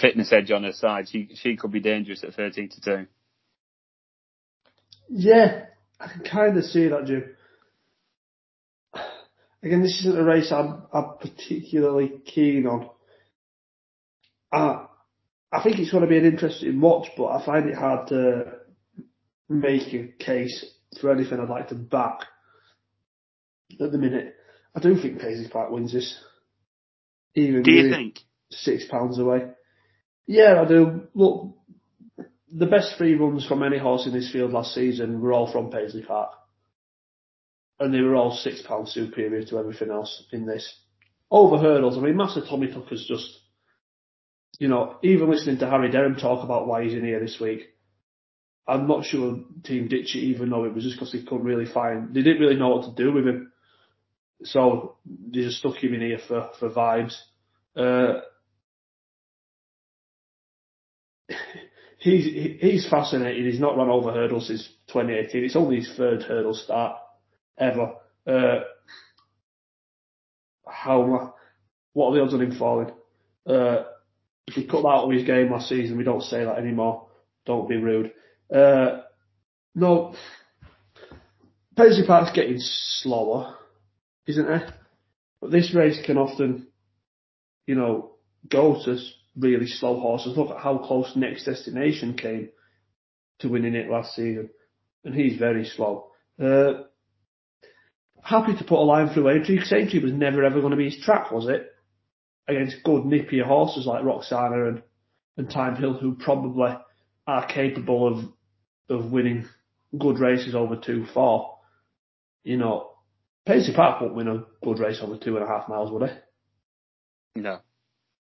fitness 0.00 0.32
edge 0.32 0.50
on 0.50 0.64
her 0.64 0.72
side, 0.72 1.08
she 1.08 1.28
she 1.34 1.56
could 1.56 1.70
be 1.70 1.80
dangerous 1.80 2.24
at 2.24 2.34
thirteen 2.34 2.68
to 2.70 2.80
two. 2.80 3.06
Yeah, 5.08 5.66
I 6.00 6.08
can 6.08 6.22
kind 6.24 6.58
of 6.58 6.64
see 6.64 6.88
that, 6.88 7.06
Jim. 7.06 7.36
Again, 9.62 9.82
this 9.82 10.00
isn't 10.00 10.18
a 10.18 10.24
race 10.24 10.52
I'm, 10.52 10.82
I'm 10.92 11.16
particularly 11.20 12.20
keen 12.26 12.66
on. 12.66 12.90
I 15.54 15.62
think 15.62 15.78
it's 15.78 15.90
going 15.90 16.02
to 16.02 16.08
be 16.08 16.18
an 16.18 16.24
interesting 16.24 16.80
watch, 16.80 17.08
but 17.16 17.26
I 17.26 17.44
find 17.44 17.68
it 17.68 17.76
hard 17.76 18.08
to 18.08 18.44
make 19.48 19.94
a 19.94 20.08
case 20.18 20.64
for 21.00 21.12
anything 21.12 21.38
I'd 21.38 21.48
like 21.48 21.68
to 21.68 21.74
back 21.74 22.20
at 23.80 23.92
the 23.92 23.98
minute. 23.98 24.34
I 24.74 24.80
do 24.80 25.00
think 25.00 25.20
Paisley 25.20 25.48
Park 25.48 25.70
wins 25.70 25.92
this. 25.92 26.18
Even 27.34 27.62
do 27.62 27.70
you 27.70 27.90
think? 27.90 28.18
Six 28.50 28.86
pounds 28.90 29.18
away. 29.18 29.50
Yeah, 30.26 30.60
I 30.60 30.68
do. 30.68 31.02
Look, 31.14 31.54
the 32.52 32.66
best 32.66 32.96
three 32.96 33.14
runs 33.14 33.46
from 33.46 33.62
any 33.62 33.78
horse 33.78 34.06
in 34.06 34.12
this 34.12 34.32
field 34.32 34.52
last 34.52 34.74
season 34.74 35.20
were 35.20 35.32
all 35.32 35.50
from 35.50 35.70
Paisley 35.70 36.02
Park. 36.02 36.30
And 37.78 37.92
they 37.92 38.00
were 38.00 38.14
all 38.14 38.32
six 38.32 38.62
pounds 38.62 38.92
superior 38.92 39.44
to 39.44 39.58
everything 39.58 39.90
else 39.90 40.24
in 40.32 40.46
this. 40.46 40.72
Over 41.30 41.58
hurdles, 41.58 41.98
I 41.98 42.00
mean, 42.00 42.16
Master 42.16 42.42
Tommy 42.42 42.68
Tucker's 42.68 43.06
just, 43.08 43.28
you 44.58 44.68
know, 44.68 44.98
even 45.02 45.30
listening 45.30 45.58
to 45.58 45.68
Harry 45.68 45.90
Derham 45.90 46.16
talk 46.16 46.44
about 46.44 46.66
why 46.66 46.84
he's 46.84 46.94
in 46.94 47.04
here 47.04 47.20
this 47.20 47.38
week, 47.40 47.62
I'm 48.66 48.86
not 48.86 49.04
sure 49.04 49.40
Team 49.64 49.88
Ditchy 49.88 50.16
even 50.16 50.48
know 50.48 50.64
it 50.64 50.74
was 50.74 50.84
just 50.84 50.96
because 50.96 51.12
they 51.12 51.22
couldn't 51.22 51.44
really 51.44 51.66
find, 51.66 52.14
they 52.14 52.22
didn't 52.22 52.40
really 52.40 52.56
know 52.56 52.76
what 52.76 52.84
to 52.84 53.02
do 53.02 53.12
with 53.12 53.26
him. 53.26 53.52
So 54.44 54.96
they 55.06 55.42
just 55.42 55.58
stuck 55.58 55.76
him 55.82 55.94
in 55.94 56.00
here 56.00 56.18
for, 56.26 56.50
for 56.58 56.70
vibes. 56.70 57.14
Uh, 57.76 58.20
he's 61.98 62.60
he's 62.60 62.88
fascinating. 62.88 63.44
He's 63.46 63.60
not 63.60 63.76
run 63.76 63.88
over 63.88 64.12
hurdles 64.12 64.48
since 64.48 64.68
2018. 64.88 65.44
It's 65.44 65.56
only 65.56 65.76
his 65.76 65.92
third 65.96 66.22
hurdle 66.22 66.54
start 66.54 66.98
ever. 67.58 67.94
Uh, 68.26 68.60
how 70.66 71.34
what 71.92 72.08
are 72.08 72.14
the 72.14 72.22
odds 72.22 72.34
on 72.34 72.42
him 72.42 72.58
falling? 72.58 72.90
Uh, 73.46 73.84
he 74.46 74.66
cut 74.66 74.82
that 74.82 74.88
out 74.88 75.04
of 75.04 75.12
his 75.12 75.24
game 75.24 75.50
last 75.50 75.68
season, 75.68 75.96
we 75.96 76.04
don't 76.04 76.22
say 76.22 76.44
that 76.44 76.58
anymore. 76.58 77.08
Don't 77.46 77.68
be 77.68 77.76
rude. 77.76 78.12
Uh, 78.54 79.02
no, 79.74 80.14
Paisley 81.76 82.06
Park's 82.06 82.32
getting 82.32 82.58
slower, 82.58 83.56
isn't 84.26 84.48
it? 84.48 84.70
But 85.40 85.50
this 85.50 85.74
race 85.74 85.98
can 86.04 86.18
often, 86.18 86.68
you 87.66 87.74
know, 87.74 88.12
go 88.48 88.80
to 88.84 88.98
really 89.36 89.66
slow 89.66 89.98
horses. 89.98 90.36
Look 90.36 90.50
at 90.50 90.62
how 90.62 90.78
close 90.78 91.12
Next 91.16 91.44
Destination 91.44 92.14
came 92.14 92.50
to 93.40 93.48
winning 93.48 93.74
it 93.74 93.90
last 93.90 94.14
season, 94.14 94.50
and 95.04 95.14
he's 95.14 95.38
very 95.38 95.64
slow. 95.64 96.10
Uh, 96.40 96.84
happy 98.22 98.56
to 98.56 98.64
put 98.64 98.78
a 98.78 98.82
line 98.82 99.08
through 99.12 99.30
Aintree 99.30 99.56
because 99.56 99.72
Aintree 99.72 100.02
was 100.02 100.12
never 100.12 100.44
ever 100.44 100.60
going 100.60 100.70
to 100.70 100.76
be 100.76 100.90
his 100.90 101.04
track, 101.04 101.30
was 101.30 101.48
it? 101.48 101.73
Against 102.46 102.82
good 102.84 103.04
nippier 103.04 103.44
horses 103.44 103.86
like 103.86 104.04
Roksana 104.04 104.68
and 104.68 104.82
and 105.36 105.50
Thyme 105.50 105.76
Hill, 105.76 105.94
who 105.94 106.14
probably 106.14 106.76
are 107.26 107.46
capable 107.46 108.06
of 108.06 108.24
of 108.88 109.10
winning 109.10 109.46
good 109.98 110.18
races 110.18 110.54
over 110.54 110.76
two 110.76 111.06
four. 111.14 111.58
You 112.42 112.58
know, 112.58 112.90
Paisley 113.46 113.74
Park 113.74 114.00
won't 114.00 114.14
win 114.14 114.28
a 114.28 114.44
good 114.62 114.78
race 114.78 115.00
over 115.02 115.16
two 115.16 115.36
and 115.36 115.44
a 115.44 115.48
half 115.48 115.68
miles, 115.68 115.90
would 115.90 116.02
it? 116.02 116.22
No. 117.36 117.60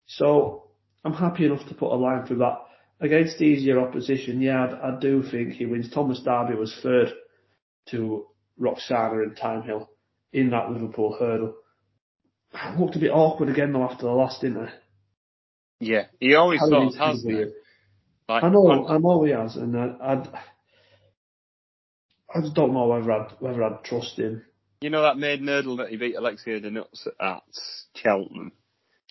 So 0.05 0.71
I'm 1.03 1.13
happy 1.13 1.45
enough 1.45 1.67
to 1.67 1.75
put 1.75 1.91
a 1.91 1.95
line 1.95 2.25
through 2.25 2.39
that. 2.39 2.57
Against 2.99 3.41
easier 3.41 3.79
opposition, 3.79 4.41
yeah, 4.41 4.65
I, 4.65 4.89
I 4.89 4.99
do 4.99 5.23
think 5.23 5.53
he 5.53 5.65
wins. 5.65 5.89
Thomas 5.89 6.21
Darby 6.21 6.53
was 6.55 6.77
third 6.83 7.11
to 7.89 8.27
Roxana 8.57 9.23
and 9.23 9.37
Thyme 9.37 9.63
Hill 9.63 9.89
in 10.31 10.51
that 10.51 10.69
Liverpool 10.69 11.17
hurdle. 11.19 11.55
Looked 12.79 12.95
a 12.95 12.99
bit 12.99 13.11
awkward 13.11 13.49
again 13.49 13.73
though 13.73 13.83
after 13.83 14.05
the 14.05 14.11
last, 14.11 14.41
didn't 14.41 14.65
it? 14.65 14.73
Yeah, 15.79 16.05
he 16.19 16.35
always 16.35 16.59
sort 16.59 16.87
of 16.87 16.95
has. 16.95 17.25
Like, 18.29 18.43
I 18.43 18.49
know, 18.49 18.87
I 18.87 18.97
know 18.97 19.23
he 19.23 19.31
has, 19.31 19.57
and 19.57 19.75
I, 19.75 19.95
I'd, 20.01 20.27
I 22.33 22.41
just 22.41 22.53
don't 22.53 22.73
know 22.73 22.87
whether 22.87 23.11
I'd 23.11 23.31
whether 23.39 23.63
I'd 23.63 23.83
trust 23.83 24.17
him. 24.17 24.43
You 24.81 24.89
know 24.89 25.01
that 25.03 25.17
maiden 25.17 25.47
hurdle 25.47 25.77
that 25.77 25.89
he 25.89 25.97
beat 25.97 26.15
Alexia 26.15 26.59
de 26.59 26.71
Nuts 26.71 27.07
at 27.19 27.43
Cheltenham. 27.95 28.51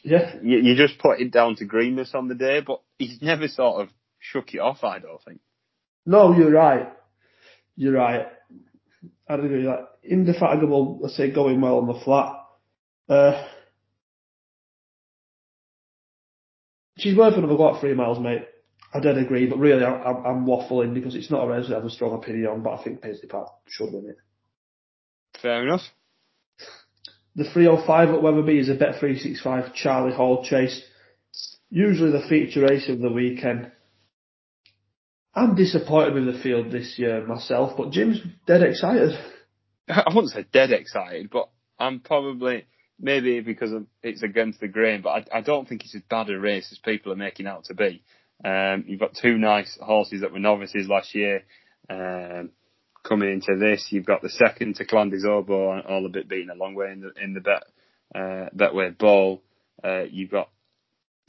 Yeah. 0.03 0.37
You, 0.43 0.59
you 0.59 0.75
just 0.75 0.99
put 0.99 1.21
it 1.21 1.31
down 1.31 1.57
to 1.57 1.65
greenness 1.65 2.15
on 2.15 2.29
the 2.29 2.35
day, 2.35 2.61
but 2.61 2.81
he's 2.99 3.21
never 3.23 3.47
sort 3.49 3.83
of 3.83 3.89
shook 4.19 4.55
it 4.55 4.59
off. 4.59 4.83
I 4.83 4.99
don't 4.99 5.23
think. 5.23 5.41
No, 6.07 6.37
you're 6.37 6.51
right. 6.51 6.93
You're 7.77 7.93
right. 7.93 8.27
I 9.29 9.35
agree 9.35 9.59
with 9.59 9.67
that. 9.67 9.89
Indefatigable, 10.03 10.99
let's 11.03 11.17
say, 11.17 11.31
going 11.31 11.61
well 11.61 11.79
on 11.79 11.87
the 11.87 12.01
flat. 12.05 12.40
Uh, 13.11 13.45
she's 16.97 17.17
worth 17.17 17.37
another 17.37 17.57
what 17.57 17.81
three 17.81 17.95
miles, 17.95 18.21
mate. 18.21 18.47
I 18.95 19.01
don't 19.01 19.19
agree, 19.19 19.47
but 19.47 19.59
really 19.59 19.85
I, 19.85 19.91
I'm, 19.91 20.25
I'm 20.25 20.47
waffling 20.47 20.95
because 20.95 21.17
it's 21.17 21.31
not 21.31 21.45
a 21.45 21.49
race 21.49 21.67
I 21.69 21.75
have 21.75 21.85
a 21.85 21.91
strong 21.91 22.15
opinion 22.15 22.47
on, 22.47 22.63
but 22.63 22.79
I 22.79 22.85
think 22.85 23.03
Paisley 23.03 23.29
Park 23.29 23.49
should 23.69 23.93
win 23.93 24.11
it. 24.11 24.17
Fair 25.43 25.67
enough. 25.67 25.83
The 27.35 27.51
305 27.53 28.11
at 28.11 28.23
Wetherby 28.23 28.59
is 28.59 28.69
a 28.69 28.75
Bet 28.75 28.99
365 29.01 29.75
Charlie 29.75 30.15
Hall 30.15 30.45
chase. 30.45 30.83
Usually 31.69 32.13
the 32.13 32.29
feature 32.29 32.63
race 32.63 32.89
of 32.89 33.01
the 33.01 33.11
weekend. 33.11 33.73
I'm 35.35 35.55
disappointed 35.55 36.15
with 36.15 36.27
the 36.27 36.41
field 36.43 36.71
this 36.71 36.97
year 36.97 37.25
myself, 37.25 37.77
but 37.77 37.91
Jim's 37.91 38.21
dead 38.47 38.63
excited. 38.63 39.19
I 39.89 40.05
wouldn't 40.09 40.33
say 40.33 40.45
dead 40.53 40.73
excited, 40.73 41.31
but 41.31 41.49
I'm 41.79 42.01
probably 42.01 42.67
maybe 43.01 43.41
because 43.41 43.73
it's 44.03 44.23
against 44.23 44.61
the 44.61 44.69
grain, 44.69 45.03
but 45.03 45.29
I, 45.33 45.39
I, 45.39 45.41
don't 45.41 45.69
think 45.69 45.85
it's 45.85 45.95
as 45.95 46.03
bad 46.03 46.31
a 46.31 46.39
race 46.39 46.69
as 46.71 46.79
people 46.79 47.13
are 47.13 47.17
making 47.17 47.47
out 47.47 47.65
to 47.65 47.75
be. 47.75 48.03
Um, 48.45 48.85
you've 48.87 49.01
got 49.01 49.15
two 49.15 49.39
nice 49.39 49.79
horses 49.81 50.21
that 50.21 50.33
were 50.33 50.39
novices 50.39 50.89
last 50.89 51.15
year. 51.15 51.43
Um, 51.89 52.51
coming 53.03 53.33
into 53.33 53.59
this, 53.59 53.89
you've 53.91 54.07
got 54.07 54.23
the 54.23 54.29
second 54.29 54.77
to 54.77 54.85
Clan 54.85 55.11
des 55.11 55.27
Obeaux, 55.27 55.83
all 55.89 56.07
a 56.07 56.11
bit 56.11 56.29
beaten 56.29 56.51
a 56.51 56.55
long 56.55 56.75
way 56.75 56.93
in 56.93 57.01
the 57.01 57.13
in 57.23 57.35
the 57.35 57.41
bet 57.41 57.65
uh, 58.15 58.49
Betway. 58.55 59.41
Uh, 59.83 60.03
you've 60.11 60.31
got 60.31 60.51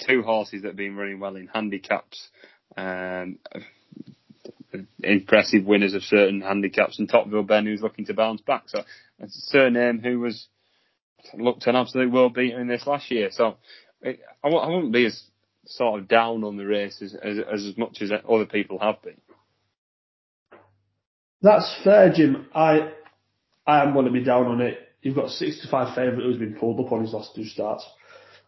two 0.05 0.23
horses 0.23 0.61
that 0.61 0.69
have 0.69 0.77
been 0.77 0.95
running 0.95 1.19
well 1.19 1.35
in 1.35 1.47
handicaps. 1.47 2.29
Um, 2.75 3.39
impressive 5.03 5.65
winners 5.65 5.93
of 5.93 6.03
certain 6.03 6.41
handicaps, 6.41 6.99
and 6.99 7.09
Top 7.09 7.27
Ville 7.27 7.43
Ben 7.43 7.65
who's 7.65 7.81
looking 7.81 8.05
to 8.05 8.13
bounce 8.13 8.41
back. 8.41 8.63
So 8.67 8.79
a 8.79 9.27
Cyrname 9.27 9.99
who 9.99 10.19
was 10.19 10.47
looked 11.37 11.67
an 11.67 11.75
absolute 11.75 12.11
world 12.11 12.33
beater 12.33 12.59
in 12.59 12.67
this 12.67 12.85
last 12.85 13.09
year. 13.11 13.29
So 13.31 13.57
it, 14.01 14.19
I, 14.43 14.47
I 14.49 14.67
wouldn't 14.67 14.93
be 14.93 15.05
as 15.05 15.23
sort 15.65 15.99
of 15.99 16.07
down 16.07 16.43
on 16.43 16.57
the 16.57 16.65
race 16.65 17.01
as, 17.01 17.15
as, 17.15 17.37
as 17.51 17.77
much 17.77 18.01
as 18.01 18.11
other 18.11 18.45
people 18.45 18.79
have 18.79 19.01
been. 19.01 19.17
That's 21.41 21.75
fair, 21.83 22.11
Jim. 22.13 22.47
I 22.53 22.91
I 23.65 23.83
am 23.83 23.93
going 23.93 24.05
to 24.05 24.11
be 24.11 24.23
down 24.23 24.45
on 24.45 24.61
it. 24.61 24.79
You've 25.01 25.15
got 25.15 25.25
a 25.25 25.29
65 25.29 25.95
favourite 25.95 26.23
who's 26.23 26.37
been 26.37 26.55
pulled 26.55 26.79
up 26.85 26.91
on 26.91 27.01
his 27.01 27.13
last 27.13 27.35
two 27.35 27.45
starts. 27.45 27.85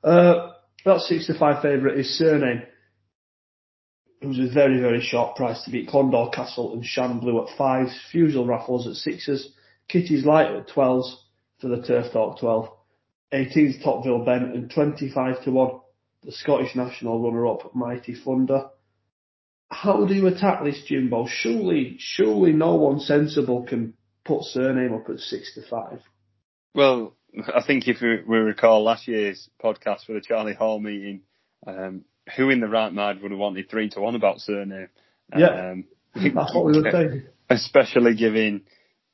Uh, 0.03 0.51
that 0.85 0.99
65 0.99 1.61
favourite 1.61 1.97
is 1.97 2.17
Cyrname, 2.17 2.63
who's 4.21 4.39
a 4.39 4.53
very, 4.53 4.79
very 4.79 5.01
short 5.01 5.35
price 5.35 5.63
to 5.63 5.71
beat 5.71 5.89
Clondaw 5.89 6.33
Castle 6.33 6.73
and 6.73 6.85
Shan 6.85 7.19
Blue 7.19 7.41
at 7.41 7.57
fives, 7.57 7.97
Fusil 8.13 8.47
Raffles 8.47 8.87
at 8.87 8.93
sixes, 8.93 9.53
Kitty's 9.87 10.25
Light 10.25 10.51
at 10.51 10.67
12s 10.67 11.15
for 11.63 11.69
the 11.69 11.81
Turf 11.81 12.13
Talk 12.13 12.39
12, 12.39 12.69
18's 13.33 13.83
Top 13.83 14.03
Ville 14.03 14.23
Ben 14.23 14.43
and 14.53 14.69
25 14.69 15.43
to 15.45 15.51
1, 15.51 15.79
the 16.23 16.31
Scottish 16.31 16.75
national 16.75 17.19
runner-up 17.23 17.73
Mighty 17.73 18.13
Thunder 18.13 18.65
how 19.73 20.05
do 20.05 20.13
you 20.13 20.27
attack 20.27 20.63
this, 20.63 20.81
Jimbo? 20.85 21.25
Surely, 21.27 21.95
surely 21.99 22.53
no 22.53 22.75
one 22.75 22.99
sensible 22.99 23.63
can 23.63 23.93
put 24.23 24.43
Cyrname 24.43 24.93
up 24.93 25.09
at 25.09 25.19
six 25.19 25.53
to 25.55 25.61
five. 25.67 26.01
Well, 26.73 27.15
I 27.53 27.63
think 27.65 27.87
if 27.87 28.01
we, 28.01 28.21
we 28.25 28.37
recall 28.37 28.83
last 28.83 29.07
year's 29.07 29.49
podcast 29.63 30.05
for 30.05 30.13
the 30.13 30.21
Charlie 30.21 30.53
Hall 30.53 30.79
meeting, 30.79 31.21
um, 31.65 32.05
who 32.37 32.49
in 32.49 32.59
the 32.59 32.67
right 32.67 32.93
mind 32.93 33.21
would 33.21 33.31
have 33.31 33.39
wanted 33.39 33.69
three 33.69 33.89
to 33.89 33.99
one 33.99 34.15
about 34.15 34.39
Cyrname? 34.39 34.89
Yeah, 35.35 35.71
um, 35.71 35.85
that's 36.15 36.53
what 36.53 36.65
we 36.65 36.79
were 36.79 36.89
saying. 36.91 37.23
Especially 37.49 38.15
giving 38.15 38.61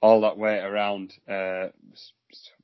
all 0.02 0.22
that 0.22 0.38
weight 0.38 0.62
around 0.62 1.14
uh, 1.28 1.68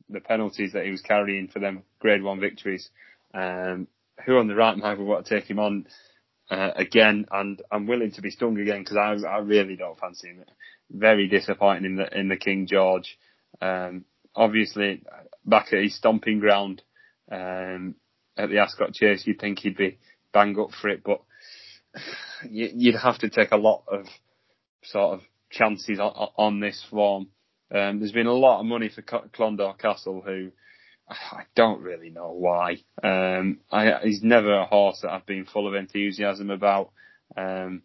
the 0.09 0.21
penalties 0.23 0.73
that 0.73 0.85
he 0.85 0.91
was 0.91 1.01
carrying 1.01 1.47
for 1.47 1.59
them 1.59 1.83
Grade 1.99 2.23
One 2.23 2.39
victories. 2.39 2.89
Um, 3.33 3.87
who 4.25 4.37
on 4.37 4.47
the 4.47 4.55
right 4.55 4.77
mind 4.77 4.99
would 4.99 5.07
want 5.07 5.25
to 5.25 5.35
take 5.35 5.49
him 5.49 5.59
on? 5.59 5.87
uh, 6.49 6.71
again, 6.75 7.25
and 7.31 7.61
I'm 7.71 7.87
willing 7.87 8.11
to 8.11 8.21
be 8.21 8.29
stung 8.29 8.59
again 8.59 8.83
because 8.83 8.97
I, 8.97 9.27
I 9.27 9.39
really 9.39 9.75
don't 9.75 9.99
fancy 9.99 10.29
him. 10.29 10.43
Very 10.91 11.27
disappointing 11.27 11.85
in 11.85 11.95
the 11.95 12.19
in 12.19 12.27
the 12.27 12.37
King 12.37 12.67
George. 12.67 13.17
Um, 13.61 14.05
obviously, 14.35 15.01
back 15.43 15.73
at 15.73 15.81
his 15.81 15.95
stomping 15.95 16.39
ground 16.39 16.83
um, 17.31 17.95
at 18.37 18.49
the 18.49 18.59
Ascot 18.59 18.93
Chase, 18.93 19.25
you'd 19.25 19.39
think 19.39 19.59
he'd 19.59 19.77
be 19.77 19.97
bang 20.31 20.59
up 20.59 20.69
for 20.79 20.89
it, 20.89 21.03
but 21.03 21.21
you'd 22.49 22.95
have 22.95 23.17
to 23.19 23.29
take 23.29 23.51
a 23.51 23.57
lot 23.57 23.83
of 23.87 24.05
sort 24.83 25.15
of 25.15 25.21
chances 25.55 25.99
on, 25.99 26.29
on 26.37 26.59
this 26.59 26.85
form. 26.89 27.27
Um, 27.73 27.99
there's 27.99 28.11
been 28.11 28.27
a 28.27 28.33
lot 28.33 28.59
of 28.59 28.65
money 28.65 28.89
for 28.89 29.01
Clondaw 29.01 29.77
Castle, 29.77 30.21
who 30.25 30.51
I 31.09 31.43
don't 31.55 31.81
really 31.81 32.09
know 32.09 32.31
why. 32.31 32.77
Um, 33.03 33.59
I, 33.71 33.99
he's 34.03 34.23
never 34.23 34.59
a 34.59 34.65
horse 34.65 34.99
that 35.01 35.11
I've 35.11 35.25
been 35.25 35.45
full 35.45 35.67
of 35.67 35.75
enthusiasm 35.75 36.49
about. 36.49 36.91
Um, 37.35 37.83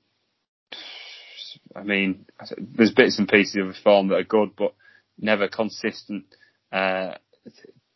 I 1.75 1.83
mean, 1.83 2.27
there's 2.59 2.93
bits 2.93 3.19
and 3.19 3.29
pieces 3.29 3.57
of 3.57 3.69
his 3.69 3.79
form 3.79 4.09
that 4.09 4.17
are 4.17 4.25
good, 4.25 4.51
but 4.57 4.75
never 5.19 5.49
consistent. 5.49 6.27
Uh, 6.73 7.15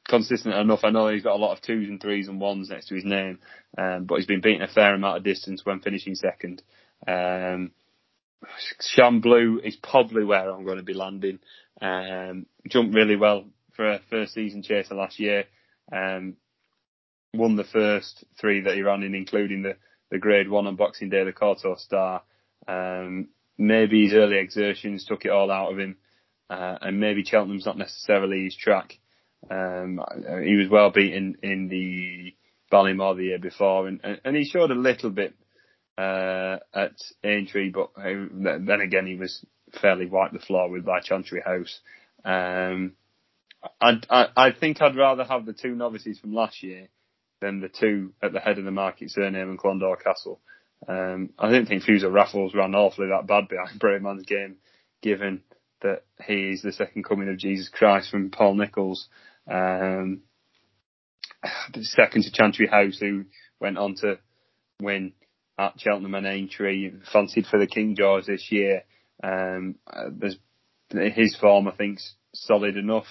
consistent 0.09 0.55
enough. 0.55 0.81
I 0.85 0.91
know 0.91 1.09
he's 1.09 1.23
got 1.23 1.37
a 1.37 1.43
lot 1.43 1.53
of 1.57 1.63
twos 1.63 1.89
and 1.89 2.01
threes 2.01 2.29
and 2.29 2.41
ones 2.41 2.69
next 2.71 2.89
to 2.89 2.95
his 2.95 3.05
name, 3.05 3.39
um, 3.79 4.05
but 4.05 4.17
he's 4.17 4.27
been 4.27 4.41
beaten 4.41 4.63
a 4.63 4.69
fair 4.69 4.95
amount 4.95 5.19
of 5.19 5.25
distance 5.25 5.65
when 5.65 5.81
finishing 5.81 6.15
second. 6.15 6.63
Um, 7.07 7.73
Blue 9.21 9.61
is 9.63 9.77
probably 9.77 10.25
where 10.25 10.51
I'm 10.51 10.65
going 10.65 10.79
to 10.79 10.83
be 10.83 10.95
landing. 10.95 11.39
Um, 11.81 12.47
jumped 12.69 12.95
really 12.95 13.17
well 13.17 13.47
for 13.75 13.93
a 13.93 14.01
first 14.11 14.35
season 14.35 14.63
chaser 14.63 14.95
last 14.95 15.19
year. 15.19 15.45
Um, 15.93 16.37
won 17.35 17.57
the 17.57 17.65
first 17.65 18.25
three 18.41 18.61
that 18.63 18.75
he 18.75 18.83
ran 18.83 19.03
in, 19.03 19.15
including 19.15 19.63
the, 19.63 19.77
the 20.11 20.19
grade 20.19 20.49
one 20.49 20.67
on 20.67 20.77
Boxing 20.77 21.11
Day, 21.11 21.25
the 21.25 21.33
Kauto 21.33 21.79
Star. 21.79 22.23
Um, 22.67 23.29
maybe 23.59 24.05
his 24.05 24.15
early 24.15 24.39
exertions 24.39 25.05
took 25.05 25.25
it 25.25 25.31
all 25.31 25.51
out 25.51 25.73
of 25.73 25.79
him, 25.79 25.97
uh, 26.49 26.79
and 26.81 27.01
maybe 27.01 27.25
Cheltenham's 27.25 27.67
not 27.67 27.79
necessarily 27.79 28.45
his 28.45 28.57
track. 28.57 28.99
Um, 29.51 30.01
he 30.43 30.57
was 30.57 30.69
well 30.71 30.91
beaten 30.91 31.37
in 31.43 31.69
the 31.69 32.35
Ballymore 32.73 33.17
the 33.17 33.25
year 33.25 33.39
before, 33.39 33.89
and, 33.89 34.01
and 34.25 34.37
he 34.37 34.45
showed 34.45 34.71
a 34.71 34.75
little 34.75 35.11
bit 35.11 35.35
uh, 35.99 36.59
at 36.75 36.97
Aintree, 37.23 37.71
but 37.71 37.91
then 37.97 38.81
again 38.81 39.07
he 39.07 39.17
was 39.17 39.45
fairly 39.81 40.07
wiped 40.07 40.33
the 40.33 40.39
floor 40.39 40.71
with 40.71 40.85
by 40.85 41.01
Chantry 41.01 41.43
House. 41.45 41.81
Um, 42.25 42.93
I, 43.81 44.01
I, 44.11 44.27
I 44.37 44.53
think 44.53 44.81
I'd 44.81 44.97
rather 44.97 45.25
have 45.25 45.47
the 45.47 45.53
two 45.53 45.75
novices 45.75 46.19
from 46.19 46.35
last 46.35 46.63
year 46.63 46.89
than 47.41 47.61
the 47.61 47.69
two 47.69 48.13
at 48.23 48.33
the 48.33 48.41
head 48.41 48.59
of 48.59 48.65
the 48.65 48.71
market, 48.71 49.11
Cyrname 49.11 49.51
and 49.51 49.59
Clondaw 49.59 50.03
Castle. 50.03 50.41
Um, 50.89 51.31
I 51.39 51.51
didn't 51.51 51.67
think 51.67 51.83
Fusil 51.83 52.13
Raffles 52.13 52.55
ran 52.55 52.75
awfully 52.75 53.09
that 53.09 53.27
bad 53.27 53.49
behind 53.49 53.79
Bravemansgame, 53.81 54.57
given 55.03 55.43
that 55.83 56.03
he 56.27 56.51
is 56.51 56.63
the 56.63 56.73
second 56.73 57.05
coming 57.05 57.29
of 57.29 57.39
Jesus 57.39 57.69
Christ 57.69 58.11
from 58.11 58.31
Paul 58.31 58.55
Nicholls. 58.55 59.09
Um, 59.51 60.23
second 61.83 62.23
to 62.23 62.33
Chantry 62.33 62.67
House, 62.67 62.99
who 62.99 63.25
went 63.61 63.79
on 63.79 63.95
to 63.97 64.19
win 64.81 65.13
at 65.59 65.79
Cheltenham 65.79 66.15
and 66.15 66.27
Aintree, 66.27 66.93
fancied 67.13 67.47
for 67.47 67.59
the 67.59 67.67
King 67.67 67.95
George 67.97 68.27
this 68.27 68.51
year. 68.51 68.85
Um, 69.23 69.77
there's 70.11 70.37
his 70.91 71.37
form, 71.37 71.69
I 71.69 71.73
think, 71.73 72.01
solid 72.35 72.77
enough. 72.77 73.07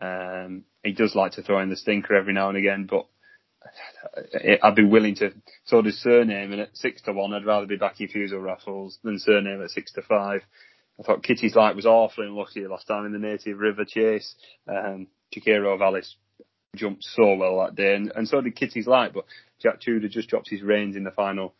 Um, 0.00 0.64
he 0.82 0.92
does 0.92 1.14
like 1.14 1.32
to 1.32 1.42
throw 1.42 1.60
in 1.60 1.68
the 1.68 1.76
stinker 1.76 2.14
every 2.14 2.32
now 2.32 2.48
and 2.48 2.58
again, 2.58 2.86
but 2.88 3.06
I'd 4.62 4.74
be 4.74 4.84
willing 4.84 5.16
to. 5.16 5.32
sort 5.64 5.84
does 5.84 6.00
Cyrname, 6.00 6.52
and 6.52 6.62
at 6.62 6.76
six 6.76 7.02
to 7.02 7.12
one, 7.12 7.34
I'd 7.34 7.44
rather 7.44 7.66
be 7.66 7.76
backing 7.76 8.08
Fusil 8.08 8.42
Raffles 8.42 8.98
than 9.02 9.18
Cyrname 9.18 9.62
at 9.62 9.70
six 9.70 9.92
to 9.92 10.02
five. 10.02 10.42
I 10.98 11.02
thought 11.02 11.22
Kitty's 11.22 11.54
Light 11.54 11.76
was 11.76 11.86
awfully 11.86 12.26
unlucky 12.26 12.66
last 12.66 12.86
time 12.86 13.06
in 13.06 13.12
the 13.12 13.18
Native 13.18 13.58
River 13.58 13.84
Chase. 13.86 14.34
Um, 14.68 15.08
Chiquero 15.34 15.78
Vallis 15.78 16.16
jumped 16.76 17.04
so 17.04 17.34
well 17.34 17.60
that 17.60 17.74
day, 17.74 17.94
and, 17.94 18.12
and 18.14 18.28
so 18.28 18.40
did 18.40 18.56
Kitty's 18.56 18.86
Light. 18.86 19.12
But 19.12 19.24
Jack 19.60 19.80
Tudor 19.80 20.08
just 20.08 20.28
dropped 20.28 20.50
his 20.50 20.62
reins 20.62 20.96
in 20.96 21.04
the 21.04 21.10
final 21.10 21.54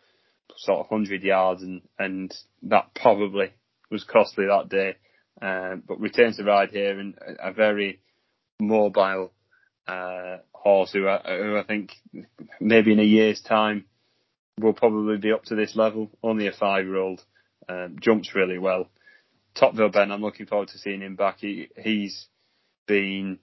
sort 0.56 0.80
of 0.80 0.88
hundred 0.88 1.22
yards, 1.22 1.62
and 1.62 1.82
and 1.98 2.34
that 2.62 2.94
probably 2.94 3.52
was 3.90 4.04
costly 4.04 4.46
that 4.46 4.68
day. 4.68 4.96
Um, 5.42 5.82
but 5.86 6.00
returns 6.00 6.36
to 6.36 6.44
ride 6.44 6.70
here 6.70 6.98
and 6.98 7.14
a 7.42 7.52
very 7.52 8.00
mobile 8.60 9.32
uh, 9.88 10.38
horse 10.52 10.92
who 10.92 11.08
I, 11.08 11.18
who 11.24 11.56
I 11.56 11.62
think 11.62 11.92
maybe 12.60 12.92
in 12.92 13.00
a 13.00 13.04
year's 13.04 13.40
time 13.40 13.86
will 14.58 14.74
probably 14.74 15.16
be 15.16 15.32
up 15.32 15.44
to 15.44 15.54
this 15.54 15.74
level. 15.74 16.10
Only 16.22 16.46
a 16.46 16.52
five 16.52 16.84
year 16.84 16.96
old, 16.96 17.24
um, 17.68 17.96
jumps 18.00 18.34
really 18.34 18.58
well. 18.58 18.88
Top 19.54 19.74
Ville 19.74 19.88
Ben, 19.88 20.12
I'm 20.12 20.20
looking 20.20 20.46
forward 20.46 20.68
to 20.68 20.78
seeing 20.78 21.00
him 21.00 21.16
back. 21.16 21.38
He 21.40 21.68
he's 21.76 22.26
been 22.86 23.38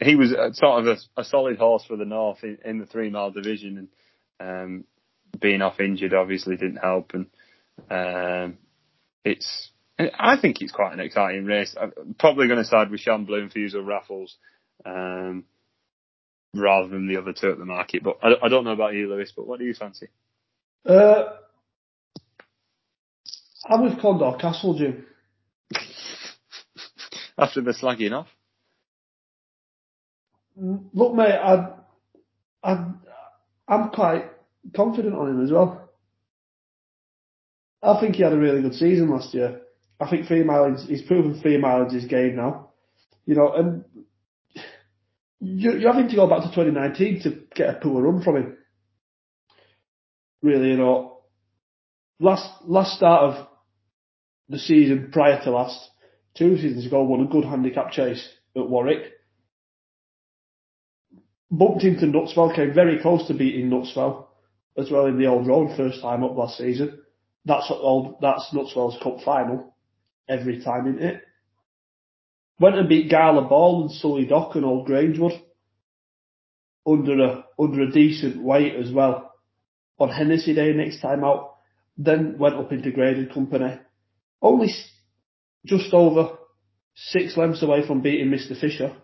he 0.00 0.16
was 0.16 0.32
a, 0.32 0.54
sort 0.54 0.86
of 0.86 0.98
a, 1.16 1.20
a, 1.20 1.24
solid 1.24 1.58
horse 1.58 1.84
for 1.84 1.96
the 1.96 2.04
North 2.04 2.42
in, 2.42 2.58
in 2.64 2.78
the 2.78 2.86
three 2.86 3.10
mile 3.10 3.30
division, 3.30 3.88
and 4.40 4.64
um, 4.64 4.84
being 5.40 5.62
off 5.62 5.80
injured 5.80 6.14
obviously 6.14 6.56
didn't 6.56 6.76
help. 6.76 7.12
And 7.14 7.26
um, 7.90 8.58
it's 9.24 9.70
I 9.98 10.36
think 10.40 10.60
it's 10.60 10.72
quite 10.72 10.92
an 10.92 11.00
exciting 11.00 11.44
race. 11.44 11.74
I'm 11.80 12.14
probably 12.18 12.46
going 12.46 12.58
to 12.58 12.64
side 12.64 12.90
with 12.90 13.00
Shan 13.00 13.24
Blue 13.24 13.42
and 13.42 13.52
Fusil 13.52 13.86
Raffles 13.86 14.36
um, 14.84 15.44
rather 16.54 16.88
than 16.88 17.08
the 17.08 17.18
other 17.18 17.32
two 17.32 17.50
at 17.50 17.58
the 17.58 17.64
market. 17.64 18.02
But 18.02 18.18
I, 18.22 18.46
I, 18.46 18.48
don't 18.48 18.64
know 18.64 18.72
about 18.72 18.94
you, 18.94 19.08
Lewis. 19.08 19.32
But 19.34 19.46
what 19.46 19.58
do 19.58 19.64
you 19.64 19.74
fancy? 19.74 20.08
Uh, 20.84 21.24
I'm 23.68 23.84
with 23.84 23.98
Clondaw 23.98 24.40
Castle, 24.40 24.76
Jim. 24.76 25.06
After 27.38 27.60
the 27.60 27.72
slagging 27.72 28.12
off. 28.12 28.28
Look, 30.56 31.14
mate, 31.14 31.32
I, 31.32 31.74
I, 32.62 32.86
I'm 33.68 33.88
quite 33.90 34.31
confident 34.74 35.14
on 35.14 35.28
him 35.28 35.44
as 35.44 35.50
well. 35.50 35.90
I 37.82 38.00
think 38.00 38.16
he 38.16 38.22
had 38.22 38.32
a 38.32 38.38
really 38.38 38.62
good 38.62 38.74
season 38.74 39.10
last 39.10 39.34
year. 39.34 39.60
I 40.00 40.08
think 40.08 40.26
three 40.26 40.44
miles, 40.44 40.86
he's 40.86 41.02
proven 41.02 41.40
three 41.40 41.58
miles 41.58 41.92
his 41.92 42.04
game 42.04 42.36
now. 42.36 42.70
You 43.26 43.34
know, 43.34 43.52
and 43.52 43.84
you're, 45.40 45.78
you're 45.78 45.92
having 45.92 46.08
to 46.08 46.16
go 46.16 46.28
back 46.28 46.42
to 46.42 46.48
2019 46.48 47.22
to 47.22 47.42
get 47.54 47.70
a 47.70 47.80
poor 47.80 48.02
run 48.02 48.22
from 48.22 48.36
him. 48.36 48.56
Really, 50.42 50.70
you 50.70 50.76
know, 50.76 51.18
last 52.18 52.48
last 52.64 52.96
start 52.96 53.22
of 53.22 53.46
the 54.48 54.58
season 54.58 55.10
prior 55.12 55.40
to 55.42 55.50
last, 55.50 55.78
two 56.36 56.56
seasons 56.56 56.86
ago, 56.86 57.02
won 57.04 57.20
a 57.20 57.26
good 57.26 57.44
handicap 57.44 57.92
chase 57.92 58.28
at 58.56 58.68
Warwick. 58.68 59.12
Bumped 61.50 61.84
into 61.84 62.06
Knutsford, 62.06 62.56
came 62.56 62.74
very 62.74 63.00
close 63.00 63.26
to 63.28 63.34
beating 63.34 63.70
Knutsford 63.70 64.26
as 64.76 64.90
well 64.90 65.06
in 65.06 65.18
the 65.18 65.26
old 65.26 65.46
road 65.46 65.76
first 65.76 66.00
time 66.00 66.24
up 66.24 66.36
last 66.36 66.58
season. 66.58 67.00
That's 67.44 67.70
old, 67.70 68.16
that's 68.20 68.50
Knutsford's 68.52 69.02
cup 69.02 69.20
final 69.24 69.74
every 70.28 70.62
time 70.62 70.86
in 70.86 71.02
it. 71.02 71.22
Went 72.60 72.78
and 72.78 72.88
beat 72.88 73.10
Gala 73.10 73.48
Ball 73.48 73.82
and 73.82 73.90
Sully 73.90 74.26
Dock 74.26 74.54
and 74.54 74.64
Old 74.64 74.88
Grangewood 74.88 75.40
under 76.86 77.24
a 77.24 77.44
under 77.58 77.82
a 77.82 77.90
decent 77.90 78.42
weight 78.42 78.74
as 78.74 78.90
well 78.92 79.32
on 79.98 80.08
Hennessy 80.08 80.54
Day 80.54 80.72
next 80.72 81.00
time 81.00 81.24
out. 81.24 81.56
Then 81.96 82.38
went 82.38 82.54
up 82.54 82.72
into 82.72 82.90
graded 82.90 83.34
company, 83.34 83.78
only 84.40 84.68
just 85.66 85.92
over 85.92 86.38
six 86.94 87.36
lengths 87.36 87.62
away 87.62 87.86
from 87.86 88.00
beating 88.00 88.30
Mr 88.30 88.58
Fisher 88.58 88.96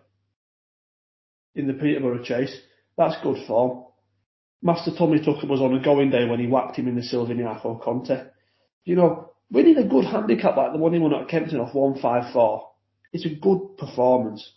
in 1.55 1.67
the 1.67 1.73
Peterborough 1.73 2.23
Chase. 2.23 2.55
That's 2.97 3.21
good 3.21 3.45
form. 3.47 3.85
Master 4.61 4.91
Tommy 4.97 5.19
Tucker 5.19 5.47
was 5.47 5.61
on 5.61 5.73
a 5.73 5.83
going 5.83 6.09
day 6.09 6.25
when 6.25 6.39
he 6.39 6.47
whacked 6.47 6.75
him 6.75 6.87
in 6.87 6.95
the 6.95 7.01
Silviniaco 7.01 7.81
Conte. 7.81 8.25
You 8.83 8.95
know, 8.95 9.31
winning 9.49 9.77
a 9.77 9.87
good 9.87 10.05
handicap 10.05 10.57
like 10.57 10.73
the 10.73 10.77
one 10.77 10.93
he 10.93 10.99
won 10.99 11.13
at 11.13 11.29
Kempton 11.29 11.59
off 11.59 11.73
154, 11.73 12.69
it's 13.13 13.25
a 13.25 13.35
good 13.35 13.77
performance. 13.77 14.51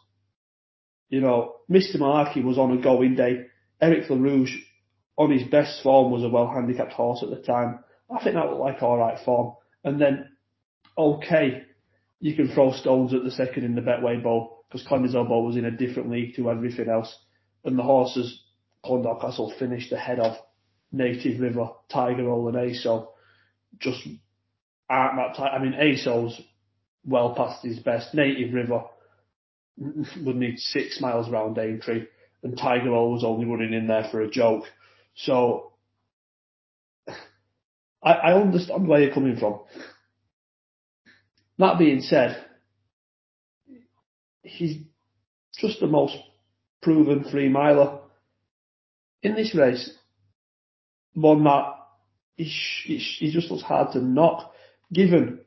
You 1.09 1.21
know, 1.21 1.57
Mr. 1.71 1.97
Malarkey 1.97 2.43
was 2.43 2.59
on 2.59 2.77
a 2.77 2.83
going 2.83 3.15
day. 3.15 3.47
Eric 3.81 4.09
LaRouge, 4.09 4.55
on 5.17 5.31
his 5.31 5.45
best 5.49 5.83
form, 5.83 6.11
was 6.11 6.25
a 6.25 6.29
well 6.29 6.49
handicapped 6.49 6.93
horse 6.93 7.23
at 7.23 7.31
the 7.31 7.43
time. 7.43 7.81
I 8.11 8.23
think 8.23 8.35
that 8.35 8.47
looked 8.47 8.61
like 8.61 8.83
alright 8.83 9.19
form. 9.25 9.55
And 9.85 10.01
then, 10.01 10.29
okay, 10.97 11.63
you 12.21 12.35
can 12.35 12.49
throw 12.49 12.73
stones 12.73 13.15
at 13.15 13.25
the 13.25 13.31
second 13.31 13.65
in 13.65 13.75
the 13.75 13.81
Betway 13.81 14.23
Bowl 14.23 14.65
because 14.69 14.87
Clan 14.87 15.03
des 15.03 15.17
Obeaux 15.17 15.45
was 15.45 15.57
in 15.57 15.65
a 15.65 15.71
different 15.71 16.11
league 16.11 16.37
to 16.37 16.51
everything 16.51 16.89
else. 16.89 17.15
And 17.65 17.79
the 17.79 17.83
horses 17.83 18.42
Clondaw 18.85 19.21
Castle 19.21 19.53
finished 19.59 19.93
ahead 19.93 20.19
of 20.19 20.37
Native 20.91 21.41
River, 21.41 21.71
Tiger 21.91 22.25
Roll 22.25 22.49
and 22.49 22.57
ASO. 22.57 23.09
Just 23.79 24.07
aren't 24.89 25.17
that 25.17 25.37
tight. 25.37 25.55
I 25.55 25.63
mean, 25.63 25.73
ASO's 25.73 26.41
well 27.05 27.35
past 27.35 27.65
his 27.65 27.79
best. 27.79 28.15
Native 28.15 28.53
River 28.53 28.85
would 29.79 30.37
need 30.37 30.59
six 30.59 31.01
miles 31.01 31.31
round 31.31 31.59
Aintree 31.59 32.07
and 32.43 32.57
Tiger 32.57 32.91
Roll 32.91 33.13
was 33.13 33.25
only 33.25 33.47
running 33.47 33.73
in 33.73 33.87
there 33.87 34.09
for 34.11 34.21
a 34.21 34.31
joke. 34.31 34.65
So 35.15 35.73
I, 38.03 38.13
I 38.13 38.41
understand 38.41 38.87
where 38.87 39.01
you're 39.01 39.15
coming 39.15 39.37
from. 39.37 39.61
That 41.59 41.79
being 41.79 42.01
said, 42.01 42.45
he's 44.43 44.79
just 45.59 45.81
the 45.81 45.87
most 45.87 46.17
proven 46.81 47.25
three 47.25 47.49
miler 47.49 48.01
in 49.23 49.35
this 49.35 49.55
race, 49.55 49.91
that 51.45 51.75
he, 52.37 52.45
he, 52.45 52.99
he 52.99 53.33
just 53.33 53.51
looks 53.51 53.63
hard 53.63 53.93
to 53.93 54.01
knock, 54.01 54.53
given 54.93 55.41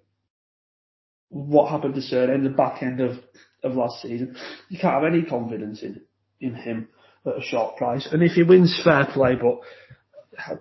what 1.29 1.69
happened 1.69 1.95
to 1.95 2.01
in 2.33 2.43
the 2.43 2.49
back 2.49 2.81
end 2.81 3.01
of, 3.01 3.17
of 3.63 3.73
last 3.75 4.01
season. 4.01 4.35
You 4.69 4.79
can't 4.79 5.03
have 5.03 5.13
any 5.13 5.23
confidence 5.23 5.81
in 5.81 6.01
in 6.39 6.53
him 6.53 6.89
at 7.25 7.37
a 7.37 7.41
short 7.41 7.77
price. 7.77 8.07
And 8.11 8.21
if 8.21 8.33
he 8.33 8.43
wins, 8.43 8.79
fair 8.83 9.05
play. 9.11 9.35
But 9.35 9.59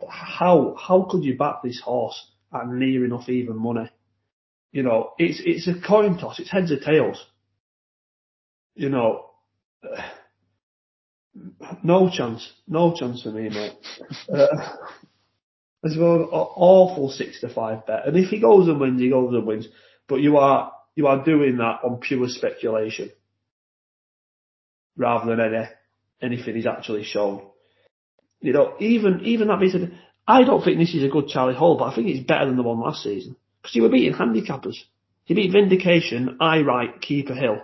how 0.09 0.77
how 0.79 1.07
could 1.11 1.25
you 1.25 1.37
back 1.37 1.63
this 1.63 1.81
horse 1.81 2.31
at 2.53 2.69
near 2.69 3.05
enough 3.05 3.29
even 3.29 3.57
money? 3.57 3.91
You 4.73 4.83
know, 4.83 5.13
it's 5.19 5.41
it's 5.45 5.69
a 5.69 5.87
coin 5.87 6.19
toss. 6.19 6.41
It's 6.41 6.51
heads 6.51 6.73
or 6.73 6.81
tails. 6.81 7.25
You 8.75 8.89
know, 8.89 9.27
no 11.83 12.11
chance, 12.11 12.53
no 12.67 12.95
chance 12.97 13.23
for 13.23 13.31
me, 13.31 13.49
mate. 13.49 13.73
uh, 14.33 14.47
it's 15.83 15.97
an 15.97 16.01
awful 16.01 17.11
six 17.11 17.41
to 17.41 17.49
five 17.49 17.87
bet. 17.87 18.07
And 18.07 18.17
if 18.17 18.31
he 18.31 18.41
goes 18.41 18.69
and 18.69 18.81
wins, 18.81 19.01
he 19.01 19.11
goes 19.11 19.35
and 19.35 19.47
wins. 19.47 19.69
But 20.09 20.21
you 20.21 20.39
are 20.39 20.73
you 20.95 21.07
are 21.09 21.25
doing 21.25 21.59
that 21.59 21.81
on 21.85 21.99
pure 21.99 22.29
speculation 22.29 23.11
rather 24.97 25.35
than 25.35 25.41
any 25.41 25.69
anything 26.23 26.55
he's 26.55 26.67
actually 26.67 27.05
shown. 27.05 27.47
You 28.41 28.53
know, 28.53 28.75
even 28.81 29.21
even 29.25 29.49
that 29.49 29.61
being 29.61 29.73
said, 29.73 29.99
I 30.27 30.45
don't 30.45 30.63
think 30.63 30.79
this 30.79 30.95
is 30.95 31.05
a 31.05 31.09
good 31.09 31.29
Charlie 31.29 31.55
Hall, 31.55 31.77
but 31.77 31.93
I 31.93 31.95
think 31.95 32.09
it's 32.09 32.27
better 32.27 32.47
than 32.47 32.57
the 32.57 32.63
one 32.63 32.81
last 32.81 33.03
season 33.03 33.37
because 33.61 33.75
you 33.75 33.83
were 33.83 33.89
beating 33.89 34.15
handicappers. 34.15 34.77
He 35.25 35.35
beat 35.35 35.55
Vinndication, 35.55 36.37
Aye 36.41 36.61
Right, 36.61 37.01
Keeper 37.01 37.35
Hill, 37.35 37.63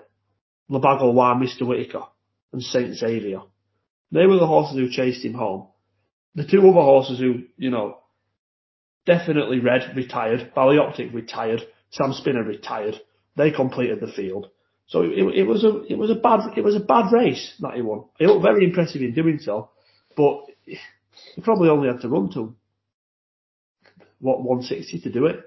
Le 0.69 0.81
Baglois, 0.81 1.37
Mr. 1.37 1.67
Whitaker, 1.67 2.05
and 2.53 2.63
Saint 2.63 2.95
Xavier. 2.95 3.43
They 4.13 4.27
were 4.27 4.39
the 4.39 4.47
horses 4.47 4.77
who 4.77 4.91
chased 4.91 5.25
him 5.25 5.35
home. 5.35 5.69
The 6.35 6.47
two 6.47 6.61
other 6.61 6.81
horses 6.81 7.19
who, 7.19 7.43
you 7.57 7.71
know, 7.71 7.99
Definitly 9.07 9.61
Red 9.61 9.97
retired, 9.97 10.53
Ballyoptic 10.55 11.13
retired, 11.15 11.63
Sam 11.91 12.13
Spinner 12.13 12.45
retired. 12.45 13.01
They 13.37 13.51
completed 13.51 14.01
the 14.01 14.13
field. 14.13 14.51
So 14.87 15.03
it, 15.03 15.39
it, 15.39 15.47
was 15.47 15.65
a 15.65 15.85
it 15.85 15.97
was 15.97 16.11
a 16.11 16.17
bad 16.17 16.57
it 16.57 16.63
was 16.63 16.77
a 16.77 16.81
bad 16.81 17.13
race 17.13 17.55
that 17.61 17.75
he 17.75 17.81
won. 17.81 18.05
He 18.19 18.27
looked 18.27 18.43
very 18.43 18.65
impressive 18.65 19.01
in 19.01 19.15
doing 19.15 19.39
so, 19.41 19.71
but 20.17 20.45
he 20.65 21.41
probably 21.43 21.71
only 21.71 21.89
had 21.89 22.03
to 22.03 22.09
run 22.09 22.31
to 22.33 22.55
what 24.21 24.43
160 24.43 25.01
to 25.01 25.11
do 25.13 25.27
it, 25.27 25.41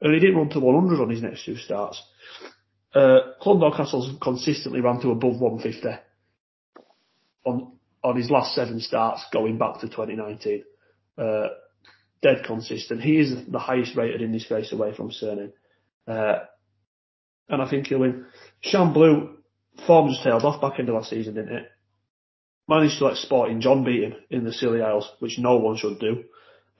and 0.00 0.14
he 0.14 0.20
didn't 0.20 0.36
run 0.36 0.48
to 0.50 0.60
100 0.60 1.02
on 1.02 1.10
his 1.10 1.22
next 1.22 1.44
two 1.44 1.56
starts. 1.56 2.02
Uh, 2.94 3.34
Clondaw 3.42 3.76
Castle's 3.76 4.10
consistently 4.22 4.80
ran 4.80 5.00
to 5.00 5.10
above 5.10 5.40
150 5.40 6.00
on 7.44 7.72
on 8.02 8.16
his 8.16 8.30
last 8.30 8.54
seven 8.54 8.80
starts 8.80 9.24
going 9.32 9.56
back 9.58 9.80
to 9.80 9.88
2019. 9.88 10.64
Uh, 11.16 11.48
dead 12.22 12.44
consistent. 12.44 13.02
He 13.02 13.18
is 13.18 13.34
the 13.48 13.58
highest 13.58 13.96
rated 13.96 14.20
in 14.20 14.32
this 14.32 14.50
race 14.50 14.72
away 14.72 14.94
from 14.94 15.10
Cyrname. 15.10 15.52
Uh, 16.06 16.40
and 17.48 17.62
I 17.62 17.68
think 17.68 17.86
he'll 17.86 18.00
win. 18.00 18.26
Shan 18.60 18.92
Blue, 18.92 19.36
form 19.86 20.08
just 20.10 20.22
tailed 20.22 20.44
off 20.44 20.60
back 20.60 20.78
into 20.78 20.94
last 20.94 21.10
season, 21.10 21.34
didn't 21.34 21.54
it? 21.54 21.68
Managed 22.68 22.98
to 22.98 23.06
let 23.06 23.16
Sporting 23.16 23.60
John 23.60 23.84
beat 23.84 24.02
him 24.02 24.14
in 24.30 24.44
the 24.44 24.52
Scilly 24.52 24.80
Isles, 24.80 25.10
which 25.18 25.38
no 25.38 25.56
one 25.56 25.76
should 25.76 25.98
do. 25.98 26.24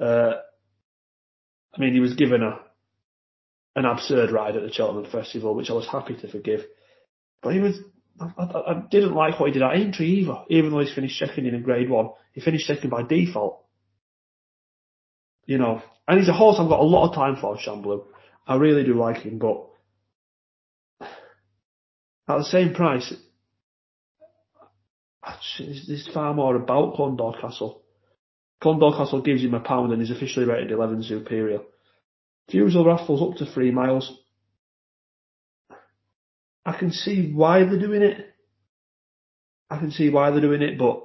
Uh, 0.01 0.35
I 1.75 1.81
mean, 1.81 1.93
he 1.93 2.01
was 2.01 2.15
given 2.15 2.43
a 2.43 2.61
an 3.77 3.85
absurd 3.85 4.31
ride 4.31 4.57
at 4.57 4.63
the 4.63 4.73
Cheltenham 4.73 5.11
Festival, 5.11 5.55
which 5.55 5.69
I 5.69 5.75
was 5.75 5.87
happy 5.87 6.15
to 6.15 6.29
forgive. 6.31 6.61
But 7.43 7.55
he 7.55 7.61
was, 7.61 7.77
I, 8.21 8.31
I, 8.39 8.71
I 8.73 8.83
didn't 8.91 9.15
like 9.15 9.39
what 9.39 9.47
he 9.47 9.53
did 9.53 9.63
at 9.63 9.77
Aintree 9.77 10.07
either, 10.07 10.45
even 10.49 10.71
though 10.71 10.81
he's 10.81 10.95
finished 10.95 11.19
second 11.19 11.47
in 11.47 11.55
a 11.55 11.61
Grade 11.61 11.91
1. 11.91 12.09
He 12.33 12.41
finished 12.41 12.67
second 12.67 12.91
by 12.91 13.03
default. 13.03 13.65
You 15.47 15.59
know, 15.59 15.83
and 16.09 16.19
he's 16.19 16.29
a 16.29 16.33
horse 16.33 16.57
I've 16.59 16.69
got 16.69 16.81
a 16.81 16.85
lot 16.85 17.09
of 17.09 17.15
time 17.15 17.37
for, 17.41 17.59
Shan 17.59 17.83
Blue. 17.83 18.05
I 18.47 18.57
really 18.57 18.85
do 18.85 18.95
like 18.95 19.19
him, 19.19 19.39
but 19.39 19.67
at 21.01 22.39
the 22.39 22.45
same 22.45 22.75
price, 22.75 23.13
there's 25.59 26.09
far 26.13 26.35
more 26.35 26.57
about 26.57 26.95
Clondaw 26.95 27.41
Castle. 27.41 27.83
Clondaw 28.63 28.97
Castle 28.97 29.23
gives 29.23 29.43
him 29.43 29.55
a 29.55 29.61
pound 29.61 29.93
and 29.93 30.01
he's 30.01 30.11
officially 30.11 30.47
rated 30.47 30.71
11 30.71 31.03
superior. 31.03 31.61
Fusil 32.51 32.87
Raffles 32.87 33.23
up 33.23 33.39
to 33.39 33.53
three 33.53 33.71
miles. 33.71 34.19
I 36.65 36.73
can 36.73 36.93
see 36.93 37.33
why 37.33 37.65
they're 37.65 37.79
doing 37.79 38.03
it. 38.03 38.35
I 39.71 39.79
can 39.79 39.91
see 39.91 40.09
why 40.09 40.31
they're 40.31 40.41
doing 40.41 40.63
it, 40.63 40.79
but 40.79 41.03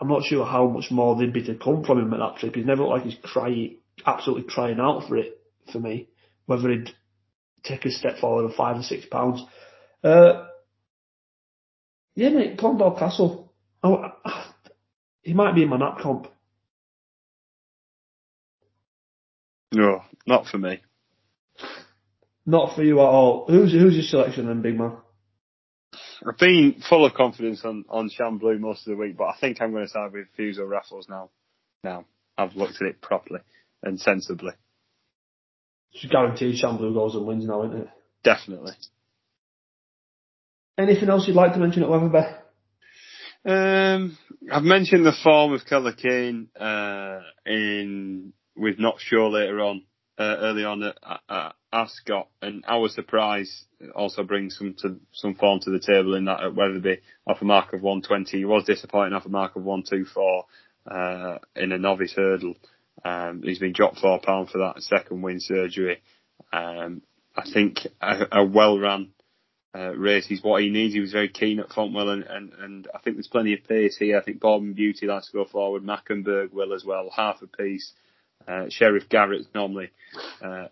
I'm 0.00 0.08
not 0.08 0.24
sure 0.24 0.46
how 0.46 0.66
much 0.66 0.90
more 0.90 1.16
there'd 1.16 1.32
be 1.32 1.44
to 1.44 1.54
come 1.54 1.84
from 1.84 1.98
him 1.98 2.12
at 2.14 2.18
that 2.18 2.36
trip. 2.38 2.54
He's 2.54 2.66
never 2.66 2.82
looked 2.82 2.92
like 2.92 3.02
he's 3.04 3.22
crying, 3.22 3.76
absolutely 4.06 4.50
crying 4.50 4.80
out 4.80 5.06
for 5.06 5.16
it 5.16 5.38
for 5.70 5.78
me. 5.78 6.08
Whether 6.46 6.70
he'd 6.70 6.90
take 7.62 7.84
a 7.84 7.90
step 7.90 8.18
forward 8.18 8.46
of 8.46 8.54
five 8.54 8.76
or 8.76 8.82
six 8.82 9.06
pounds. 9.06 9.42
Uh, 10.02 10.46
yeah, 12.14 12.30
mate, 12.30 12.58
Clondaw 12.58 12.98
Castle. 12.98 13.52
Oh, 13.82 14.04
he 15.22 15.34
might 15.34 15.54
be 15.54 15.62
in 15.62 15.68
my 15.68 15.76
nap 15.76 15.98
comp. 16.00 16.28
No, 19.72 20.02
not 20.26 20.46
for 20.46 20.58
me. 20.58 20.80
Not 22.46 22.74
for 22.74 22.82
you 22.82 22.98
at 23.00 23.04
all. 23.04 23.46
Who's 23.48 23.72
who's 23.72 23.94
your 23.94 24.02
selection 24.04 24.46
then, 24.46 24.62
big 24.62 24.78
man? 24.78 24.96
I've 26.26 26.38
been 26.38 26.82
full 26.88 27.06
of 27.06 27.14
confidence 27.14 27.64
on 27.64 27.84
on 27.88 28.10
Shan 28.10 28.38
Blue 28.38 28.58
most 28.58 28.86
of 28.86 28.92
the 28.92 28.96
week, 28.96 29.16
but 29.16 29.24
I 29.24 29.36
think 29.40 29.60
I'm 29.60 29.72
going 29.72 29.84
to 29.84 29.90
side 29.90 30.12
with 30.12 30.26
Fusil 30.38 30.68
Raffles 30.68 31.08
now. 31.08 31.30
Now 31.84 32.04
I've 32.36 32.56
looked 32.56 32.80
at 32.80 32.88
it 32.88 33.00
properly 33.00 33.40
and 33.82 34.00
sensibly. 34.00 34.52
It's 35.92 36.04
guaranteed 36.06 36.56
Shan 36.56 36.76
Blue 36.76 36.94
goes 36.94 37.14
and 37.14 37.26
wins 37.26 37.46
now, 37.46 37.64
isn't 37.64 37.82
it? 37.82 37.88
Definitely. 38.22 38.72
Anything 40.78 41.08
else 41.08 41.26
you'd 41.26 41.36
like 41.36 41.52
to 41.54 41.58
mention 41.58 41.82
at 41.82 41.90
Wetherby? 41.90 42.22
Um, 43.44 44.18
I've 44.52 44.62
mentioned 44.62 45.04
the 45.04 45.16
form 45.24 45.52
of 45.52 45.64
Keller 45.66 45.92
Kane 45.92 46.48
uh, 46.58 47.20
in 47.46 48.32
with 48.56 48.78
Not 48.78 48.96
Sure 48.98 49.30
later 49.30 49.60
on, 49.60 49.82
uh, 50.20 50.36
early 50.40 50.64
on 50.64 50.82
at, 50.82 50.98
at, 51.30 51.54
Ascot, 51.72 52.28
and 52.42 52.64
our 52.68 52.88
surprise 52.88 53.64
also 53.94 54.22
brings 54.22 54.58
some 54.58 54.74
to, 54.82 54.96
some 55.12 55.34
form 55.34 55.60
to 55.60 55.70
the 55.70 55.80
table 55.80 56.14
in 56.14 56.26
that 56.26 56.42
at 56.42 56.54
Wetherby 56.54 56.98
off 57.26 57.40
a 57.40 57.44
mark 57.44 57.72
of 57.72 57.80
120. 57.80 58.36
He 58.36 58.44
was 58.44 58.64
disappointing 58.64 59.14
off 59.14 59.24
a 59.24 59.30
mark 59.30 59.56
of 59.56 59.62
124 59.62 60.44
uh, 60.90 61.38
in 61.56 61.72
a 61.72 61.78
novice 61.78 62.12
hurdle. 62.14 62.56
Um, 63.02 63.42
he's 63.42 63.60
been 63.60 63.72
dropped 63.72 64.00
four 64.00 64.20
pound 64.20 64.50
for 64.50 64.58
that 64.58 64.82
second 64.82 65.22
win 65.22 65.40
surgery. 65.40 66.02
Um, 66.52 67.00
I 67.34 67.48
think 67.50 67.78
a, 68.02 68.26
a 68.32 68.44
well 68.44 68.78
run 68.78 69.12
uh, 69.74 69.94
race 69.96 70.30
is 70.30 70.42
what 70.42 70.60
he 70.60 70.68
needs. 70.68 70.92
He 70.92 71.00
was 71.00 71.12
very 71.12 71.28
keen 71.28 71.60
at 71.60 71.70
Fontwell, 71.70 72.12
and, 72.12 72.24
and, 72.24 72.52
and 72.58 72.88
I 72.94 72.98
think 72.98 73.16
there's 73.16 73.28
plenty 73.28 73.54
of 73.54 73.64
pace 73.66 73.96
here. 73.96 74.18
I 74.18 74.22
think 74.22 74.40
Bourbon 74.40 74.74
Beauty 74.74 75.06
likes 75.06 75.28
to 75.28 75.32
go 75.32 75.44
forward. 75.44 75.84
Mackenberg 75.84 76.52
will 76.52 76.74
as 76.74 76.84
well, 76.84 77.10
half 77.14 77.40
a 77.40 77.46
piece. 77.46 77.92
Uh, 78.46 78.66
Sheriff 78.68 79.08
Garrett's 79.08 79.46
normally 79.54 79.90
uh, 80.42 80.66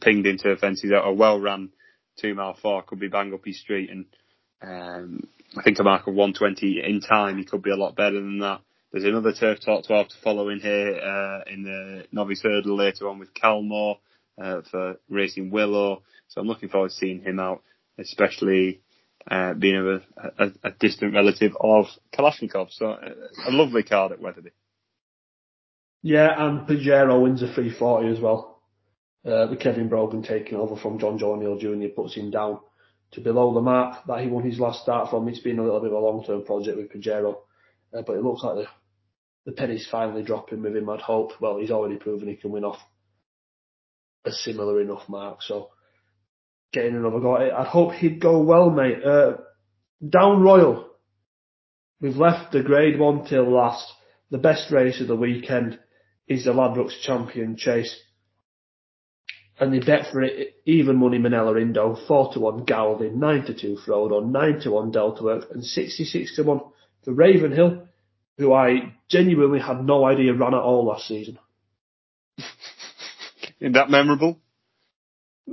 pinged 0.00 0.26
into 0.26 0.56
fences 0.56 0.92
a 0.92 1.12
well 1.12 1.40
run 1.40 1.70
two 2.20 2.34
mile 2.34 2.56
four 2.60 2.82
could 2.82 3.00
be 3.00 3.08
bang 3.08 3.32
up 3.32 3.44
his 3.44 3.60
street, 3.60 3.90
and 3.90 4.06
um, 4.62 5.26
I 5.56 5.62
think 5.62 5.78
a 5.78 5.82
mark 5.82 6.06
of 6.06 6.14
120 6.14 6.82
in 6.84 7.00
time 7.00 7.38
he 7.38 7.44
could 7.44 7.62
be 7.62 7.70
a 7.70 7.76
lot 7.76 7.96
better 7.96 8.16
than 8.16 8.38
that. 8.40 8.60
There's 8.92 9.04
another 9.04 9.32
Turf 9.32 9.58
Talk 9.64 9.86
12 9.86 10.08
to 10.08 10.14
follow 10.22 10.48
in 10.48 10.60
here 10.60 10.96
uh, 10.96 11.40
in 11.50 11.62
the 11.62 12.06
novice 12.12 12.42
hurdle 12.42 12.76
later 12.76 13.08
on 13.08 13.18
with 13.18 13.32
Calmore 13.34 13.98
uh, 14.40 14.62
for 14.70 14.96
racing 15.08 15.50
Willow. 15.50 16.02
So 16.28 16.40
I'm 16.40 16.48
looking 16.48 16.68
forward 16.68 16.90
to 16.90 16.96
seeing 16.96 17.22
him 17.22 17.38
out, 17.38 17.62
especially 17.98 18.80
uh, 19.30 19.54
being 19.54 19.76
a, 19.76 20.44
a, 20.44 20.52
a, 20.64 20.70
distant 20.72 21.14
relative 21.14 21.52
of 21.60 21.86
Kalashnikov. 22.12 22.72
So 22.72 22.90
uh, 22.90 23.10
a 23.46 23.50
lovely 23.50 23.84
card 23.84 24.12
at 24.12 24.20
Wetherby. 24.20 24.50
Yeah, 26.02 26.30
and 26.36 26.66
Pajero 26.66 27.22
wins 27.22 27.42
a 27.42 27.46
340 27.46 28.08
as 28.08 28.20
well. 28.20 28.62
Uh, 29.24 29.46
with 29.50 29.60
Kevin 29.60 29.88
Brogan 29.88 30.22
taking 30.22 30.56
over 30.56 30.76
from 30.76 30.98
John 30.98 31.18
Joe 31.18 31.58
Jr. 31.60 31.94
puts 31.94 32.14
him 32.14 32.30
down 32.30 32.60
to 33.12 33.20
below 33.20 33.52
the 33.52 33.60
mark 33.60 34.06
that 34.06 34.20
he 34.20 34.28
won 34.28 34.44
his 34.44 34.58
last 34.58 34.82
start 34.82 35.10
from. 35.10 35.28
It's 35.28 35.40
been 35.40 35.58
a 35.58 35.62
little 35.62 35.80
bit 35.80 35.90
of 35.90 35.96
a 35.96 35.98
long-term 35.98 36.44
project 36.44 36.78
with 36.78 36.90
Pajero, 36.90 37.36
uh, 37.92 38.02
but 38.06 38.16
it 38.16 38.22
looks 38.22 38.42
like 38.42 38.56
the 38.56 38.66
the 39.46 39.52
penny's 39.52 39.88
finally 39.90 40.22
dropping 40.22 40.62
with 40.62 40.76
him, 40.76 40.88
I'd 40.90 41.00
hope. 41.00 41.32
Well, 41.40 41.58
he's 41.58 41.70
already 41.70 41.96
proven 41.96 42.28
he 42.28 42.36
can 42.36 42.50
win 42.50 42.64
off 42.64 42.78
a 44.24 44.32
similar 44.32 44.80
enough 44.80 45.08
mark, 45.08 45.42
so 45.42 45.70
getting 46.72 46.94
another 46.94 47.20
go. 47.20 47.36
I'd 47.36 47.66
hope 47.66 47.92
he'd 47.94 48.20
go 48.20 48.40
well, 48.40 48.70
mate. 48.70 49.02
Uh, 49.04 49.38
down 50.06 50.42
Royal. 50.42 50.86
We've 52.00 52.16
left 52.16 52.52
the 52.52 52.62
grade 52.62 52.98
one 52.98 53.26
till 53.26 53.50
last. 53.50 53.92
The 54.30 54.38
best 54.38 54.70
race 54.70 55.00
of 55.00 55.08
the 55.08 55.16
weekend 55.16 55.78
is 56.30 56.44
the 56.44 56.52
Ladbrokes 56.52 57.00
Champion 57.02 57.56
Chase. 57.56 57.94
And 59.58 59.74
they 59.74 59.80
bet 59.80 60.06
for 60.10 60.22
it 60.22 60.54
even 60.64 60.96
money 60.96 61.18
Minella 61.18 61.60
Indo, 61.60 61.98
4 62.06 62.32
to 62.32 62.40
1 62.40 62.64
Galvin, 62.64 63.18
9 63.18 63.44
to 63.46 63.54
2 63.54 63.78
Frodon, 63.84 64.30
9 64.30 64.60
to 64.60 64.70
1 64.70 64.90
Delta 64.92 65.22
Work, 65.24 65.50
and 65.50 65.62
66 65.62 66.36
to 66.36 66.42
1 66.44 66.60
for 67.04 67.12
Ravenhill, 67.12 67.82
who 68.38 68.54
I 68.54 68.94
genuinely 69.10 69.58
had 69.58 69.84
no 69.84 70.06
idea 70.06 70.32
ran 70.32 70.54
at 70.54 70.60
all 70.60 70.86
last 70.86 71.08
season. 71.08 71.38
Isn't 73.60 73.72
that 73.72 73.90
memorable? 73.90 74.38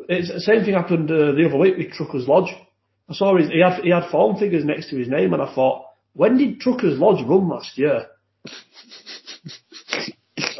It's 0.07 0.31
the 0.31 0.39
same 0.39 0.63
thing 0.63 0.75
happened 0.75 1.09
uh, 1.11 1.33
the 1.33 1.47
other 1.47 1.57
week 1.57 1.77
with 1.77 1.91
Truckers 1.91 2.27
Lodge. 2.27 2.53
I 3.09 3.13
saw 3.13 3.35
his, 3.35 3.49
he 3.49 3.59
had 3.59 3.81
he 3.83 3.89
had 3.89 4.11
form 4.11 4.37
figures 4.37 4.63
next 4.63 4.91
to 4.91 4.97
his 4.97 5.07
name, 5.07 5.33
and 5.33 5.41
I 5.41 5.53
thought, 5.53 5.85
when 6.13 6.37
did 6.37 6.59
Truckers 6.59 6.99
Lodge 6.99 7.25
run 7.25 7.49
last 7.49 7.77
year? 7.77 8.05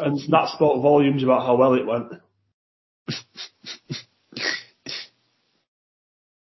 And 0.08 0.18
that 0.32 0.48
spoke 0.56 0.82
volumes 0.82 1.22
about 1.22 1.46
how 1.46 1.58
well 1.58 1.74
it 1.74 1.86
went. 1.86 2.14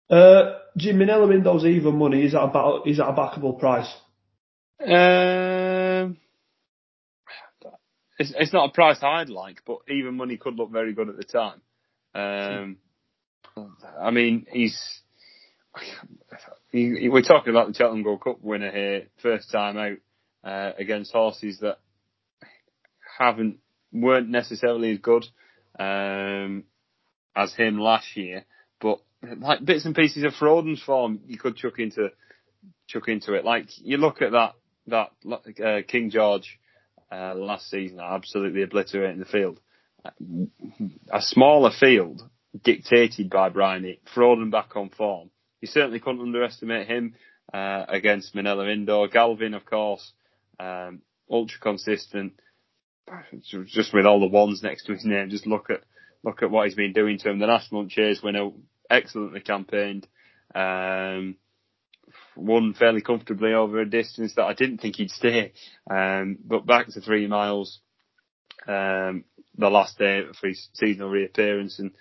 Uh, 0.10 0.58
Jim 0.76 0.98
Minella 0.98 1.32
Indo's 1.32 1.64
even 1.64 1.98
money 1.98 2.26
is 2.26 2.32
that 2.32 2.42
about 2.42 2.88
is 2.88 2.98
that 2.98 3.10
a 3.10 3.14
backable 3.14 3.60
price? 3.60 3.92
Um, 4.80 6.18
it's, 8.18 8.34
it's 8.38 8.54
not 8.54 8.70
a 8.70 8.74
price 8.74 8.98
I'd 9.04 9.30
like, 9.30 9.62
but 9.68 9.78
even 9.88 10.16
money 10.16 10.38
could 10.38 10.56
look 10.56 10.72
very 10.72 10.94
good 10.94 11.10
at 11.10 11.18
the 11.18 11.24
time. 11.24 11.62
Um, 12.16 12.78
I 14.02 14.10
mean, 14.10 14.48
he's. 14.52 14.80
He, 16.72 16.96
he, 17.02 17.10
we're 17.10 17.22
talking 17.22 17.52
about 17.52 17.68
the 17.68 17.76
Cheltenham 17.76 18.04
Gold 18.04 18.24
Cup 18.24 18.42
winner 18.42 18.72
here, 18.72 19.08
first 19.22 19.52
time 19.52 19.78
out 19.78 19.98
uh, 20.44 20.72
against 20.78 21.12
horses 21.12 21.60
that 21.60 21.78
haven't 23.18 23.60
weren't 23.92 24.30
necessarily 24.30 24.94
as 24.94 25.00
good 25.00 25.26
um, 25.80 26.64
as 27.36 27.54
him 27.54 27.80
last 27.80 28.16
year, 28.16 28.46
but 28.82 29.00
like 29.38 29.64
bits 29.64 29.86
and 29.86 29.96
pieces 29.96 30.24
of 30.24 30.34
Frodon's 30.34 30.82
form 30.82 31.20
you 31.26 31.38
could 31.38 31.56
chuck 31.56 31.80
into 31.80 32.10
chuck 32.88 33.08
into 33.08 33.34
it. 33.34 33.46
Like 33.46 33.66
you 33.78 33.98
look 33.98 34.22
at 34.22 34.32
that 34.32 34.54
that 34.88 35.12
uh, 35.64 35.82
King 35.88 36.10
George 36.10 36.60
uh, 37.12 37.34
last 37.36 37.70
season, 37.70 38.00
absolutely 38.00 38.64
obliterating 38.64 39.20
the 39.20 39.26
field. 39.26 39.60
A 41.12 41.22
smaller 41.22 41.72
field 41.72 42.22
dictated 42.64 43.30
by 43.30 43.50
Bryony, 43.50 44.00
Frodon 44.16 44.52
back 44.52 44.76
on 44.76 44.90
form. 44.90 45.30
You 45.62 45.68
certainly 45.68 46.00
couldn't 46.00 46.22
underestimate 46.22 46.88
him 46.88 47.16
uh, 47.54 47.86
against 47.88 48.36
Minella 48.36 48.72
Indo. 48.72 49.08
Galvin, 49.08 49.54
of 49.54 49.66
course, 49.66 50.12
um, 50.60 51.02
ultra 51.30 51.60
consistent. 51.62 52.34
Just 53.66 53.94
with 53.94 54.06
all 54.06 54.20
the 54.20 54.28
ones 54.28 54.64
next 54.64 54.86
to 54.86 54.94
his 54.94 55.06
name, 55.06 55.30
just 55.30 55.48
look 55.48 55.70
at 55.70 55.82
look 56.24 56.42
at 56.42 56.50
what 56.50 56.66
he's 56.66 56.76
been 56.76 56.94
doing 56.94 57.18
to 57.20 57.30
him. 57.30 57.40
The 57.40 57.48
National 57.48 57.88
Chase 57.88 58.22
winner, 58.24 58.52
excellently 58.90 59.42
campaigned. 59.42 60.08
Um, 60.56 61.36
won 62.36 62.74
fairly 62.74 63.02
comfortably 63.02 63.54
over 63.54 63.80
a 63.80 63.90
distance 63.90 64.34
that 64.36 64.46
I 64.46 64.54
didn't 64.54 64.80
think 64.80 64.96
he'd 64.96 65.10
stay. 65.10 65.54
Um, 65.90 66.38
but 66.44 66.66
back 66.66 66.88
to 66.88 67.02
three 67.02 67.28
miles, 67.28 67.80
um, 68.68 69.26
the 69.58 69.70
last 69.70 69.98
day 69.98 70.24
for 70.40 70.48
his 70.48 70.70
seasonal 70.74 71.10
reappearance 71.10 71.80
and 71.80 71.92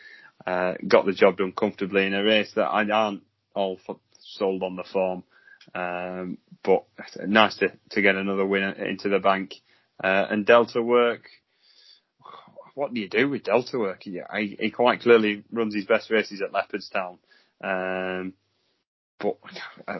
uh, 0.46 0.74
got 0.86 1.06
the 1.06 1.12
job 1.12 1.38
done 1.38 1.52
comfortably 1.52 2.06
in 2.06 2.14
a 2.14 2.22
race 2.22 2.52
that 2.56 2.66
I 2.66 2.88
aren't 2.88 3.22
all 3.54 3.78
sold 4.20 4.62
on 4.62 4.76
the 4.76 4.84
form. 4.84 5.24
Um, 5.74 6.38
but 6.64 6.84
nice 7.26 7.56
to, 7.58 7.72
to 7.90 8.02
get 8.02 8.16
another 8.16 8.46
win 8.46 8.62
into 8.62 9.08
the 9.08 9.18
bank. 9.18 9.54
Uh, 10.02 10.26
and 10.30 10.46
Delta 10.46 10.82
work, 10.82 11.28
what 12.74 12.92
do 12.94 13.00
you 13.00 13.08
do 13.08 13.28
with 13.28 13.44
Delta 13.44 13.78
work? 13.78 14.02
He, 14.02 14.20
he 14.58 14.70
quite 14.70 15.00
clearly 15.00 15.44
runs 15.52 15.74
his 15.74 15.84
best 15.84 16.10
races 16.10 16.42
at 16.42 16.52
Leopardstown. 16.52 17.18
Um, 17.62 18.34
but 19.20 19.36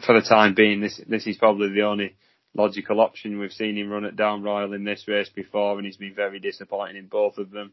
for 0.05 0.21
the 0.21 0.27
time 0.27 0.55
being, 0.55 0.81
this 0.81 1.01
this 1.07 1.27
is 1.27 1.37
probably 1.37 1.73
the 1.73 1.83
only 1.83 2.17
logical 2.55 3.01
option. 3.01 3.39
We've 3.39 3.53
seen 3.53 3.77
him 3.77 3.91
run 3.91 4.05
at 4.05 4.17
Down 4.17 4.43
Royal 4.43 4.73
in 4.73 4.85
this 4.85 5.07
race 5.07 5.29
before, 5.29 5.77
and 5.77 5.87
he's 5.87 5.97
been 5.97 6.15
very 6.15 6.41
disappointing 6.41 6.97
in 6.97 7.07
both 7.07 7.39
of 7.39 7.51
them. 7.51 7.73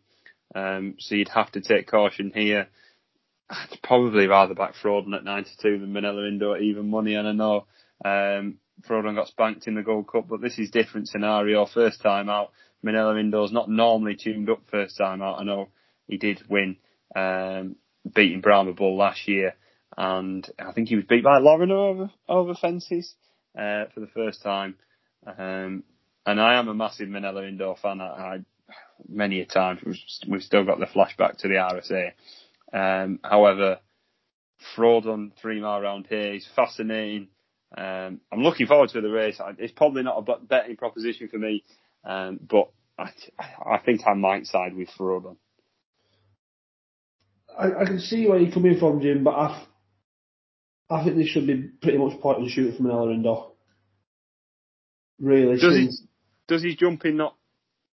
Um, 0.53 0.95
so 0.99 1.15
you'd 1.15 1.29
have 1.29 1.51
to 1.53 1.61
take 1.61 1.87
caution 1.89 2.31
here. 2.33 2.67
I'd 3.49 3.79
probably 3.81 4.27
rather 4.27 4.53
back 4.53 4.75
Frodon 4.75 5.15
at 5.15 5.23
92 5.23 5.79
than 5.79 5.93
Minella 5.93 6.27
Indo 6.27 6.53
at 6.53 6.61
even 6.61 6.89
money, 6.89 7.15
and 7.15 7.27
I 7.27 7.31
know 7.31 7.65
um, 8.05 8.57
Frodon 8.87 9.15
got 9.15 9.27
spanked 9.27 9.67
in 9.67 9.75
the 9.75 9.83
Gold 9.83 10.07
Cup, 10.07 10.27
but 10.29 10.41
this 10.41 10.57
is 10.57 10.71
different 10.71 11.07
scenario. 11.07 11.65
First 11.65 12.01
time 12.01 12.29
out, 12.29 12.51
Minella 12.83 13.19
Indo's 13.19 13.51
not 13.51 13.69
normally 13.69 14.15
tuned 14.15 14.49
up 14.49 14.61
first 14.71 14.97
time 14.97 15.21
out. 15.21 15.39
I 15.39 15.43
know 15.43 15.69
he 16.07 16.17
did 16.17 16.41
win, 16.49 16.77
um, 17.15 17.75
beating 18.13 18.41
Brahma 18.41 18.73
Bull 18.73 18.97
last 18.97 19.27
year, 19.27 19.55
and 19.97 20.49
I 20.57 20.71
think 20.71 20.87
he 20.89 20.95
was 20.95 21.05
beat 21.05 21.23
by 21.23 21.39
Lauren 21.39 21.71
over 21.71 22.11
over 22.27 22.53
fences 22.55 23.15
uh, 23.57 23.85
for 23.93 23.99
the 23.99 24.09
first 24.13 24.41
time. 24.41 24.75
Um, 25.25 25.83
and 26.25 26.39
I 26.39 26.59
am 26.59 26.67
a 26.67 26.73
massive 26.73 27.09
Minella 27.09 27.47
Indo 27.47 27.75
fan. 27.81 28.01
I, 28.01 28.05
I 28.05 28.37
many 29.07 29.41
a 29.41 29.45
time 29.45 29.79
we've, 30.27 30.43
still 30.43 30.65
got 30.65 30.79
the 30.79 30.85
flashback 30.85 31.37
to 31.37 31.47
the 31.47 31.55
RSA. 31.55 32.11
Um, 32.71 33.19
however, 33.23 33.79
Frodon 34.75 35.31
three 35.41 35.59
mile 35.59 35.81
round 35.81 36.07
here 36.07 36.33
is 36.33 36.47
fascinating. 36.55 37.29
Um, 37.77 38.21
I'm 38.31 38.41
looking 38.41 38.67
forward 38.67 38.89
to 38.89 39.01
the 39.01 39.09
race. 39.09 39.39
It's 39.57 39.73
probably 39.73 40.03
not 40.03 40.17
a 40.17 40.37
betting 40.45 40.75
proposition 40.75 41.27
for 41.27 41.37
me, 41.37 41.63
um, 42.03 42.39
but 42.41 42.71
I, 42.97 43.11
I, 43.39 43.77
think 43.77 44.01
I 44.07 44.13
might 44.13 44.47
side 44.47 44.75
with 44.75 44.89
Frodon. 44.97 45.37
I, 47.57 47.81
I, 47.81 47.85
can 47.85 47.99
see 47.99 48.27
where 48.27 48.39
you're 48.39 48.51
coming 48.51 48.79
from, 48.79 49.01
Jim, 49.01 49.23
but 49.23 49.35
I, 49.35 49.65
I 50.89 51.03
think 51.03 51.17
this 51.17 51.27
should 51.27 51.45
be 51.45 51.69
pretty 51.81 51.99
much 51.99 52.19
point 52.19 52.39
and 52.39 52.49
shoot 52.49 52.75
from 52.75 52.87
an 52.87 53.11
Indo. 53.11 53.53
Really. 55.19 55.59
Does 55.59 55.77
his, 55.77 56.03
does 56.47 56.63
his 56.63 56.75
jumping 56.75 57.17
not 57.17 57.35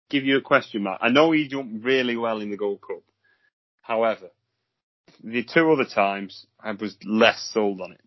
give 0.08 0.24
you 0.24 0.38
a 0.38 0.42
question 0.42 0.84
mark? 0.84 1.00
I 1.02 1.10
know 1.10 1.32
he 1.32 1.48
jumped 1.48 1.84
really 1.84 2.16
well 2.16 2.40
in 2.40 2.50
the 2.50 2.56
Gold 2.56 2.80
Cup. 2.80 3.02
However, 3.82 4.30
the 5.22 5.44
two 5.44 5.70
other 5.70 5.84
times 5.84 6.46
I 6.58 6.72
was 6.72 6.96
less 7.04 7.50
sold 7.52 7.80
on 7.80 7.92
it. 7.92 8.00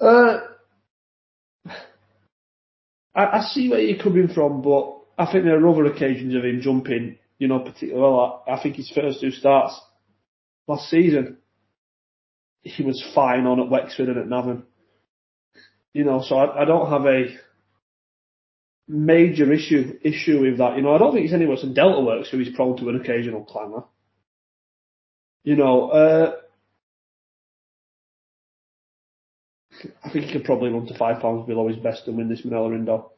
Uh, 0.00 0.38
I, 3.14 3.24
I, 3.24 3.40
see 3.50 3.70
where 3.70 3.80
you're 3.80 4.02
coming 4.02 4.28
from, 4.28 4.62
but 4.62 4.98
I 5.16 5.30
think 5.30 5.44
there 5.44 5.58
are 5.58 5.68
other 5.68 5.86
occasions 5.86 6.34
of 6.34 6.44
him 6.44 6.60
jumping. 6.60 7.18
You 7.38 7.48
know, 7.48 7.60
particularly 7.60 8.00
well. 8.00 8.44
I, 8.46 8.52
I 8.52 8.62
think 8.62 8.76
his 8.76 8.90
first 8.94 9.20
two 9.20 9.30
starts 9.30 9.78
last 10.66 10.90
season, 10.90 11.38
he 12.62 12.82
was 12.82 13.04
fine 13.14 13.46
on 13.46 13.60
at 13.60 13.70
Wexford 13.70 14.08
and 14.08 14.18
at 14.18 14.28
Navan. 14.28 14.64
You 15.92 16.04
know, 16.04 16.22
so 16.22 16.36
I, 16.36 16.62
I 16.62 16.64
don't 16.64 16.90
have 16.90 17.06
a 17.06 17.36
major 18.88 19.52
issue 19.52 19.98
issue 20.02 20.40
with 20.40 20.58
that. 20.58 20.76
You 20.76 20.82
know, 20.82 20.94
I 20.94 20.98
don't 20.98 21.12
think 21.12 21.24
it's 21.24 21.34
any 21.34 21.46
worse 21.46 21.62
than 21.62 21.74
Delta 21.74 22.00
Works, 22.00 22.30
who 22.30 22.40
is 22.40 22.48
prone 22.54 22.76
to 22.78 22.88
an 22.88 23.00
occasional 23.00 23.44
clamour. 23.44 23.84
You 25.42 25.56
know, 25.56 25.90
uh, 25.90 26.32
I 30.04 30.10
think 30.10 30.26
he 30.26 30.32
could 30.32 30.44
probably 30.44 30.70
run 30.70 30.86
to 30.86 30.98
five 30.98 31.20
pounds 31.20 31.46
below 31.46 31.68
his 31.68 31.78
best 31.78 32.06
and 32.06 32.16
win 32.16 32.28
this 32.28 32.42
Minella 32.42 32.74
Indo. 32.74 33.12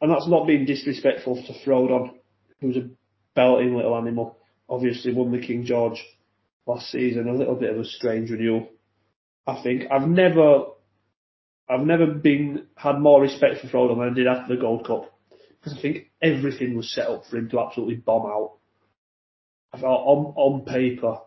And 0.00 0.10
that's 0.10 0.28
not 0.28 0.46
being 0.46 0.66
disrespectful 0.66 1.36
to 1.36 1.52
Frodon, 1.64 2.14
who's 2.60 2.76
a 2.76 2.88
belting 3.34 3.76
little 3.76 3.96
animal. 3.96 4.36
Obviously 4.68 5.12
won 5.12 5.32
the 5.32 5.44
King 5.44 5.64
George 5.64 6.04
last 6.66 6.90
season, 6.90 7.28
a 7.28 7.34
little 7.34 7.54
bit 7.54 7.70
of 7.70 7.78
a 7.78 7.84
strange 7.84 8.30
renewal. 8.30 8.68
I 9.46 9.62
think 9.62 9.84
I've 9.90 10.08
never, 10.08 10.64
I've 11.68 11.86
never 11.86 12.06
been 12.06 12.66
had 12.74 12.98
more 12.98 13.22
respect 13.22 13.60
for 13.60 13.68
Frodon 13.68 13.98
than 13.98 14.10
I 14.10 14.14
did 14.14 14.26
after 14.26 14.54
the 14.54 14.60
Gold 14.60 14.86
Cup 14.86 15.12
because 15.66 15.78
I 15.78 15.82
think 15.82 16.10
everything 16.22 16.76
was 16.76 16.92
set 16.92 17.08
up 17.08 17.24
for 17.26 17.38
him 17.38 17.48
to 17.50 17.60
absolutely 17.60 17.96
bomb 17.96 18.26
out. 18.26 18.56
I 19.72 19.80
thought 19.80 20.04
on 20.04 20.34
on 20.36 20.64
paper, 20.64 21.18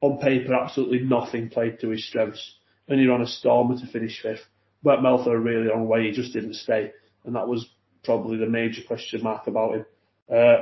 on 0.00 0.18
paper, 0.18 0.54
absolutely 0.54 1.00
nothing 1.00 1.50
played 1.50 1.80
to 1.80 1.90
his 1.90 2.06
strengths 2.06 2.56
and 2.88 3.00
he 3.00 3.06
ran 3.06 3.22
a 3.22 3.26
stormer 3.26 3.78
to 3.78 3.86
finish 3.86 4.20
fifth. 4.22 4.44
Went 4.82 5.00
Melther 5.00 5.34
a 5.34 5.38
really 5.38 5.68
long 5.68 5.88
way, 5.88 6.04
he 6.04 6.12
just 6.12 6.32
didn't 6.32 6.54
stay, 6.54 6.92
and 7.24 7.34
that 7.34 7.48
was 7.48 7.66
probably 8.04 8.36
the 8.38 8.46
major 8.46 8.82
question 8.86 9.22
mark 9.22 9.46
about 9.46 9.74
him. 9.74 9.86
Uh, 10.30 10.58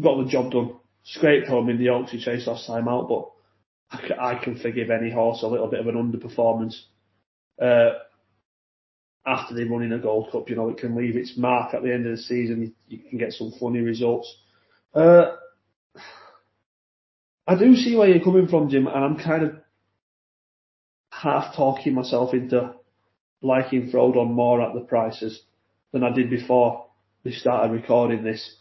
got 0.00 0.22
the 0.22 0.30
job 0.30 0.52
done. 0.52 0.76
Scraped 1.04 1.48
home 1.48 1.68
in 1.68 1.78
the 1.78 1.86
Oaksey 1.86 2.20
chase 2.20 2.46
last 2.46 2.66
time 2.66 2.88
out, 2.88 3.08
but 3.08 3.30
I, 3.90 4.40
can 4.42 4.58
forgive 4.58 4.90
any 4.90 5.10
horse 5.10 5.42
a 5.42 5.46
little 5.46 5.68
bit 5.68 5.80
of 5.80 5.86
an 5.86 5.94
underperformance. 5.94 6.76
Uh, 7.60 7.98
after 9.24 9.54
they 9.54 9.64
run 9.64 9.82
in 9.82 9.92
a 9.92 9.98
Gold 9.98 10.30
Cup, 10.30 10.48
you 10.48 10.56
know, 10.56 10.68
it 10.68 10.78
can 10.78 10.96
leave 10.96 11.16
its 11.16 11.36
mark 11.36 11.74
at 11.74 11.82
the 11.82 11.92
end 11.92 12.06
of 12.06 12.16
the 12.16 12.22
season. 12.22 12.74
You, 12.88 12.98
you 12.98 13.08
can 13.08 13.18
get 13.18 13.32
some 13.32 13.52
funny 13.58 13.80
results. 13.80 14.32
Uh, 14.94 15.36
I 17.46 17.56
do 17.56 17.74
see 17.76 17.96
where 17.96 18.08
you're 18.08 18.24
coming 18.24 18.48
from, 18.48 18.68
Jim, 18.68 18.86
and 18.88 19.04
I'm 19.04 19.16
kind 19.16 19.44
of 19.44 19.56
half 21.26 21.56
talking 21.56 21.94
myself 21.94 22.32
into 22.32 22.74
liking 23.42 23.90
Frodon 23.90 24.30
more 24.30 24.62
at 24.62 24.74
the 24.74 24.80
prices 24.80 25.42
than 25.92 26.04
I 26.04 26.10
did 26.10 26.30
before 26.30 26.86
we 27.24 27.32
started 27.32 27.72
recording 27.72 28.22
this. 28.22 28.56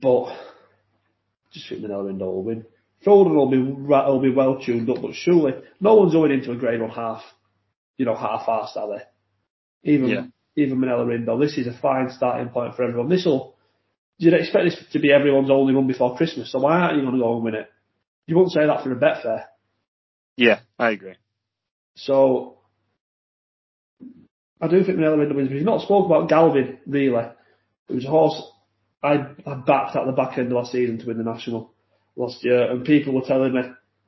But 0.00 0.36
just 1.50 1.68
think 1.68 1.82
the 1.82 2.08
Indo 2.08 2.26
will 2.26 2.44
win. 2.44 2.66
Frodon 3.04 3.34
will 3.34 3.50
be 3.50 3.58
will 3.58 4.20
be 4.20 4.30
well 4.30 4.60
tuned 4.60 4.90
up, 4.90 5.00
but 5.02 5.14
surely 5.14 5.54
no 5.80 5.94
one's 5.96 6.12
going 6.12 6.32
into 6.32 6.52
a 6.52 6.56
grade 6.56 6.80
one 6.80 6.90
half, 6.90 7.22
you 7.96 8.04
know, 8.04 8.14
half-assed, 8.14 8.76
are 8.76 8.98
they? 8.98 9.92
Even 9.92 10.08
Yeah. 10.08 10.26
even 10.56 10.78
Minella 10.78 11.14
Indo. 11.14 11.38
This 11.38 11.56
is 11.56 11.66
a 11.66 11.72
fine 11.72 12.10
starting 12.10 12.48
point 12.48 12.74
for 12.74 12.82
everyone. 12.82 13.08
This 13.08 13.24
will. 13.24 13.54
You'd 14.18 14.34
expect 14.34 14.64
this 14.64 14.84
to 14.92 14.98
be 14.98 15.12
everyone's 15.12 15.50
only 15.50 15.74
one 15.74 15.86
before 15.86 16.16
Christmas, 16.16 16.50
so 16.50 16.58
why 16.58 16.80
aren't 16.80 16.96
you 16.96 17.02
going 17.02 17.14
to 17.14 17.20
go 17.20 17.36
and 17.36 17.44
win 17.44 17.54
it? 17.54 17.70
You 18.28 18.36
won't 18.36 18.52
say 18.52 18.66
that 18.66 18.84
for 18.84 18.92
a 18.92 18.96
Betfair. 18.96 19.44
Yeah, 20.36 20.60
I 20.78 20.90
agree. 20.90 21.14
So 21.96 22.58
I 24.60 24.68
do 24.68 24.84
think 24.84 24.98
Minella 24.98 25.22
Indo 25.22 25.34
wins. 25.34 25.48
But 25.48 25.56
he's 25.56 25.64
not 25.64 25.80
spoken 25.80 26.12
about 26.12 26.28
Galvin 26.28 26.78
really. 26.86 27.24
It 27.88 27.94
was 27.94 28.04
a 28.04 28.10
horse 28.10 28.40
I, 29.02 29.14
I 29.46 29.54
backed 29.54 29.96
at 29.96 30.04
the 30.04 30.12
back 30.12 30.36
end 30.36 30.48
of 30.48 30.52
last 30.52 30.72
season 30.72 30.98
to 30.98 31.06
win 31.06 31.16
the 31.16 31.24
national 31.24 31.72
last 32.16 32.44
year, 32.44 32.70
and 32.70 32.84
people 32.84 33.14
were 33.14 33.26
telling 33.26 33.54
me 33.54 33.62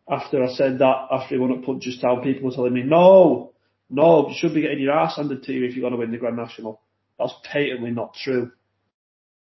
after 0.08 0.44
I 0.44 0.52
said 0.52 0.80
that 0.80 1.06
after 1.10 1.36
he 1.36 1.40
won 1.40 1.52
at 1.52 1.62
Punchestown, 1.62 2.22
people 2.22 2.50
were 2.50 2.54
telling 2.54 2.74
me, 2.74 2.82
no, 2.82 3.52
no, 3.88 4.28
you 4.28 4.34
should 4.36 4.52
be 4.52 4.62
getting 4.62 4.80
your 4.80 4.98
ass 4.98 5.16
handed 5.16 5.44
to 5.44 5.52
you 5.52 5.64
if 5.64 5.74
you're 5.74 5.82
going 5.82 5.92
to 5.92 5.98
win 5.98 6.10
the 6.10 6.18
Grand 6.18 6.36
National. 6.36 6.80
That's 7.18 7.34
patently 7.44 7.90
not 7.90 8.14
true. 8.14 8.50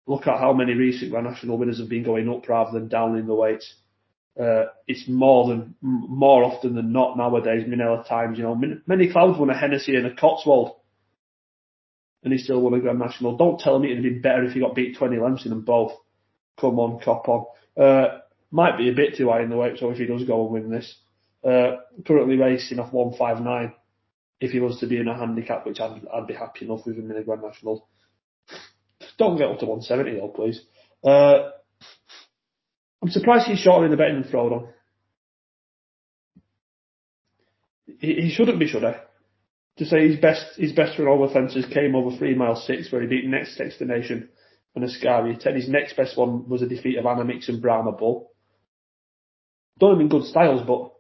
Look 0.07 0.27
at 0.27 0.41
how 0.41 0.53
many 0.53 0.75
recent 0.75 1.11
Grand 1.11 1.27
National 1.27 1.57
winners 1.57 1.79
have 1.79 1.89
been 1.89 2.03
going 2.03 2.29
up 2.29 2.49
rather 2.49 2.73
than 2.73 2.89
down 2.89 3.17
in 3.17 3.27
the 3.27 3.35
weights. 3.35 3.73
Uh, 4.39 4.67
it's 4.87 5.05
more 5.09 6.45
often 6.45 6.75
than 6.77 6.93
not 6.93 7.17
nowadays. 7.17 7.65
Minella 7.67 8.07
times, 8.07 8.39
you 8.39 8.45
know, 8.45 8.61
many 8.87 9.11
clouds 9.11 9.39
won 9.39 9.51
a 9.51 9.59
Hennessy 9.59 9.97
and 9.97 10.07
a 10.07 10.15
Cotswold, 10.15 10.77
and 12.23 12.33
he 12.33 12.39
still 12.39 12.61
won 12.61 12.75
a 12.75 12.81
Grand 12.81 13.01
National. 13.01 13.37
Don't 13.37 13.59
tell 13.59 13.79
me 13.79 13.91
it'd 13.91 14.03
be 14.03 14.11
better 14.11 14.45
if 14.45 14.53
he 14.53 14.61
got 14.61 14.77
beat 14.77 14.97
20 14.97 15.19
lengths 15.19 15.45
in 15.45 15.51
them 15.51 15.65
both. 15.65 15.93
Come 16.61 16.79
on, 16.79 17.01
cop 17.01 17.29
on. 17.29 17.47
Uh, 17.77 18.19
might 18.51 18.79
be 18.79 18.89
a 18.89 18.95
bit 18.95 19.17
too 19.17 19.29
high 19.29 19.43
in 19.43 19.51
the 19.51 19.57
weight, 19.57 19.79
so 19.79 19.91
if 19.91 19.99
he 19.99 20.07
does 20.07 20.25
go 20.25 20.45
and 20.45 20.53
win 20.53 20.71
this, 20.71 20.97
uh, 21.45 21.79
currently 22.07 22.37
racing 22.37 22.79
off 22.79 22.93
159. 22.93 23.75
If 24.41 24.53
he 24.53 24.61
was 24.61 24.79
to 24.79 24.87
be 24.87 24.99
in 24.99 25.09
a 25.09 25.19
handicap, 25.19 25.67
which 25.67 25.81
I'd, 25.81 26.07
I'd 26.15 26.29
be 26.29 26.35
happy 26.35 26.65
enough 26.65 26.87
with 26.87 26.97
him 26.97 27.11
in 27.11 27.17
a 27.17 27.25
Grand 27.25 27.43
National. 27.43 27.89
Don't 29.19 29.37
get 29.37 29.49
up 29.49 29.59
to 29.59 29.67
170 29.67 30.15
though, 30.15 30.29
please. 30.29 30.63
Uh, 31.03 31.51
I'm 33.03 33.11
surprised 33.11 33.47
he's 33.47 33.59
shorter 33.59 33.85
in 33.85 33.91
the 33.91 33.97
betting 33.97 34.23
than 34.23 34.31
Frodon. 34.31 34.69
He, 38.01 38.15
he 38.15 38.31
shouldn't 38.31 38.59
be, 38.59 38.67
should 38.67 38.83
he? 38.83 38.93
To 39.79 39.85
say 39.85 40.09
his 40.09 40.19
best 40.19 40.57
his 40.57 40.73
best 40.73 40.99
run 40.99 41.09
over 41.09 41.33
fences 41.33 41.67
came 41.73 41.95
over 41.95 42.17
three 42.17 42.35
miles 42.35 42.67
six, 42.67 42.91
where 42.91 43.01
he 43.01 43.07
beat 43.07 43.27
Next 43.27 43.57
Destination 43.57 44.29
and 44.75 44.85
Ascari. 44.85 45.39
Ten. 45.39 45.55
His 45.55 45.69
next 45.69 45.97
best 45.97 46.17
one 46.17 46.49
was 46.49 46.63
a 46.63 46.67
defeat 46.67 46.99
of 46.99 47.05
Anamix 47.05 47.49
and 47.49 47.63
Brahma 47.63 47.93
Bull. 47.93 48.33
Done 49.79 49.93
him 49.93 50.01
in 50.01 50.09
good 50.09 50.25
styles, 50.25 50.63
but 50.67 50.93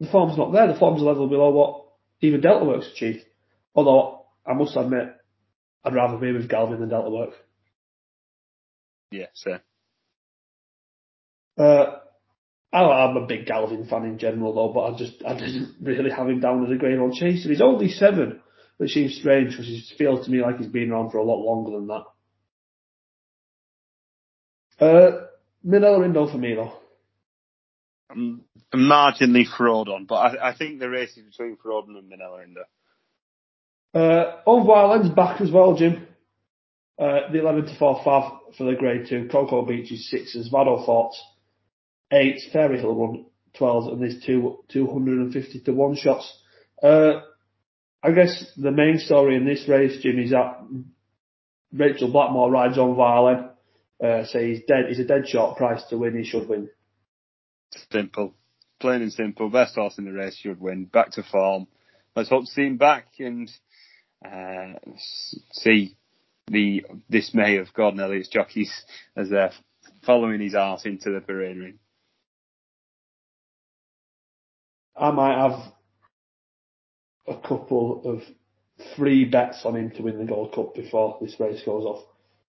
the 0.00 0.10
form's 0.10 0.38
not 0.38 0.52
there. 0.52 0.66
The 0.66 0.78
form's 0.78 1.02
a 1.02 1.04
level 1.04 1.28
below 1.28 1.50
what 1.50 1.84
even 2.20 2.40
Delta 2.40 2.64
Works 2.64 2.90
achieved. 2.90 3.24
Although 3.74 4.24
I 4.46 4.54
must 4.54 4.76
admit, 4.76 5.14
I'd 5.84 5.94
rather 5.94 6.16
be 6.16 6.32
with 6.32 6.48
Galvin 6.48 6.80
than 6.80 6.88
Delta 6.88 7.10
Works. 7.10 7.36
Yeah, 9.10 9.26
so 9.34 9.58
Uh, 11.56 11.98
I- 12.72 12.82
I'm 13.04 13.16
a 13.16 13.26
big 13.26 13.46
Galvin 13.46 13.86
fan 13.86 14.04
in 14.04 14.18
general 14.18 14.52
though, 14.54 14.72
but 14.72 14.94
I 14.94 14.98
just 14.98 15.24
I 15.24 15.34
didn't 15.34 15.76
really 15.80 16.10
have 16.10 16.28
him 16.28 16.40
down 16.40 16.64
as 16.64 16.72
a 16.72 16.76
grade 16.76 17.00
one 17.00 17.12
chaser. 17.12 17.48
He's 17.48 17.60
only 17.60 17.88
seven, 17.88 18.40
which 18.78 18.90
seems 18.92 19.14
strange 19.16 19.50
because 19.50 19.66
he 19.66 19.82
feels 19.96 20.24
to 20.24 20.30
me 20.32 20.42
like 20.42 20.58
he's 20.58 20.66
been 20.66 20.90
around 20.90 21.10
for 21.10 21.18
a 21.18 21.22
lot 21.24 21.44
longer 21.44 21.70
than 21.72 21.86
that. 21.88 22.04
Uh, 24.80 25.26
Minella 25.64 26.04
Indo 26.04 26.26
for 26.30 26.38
me 26.38 26.54
though. 26.54 26.72
I'm 28.10 28.42
marginally 28.74 29.44
Frodon, 29.46 30.06
but 30.06 30.16
I, 30.16 30.50
I 30.50 30.56
think 30.56 30.78
the 30.80 30.90
race 30.90 31.16
is 31.16 31.24
between 31.24 31.56
Frodon 31.56 31.96
and 31.96 32.10
Minella 32.10 32.42
Indo. 32.44 32.64
Uh, 33.94 34.40
on 34.46 34.66
Violence 34.66 35.08
back 35.14 35.40
as 35.40 35.50
well, 35.50 35.76
Jim. 35.76 36.06
Uh, 36.98 37.30
the 37.32 37.40
11 37.40 37.66
to 37.66 37.76
4 37.78 38.00
Fav 38.04 38.38
for 38.56 38.64
the 38.64 38.74
grade 38.76 39.06
2. 39.08 39.28
Cocoa 39.30 39.64
Beach 39.64 39.90
is 39.90 40.12
6s. 40.12 40.50
Vado 40.50 40.84
Forte 40.84 41.16
8. 42.12 42.40
Fairy 42.52 42.80
Hill 42.80 42.94
run 42.94 43.26
12s. 43.58 43.92
And 43.92 44.02
there's 44.02 44.22
two 44.24 44.58
250 44.68 45.60
to 45.60 45.72
1 45.72 45.96
shots. 45.96 46.40
Uh, 46.82 47.20
I 48.02 48.12
guess 48.12 48.52
the 48.56 48.70
main 48.70 48.98
story 48.98 49.36
in 49.36 49.46
this 49.46 49.66
race, 49.68 49.98
Jim, 50.02 50.18
is 50.18 50.30
that 50.30 50.58
Rachel 51.72 52.12
Blackmore 52.12 52.50
rides 52.50 52.76
Envoi 52.76 53.10
Allen. 53.10 53.50
Uh, 54.02 54.24
so 54.26 54.38
he's 54.38 54.60
dead. 54.66 54.86
He's 54.88 54.98
a 54.98 55.04
dead 55.04 55.28
shot 55.28 55.56
price 55.56 55.82
to 55.88 55.98
win. 55.98 56.16
He 56.16 56.24
should 56.24 56.48
win. 56.48 56.68
Simple. 57.90 58.34
Plain 58.80 59.02
and 59.02 59.12
simple. 59.12 59.48
Best 59.48 59.76
horse 59.76 59.96
in 59.98 60.04
the 60.04 60.12
race 60.12 60.36
should 60.36 60.60
win. 60.60 60.84
Back 60.84 61.12
to 61.12 61.22
form. 61.22 61.66
Let's 62.14 62.28
hope 62.28 62.44
to 62.44 62.50
see 62.50 62.66
him 62.66 62.76
back 62.76 63.06
and 63.18 63.50
uh, 64.24 64.74
see 65.52 65.96
the 66.46 66.84
dismay 67.10 67.56
of 67.56 67.72
Gordon 67.72 68.00
Elliott's 68.00 68.28
jockeys 68.28 68.72
as 69.16 69.30
they're 69.30 69.52
following 70.04 70.40
his 70.40 70.54
arse 70.54 70.84
into 70.84 71.10
the 71.10 71.20
parade 71.20 71.56
ring. 71.56 71.78
I 74.96 75.10
might 75.10 75.36
have 75.36 75.60
a 77.26 77.36
couple 77.40 78.02
of 78.04 78.22
free 78.96 79.24
bets 79.24 79.62
on 79.64 79.76
him 79.76 79.90
to 79.92 80.02
win 80.02 80.18
the 80.18 80.24
Gold 80.24 80.52
Cup 80.54 80.74
before 80.74 81.18
this 81.20 81.38
race 81.38 81.62
goes 81.64 81.84
off. 81.84 82.04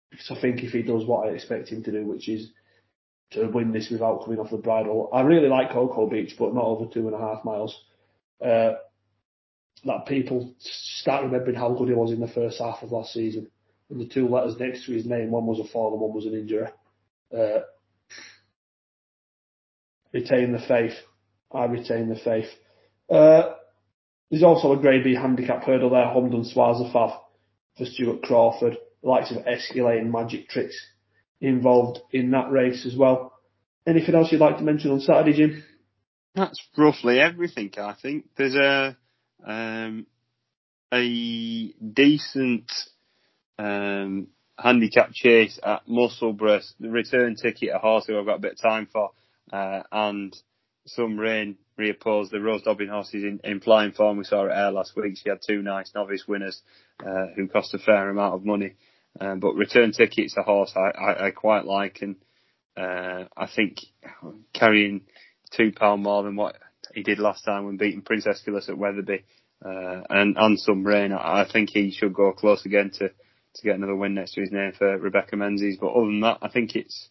Because 0.10 0.32
I 0.38 0.42
think 0.42 0.64
if 0.64 0.72
he 0.72 0.82
does 0.82 1.06
what 1.06 1.28
I 1.28 1.32
expect 1.32 1.70
him 1.70 1.84
to 1.84 1.92
do, 1.92 2.06
which 2.06 2.28
is 2.30 2.52
to 3.32 3.48
win 3.48 3.72
this 3.72 3.90
without 3.90 4.24
coming 4.24 4.40
off 4.40 4.52
the 4.52 4.58
bridle, 4.58 5.10
I 5.14 5.22
really 5.22 5.48
like 5.48 5.72
Cocoa 5.72 6.10
Beach, 6.10 6.36
but 6.38 6.54
not 6.54 6.66
over 6.66 6.86
two 6.86 7.08
and 7.08 7.16
a 7.16 7.20
half 7.20 7.44
miles. 7.44 7.76
Uh, 8.44 8.74
that 9.86 10.06
people 10.08 10.54
start 10.60 11.24
remembering 11.24 11.56
how 11.56 11.74
good 11.74 11.90
he 11.90 11.94
was 11.94 12.12
in 12.12 12.20
the 12.20 12.28
first 12.28 12.60
half 12.60 12.82
of 12.82 12.92
last 12.92 13.14
season. 13.14 13.48
And 13.90 14.00
the 14.00 14.06
two 14.06 14.28
letters 14.28 14.56
next 14.60 14.86
to 14.86 14.94
his 14.94 15.06
name, 15.06 15.32
one 15.32 15.46
was 15.46 15.60
a 15.60 15.72
fall 15.72 15.92
and 15.92 16.02
one 16.02 16.14
was 16.14 16.26
an 16.26 16.34
injury. 16.34 16.68
Uh, 17.36 17.62
retain 20.14 20.52
the 20.52 20.60
faith. 20.68 20.94
I 21.54 21.66
retain 21.66 22.10
the 22.10 22.16
faith. 22.16 22.50
Uh, 23.10 23.54
there's 24.30 24.44
also 24.44 24.74
a 24.74 24.78
Grade 24.78 25.04
B 25.04 25.14
handicap 25.14 25.64
hurdle 25.64 25.92
there, 25.92 26.06
Humdon 26.06 26.52
Swazafav 26.52 27.20
for 27.78 27.86
Stuart 27.86 28.24
Crawford. 28.24 28.78
The 29.02 29.10
likes 29.10 29.32
of 29.32 29.46
Escalade 29.46 30.00
and 30.00 30.12
Magic 30.12 30.50
Tricks 30.50 30.76
involved 31.42 32.00
in 32.12 32.32
that 32.32 32.52
race 32.52 32.86
as 32.86 32.96
well. 32.96 33.34
Anything 33.86 34.16
else 34.16 34.32
you'd 34.32 34.42
like 34.42 34.58
to 34.58 34.64
mention 34.64 34.92
on 34.92 35.02
Saturday, 35.02 35.34
Jim? 35.34 35.64
That's 36.36 36.60
roughly 36.78 37.20
everything, 37.20 37.72
I 37.78 37.94
think. 38.02 38.26
There's 38.38 38.56
a 38.56 38.98
um, 39.46 40.08
a 40.92 41.74
decent 41.74 42.72
um, 43.60 44.28
handicap 44.58 45.12
chase 45.14 45.60
at 45.64 45.88
Musselburgh, 45.88 46.64
the 46.80 46.90
return 46.90 47.36
ticket, 47.36 47.70
a 47.74 47.80
horse 47.80 48.06
who 48.08 48.18
I've 48.18 48.26
got 48.26 48.38
a 48.38 48.42
bit 48.42 48.54
of 48.54 48.62
time 48.62 48.88
for, 48.92 49.12
uh, 49.52 49.84
and 49.92 50.36
some 50.86 51.18
rain 51.18 51.58
reopposed 51.80 52.30
the 52.30 52.40
Rose 52.40 52.62
Dobbin 52.64 52.90
horses 52.90 53.24
in, 53.24 53.40
in 53.44 53.60
flying 53.60 53.92
form. 53.92 54.18
We 54.18 54.24
saw 54.24 54.46
at 54.46 54.58
Ayr 54.58 54.72
last 54.72 54.96
week. 54.96 55.18
She 55.18 55.30
had 55.30 55.40
two 55.46 55.62
nice 55.62 55.92
novice 55.96 56.26
winners 56.28 56.62
uh, 57.06 57.28
who 57.36 57.48
cost 57.48 57.74
a 57.74 57.80
fair 57.80 58.10
amount 58.10 58.36
of 58.36 58.46
money. 58.46 58.76
Um, 59.20 59.40
but 59.40 59.54
return 59.54 59.92
ticket's 59.92 60.38
a 60.38 60.44
horse 60.44 60.74
I, 60.76 60.98
I, 60.98 61.28
I 61.28 61.32
quite 61.32 61.66
like, 61.66 62.00
and 62.02 62.16
uh, 62.76 63.26
I 63.38 63.48
think 63.48 63.78
carrying 64.54 65.02
two 65.56 65.72
pound 65.72 66.04
more 66.04 66.24
than 66.24 66.36
what 66.36 66.58
he 66.94 67.04
did 67.04 67.20
last 67.20 67.46
time 67.46 67.66
when 67.66 67.78
beating 67.78 68.02
Prince 68.02 68.26
Escalus 68.26 68.70
at 68.70 68.78
Wetherby, 68.78 69.24
uh, 69.64 70.02
and 70.10 70.36
and 70.38 70.60
some 70.60 70.84
rain. 70.84 71.12
I, 71.12 71.42
I 71.42 71.48
think 71.52 71.70
he 71.70 71.92
should 71.92 72.14
go 72.14 72.32
close 72.32 72.66
again 72.66 72.92
to 72.96 73.10
to 73.10 73.64
get 73.64 73.76
another 73.76 73.96
win 73.96 74.16
next 74.16 74.34
to 74.34 74.42
his 74.42 74.52
name 74.52 74.74
for 74.76 74.98
Rebecca 74.98 75.36
Menzies. 75.36 75.78
But 75.80 75.94
other 75.94 76.08
than 76.08 76.22
that, 76.22 76.40
I 76.42 76.50
think 76.50 76.76
it's 76.76 77.10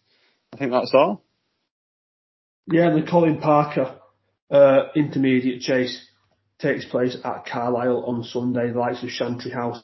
I 0.53 0.57
think 0.57 0.71
that's 0.71 0.93
all. 0.93 1.23
Yeah, 2.67 2.87
and 2.87 3.03
the 3.03 3.09
Colin 3.09 3.39
Parker 3.39 3.95
uh, 4.49 4.83
intermediate 4.95 5.61
chase 5.61 6.07
takes 6.59 6.85
place 6.85 7.17
at 7.23 7.45
Carlisle 7.45 8.05
on 8.05 8.23
Sunday. 8.23 8.71
The 8.71 8.79
likes 8.79 9.03
of 9.03 9.09
Chantry 9.09 9.51
House 9.51 9.83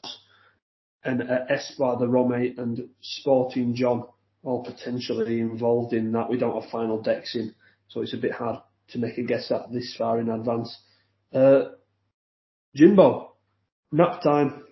and 1.04 1.22
uh, 1.22 1.96
the 1.98 2.08
Rome 2.08 2.32
and 2.32 2.88
Sporting 3.00 3.74
John 3.74 4.04
all 4.42 4.64
potentially 4.64 5.40
involved 5.40 5.92
in 5.92 6.12
that. 6.12 6.30
We 6.30 6.38
don't 6.38 6.60
have 6.60 6.70
final 6.70 7.02
decks 7.02 7.34
in, 7.34 7.54
so 7.88 8.00
it's 8.00 8.14
a 8.14 8.18
bit 8.18 8.32
hard 8.32 8.60
to 8.88 8.98
make 8.98 9.18
a 9.18 9.22
guess 9.22 9.50
at 9.50 9.72
this 9.72 9.94
far 9.96 10.18
in 10.18 10.30
advance. 10.30 10.76
Uh, 11.32 11.70
Jimbo, 12.74 13.34
nap 13.92 14.22
time. 14.22 14.64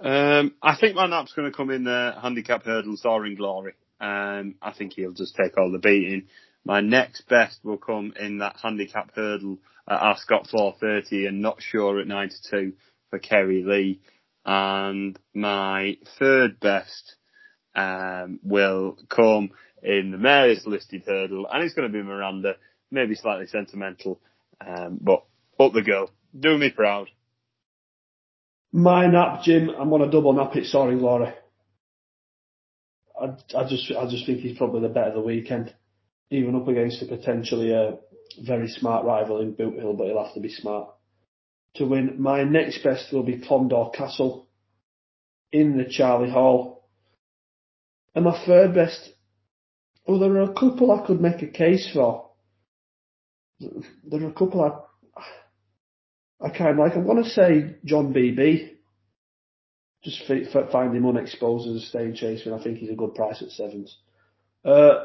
Um, 0.00 0.54
I 0.60 0.76
think 0.76 0.96
my 0.96 1.06
nap's 1.06 1.32
going 1.32 1.50
to 1.50 1.56
come 1.56 1.70
in 1.70 1.84
the 1.84 2.14
handicap 2.20 2.64
hurdle 2.64 2.96
soaring 2.96 3.36
glory. 3.36 3.74
Um, 4.00 4.56
I 4.60 4.72
think 4.76 4.94
he'll 4.94 5.12
just 5.12 5.36
take 5.36 5.56
all 5.56 5.70
the 5.70 5.78
beating. 5.78 6.26
My 6.64 6.80
next 6.80 7.28
best 7.28 7.60
will 7.64 7.78
come 7.78 8.12
in 8.18 8.38
that 8.38 8.56
handicap 8.62 9.12
hurdle 9.14 9.58
at 9.88 10.00
Ascot 10.00 10.48
430 10.48 11.26
and 11.26 11.42
not 11.42 11.60
sure 11.60 12.00
at 12.00 12.06
92 12.06 12.74
for 13.10 13.18
Kerry 13.18 13.64
Lee. 13.64 14.00
And 14.44 15.18
my 15.34 15.96
third 16.18 16.60
best 16.60 17.16
um, 17.74 18.40
will 18.42 18.98
come 19.08 19.50
in 19.82 20.10
the 20.12 20.18
Mares 20.18 20.66
listed 20.66 21.04
hurdle, 21.06 21.46
and 21.52 21.64
it's 21.64 21.74
going 21.74 21.90
to 21.90 21.92
be 21.92 22.02
Miranda, 22.02 22.56
maybe 22.90 23.14
slightly 23.14 23.46
sentimental, 23.46 24.20
um, 24.64 24.98
but 25.00 25.24
up 25.58 25.72
the 25.72 25.82
go. 25.82 26.08
Do 26.38 26.56
me 26.56 26.70
proud. 26.70 27.08
My 28.72 29.06
nap, 29.06 29.42
Jim. 29.42 29.70
I'm 29.70 29.92
on 29.92 30.02
a 30.02 30.10
double 30.10 30.32
nap 30.32 30.56
it. 30.56 30.66
Sorry, 30.66 30.94
Laura. 30.94 31.34
I, 33.20 33.36
I 33.56 33.68
just, 33.68 33.92
I 33.92 34.08
just 34.08 34.24
think 34.24 34.40
he's 34.40 34.56
probably 34.56 34.80
the 34.80 34.88
better 34.88 35.08
of 35.08 35.14
the 35.14 35.20
weekend, 35.20 35.74
even 36.32 36.56
up 36.56 36.66
against 36.66 37.02
a 37.02 37.06
potentially 37.06 37.72
a 37.72 37.98
very 38.40 38.68
smart 38.68 39.04
rival 39.04 39.40
in 39.40 39.54
Boot 39.54 39.78
Hill, 39.78 39.92
but 39.92 40.06
he'll 40.06 40.24
have 40.24 40.34
to 40.34 40.40
be 40.40 40.48
smart 40.48 40.88
to 41.74 41.84
win. 41.84 42.20
My 42.20 42.42
next 42.42 42.82
best 42.82 43.12
will 43.12 43.22
be 43.22 43.38
Clondaw 43.38 43.94
Castle 43.94 44.48
in 45.52 45.76
the 45.76 45.84
Charlie 45.84 46.30
Hall. 46.30 46.88
And 48.14 48.24
my 48.24 48.44
third 48.46 48.74
best, 48.74 49.10
well, 50.06 50.18
there 50.18 50.34
are 50.36 50.50
a 50.50 50.54
couple 50.54 50.90
I 50.90 51.06
could 51.06 51.20
make 51.20 51.42
a 51.42 51.46
case 51.46 51.90
for. 51.92 52.30
There 53.60 54.22
are 54.22 54.28
a 54.28 54.32
couple 54.32 54.62
I, 54.62 56.46
I 56.46 56.50
kind 56.50 56.70
of 56.70 56.78
like. 56.78 56.96
I'm 56.96 57.06
going 57.06 57.22
to 57.22 57.30
say 57.30 57.76
John 57.84 58.12
BB. 58.12 58.70
Just 60.02 60.22
find 60.72 60.96
him 60.96 61.06
unexposed 61.06 61.68
as 61.68 61.82
a 61.82 61.86
staying 61.86 62.14
chaser. 62.14 62.50
And 62.50 62.60
I 62.60 62.64
think 62.64 62.78
he's 62.78 62.90
a 62.90 62.96
good 62.96 63.14
price 63.14 63.40
at 63.40 63.50
sevens. 63.50 63.96
Uh, 64.64 65.04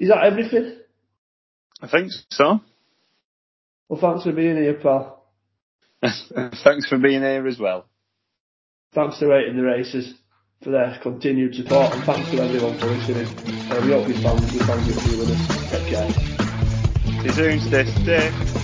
is 0.00 0.08
that 0.08 0.24
everything? 0.24 0.78
I 1.80 1.88
think 1.88 2.10
so. 2.30 2.60
Well, 3.88 4.00
thanks 4.00 4.24
for 4.24 4.32
being 4.32 4.56
here, 4.56 4.74
pal. 4.74 5.24
thanks 6.02 6.88
for 6.88 6.98
being 6.98 7.20
here 7.20 7.46
as 7.46 7.58
well. 7.58 7.86
Thanks 8.94 9.18
to 9.18 9.28
Rating 9.28 9.56
the 9.56 9.62
Races 9.62 10.14
for 10.62 10.70
their 10.70 10.98
continued 11.02 11.54
support, 11.54 11.94
and 11.94 12.04
thanks 12.04 12.30
to 12.30 12.40
everyone 12.40 12.78
for 12.78 12.86
listening. 12.86 13.26
Uh, 13.70 13.80
we 13.84 13.92
hope 13.92 14.08
you 14.08 14.22
found, 14.22 14.40
you 14.52 14.60
found 14.60 14.88
it 14.88 15.18
with 15.18 15.30
us. 15.30 15.70
Take 15.70 15.90
care. 15.90 16.08
See 17.20 17.24
you 17.24 17.32
soon, 17.32 17.60
stay, 17.60 17.84
stay. 18.02 18.59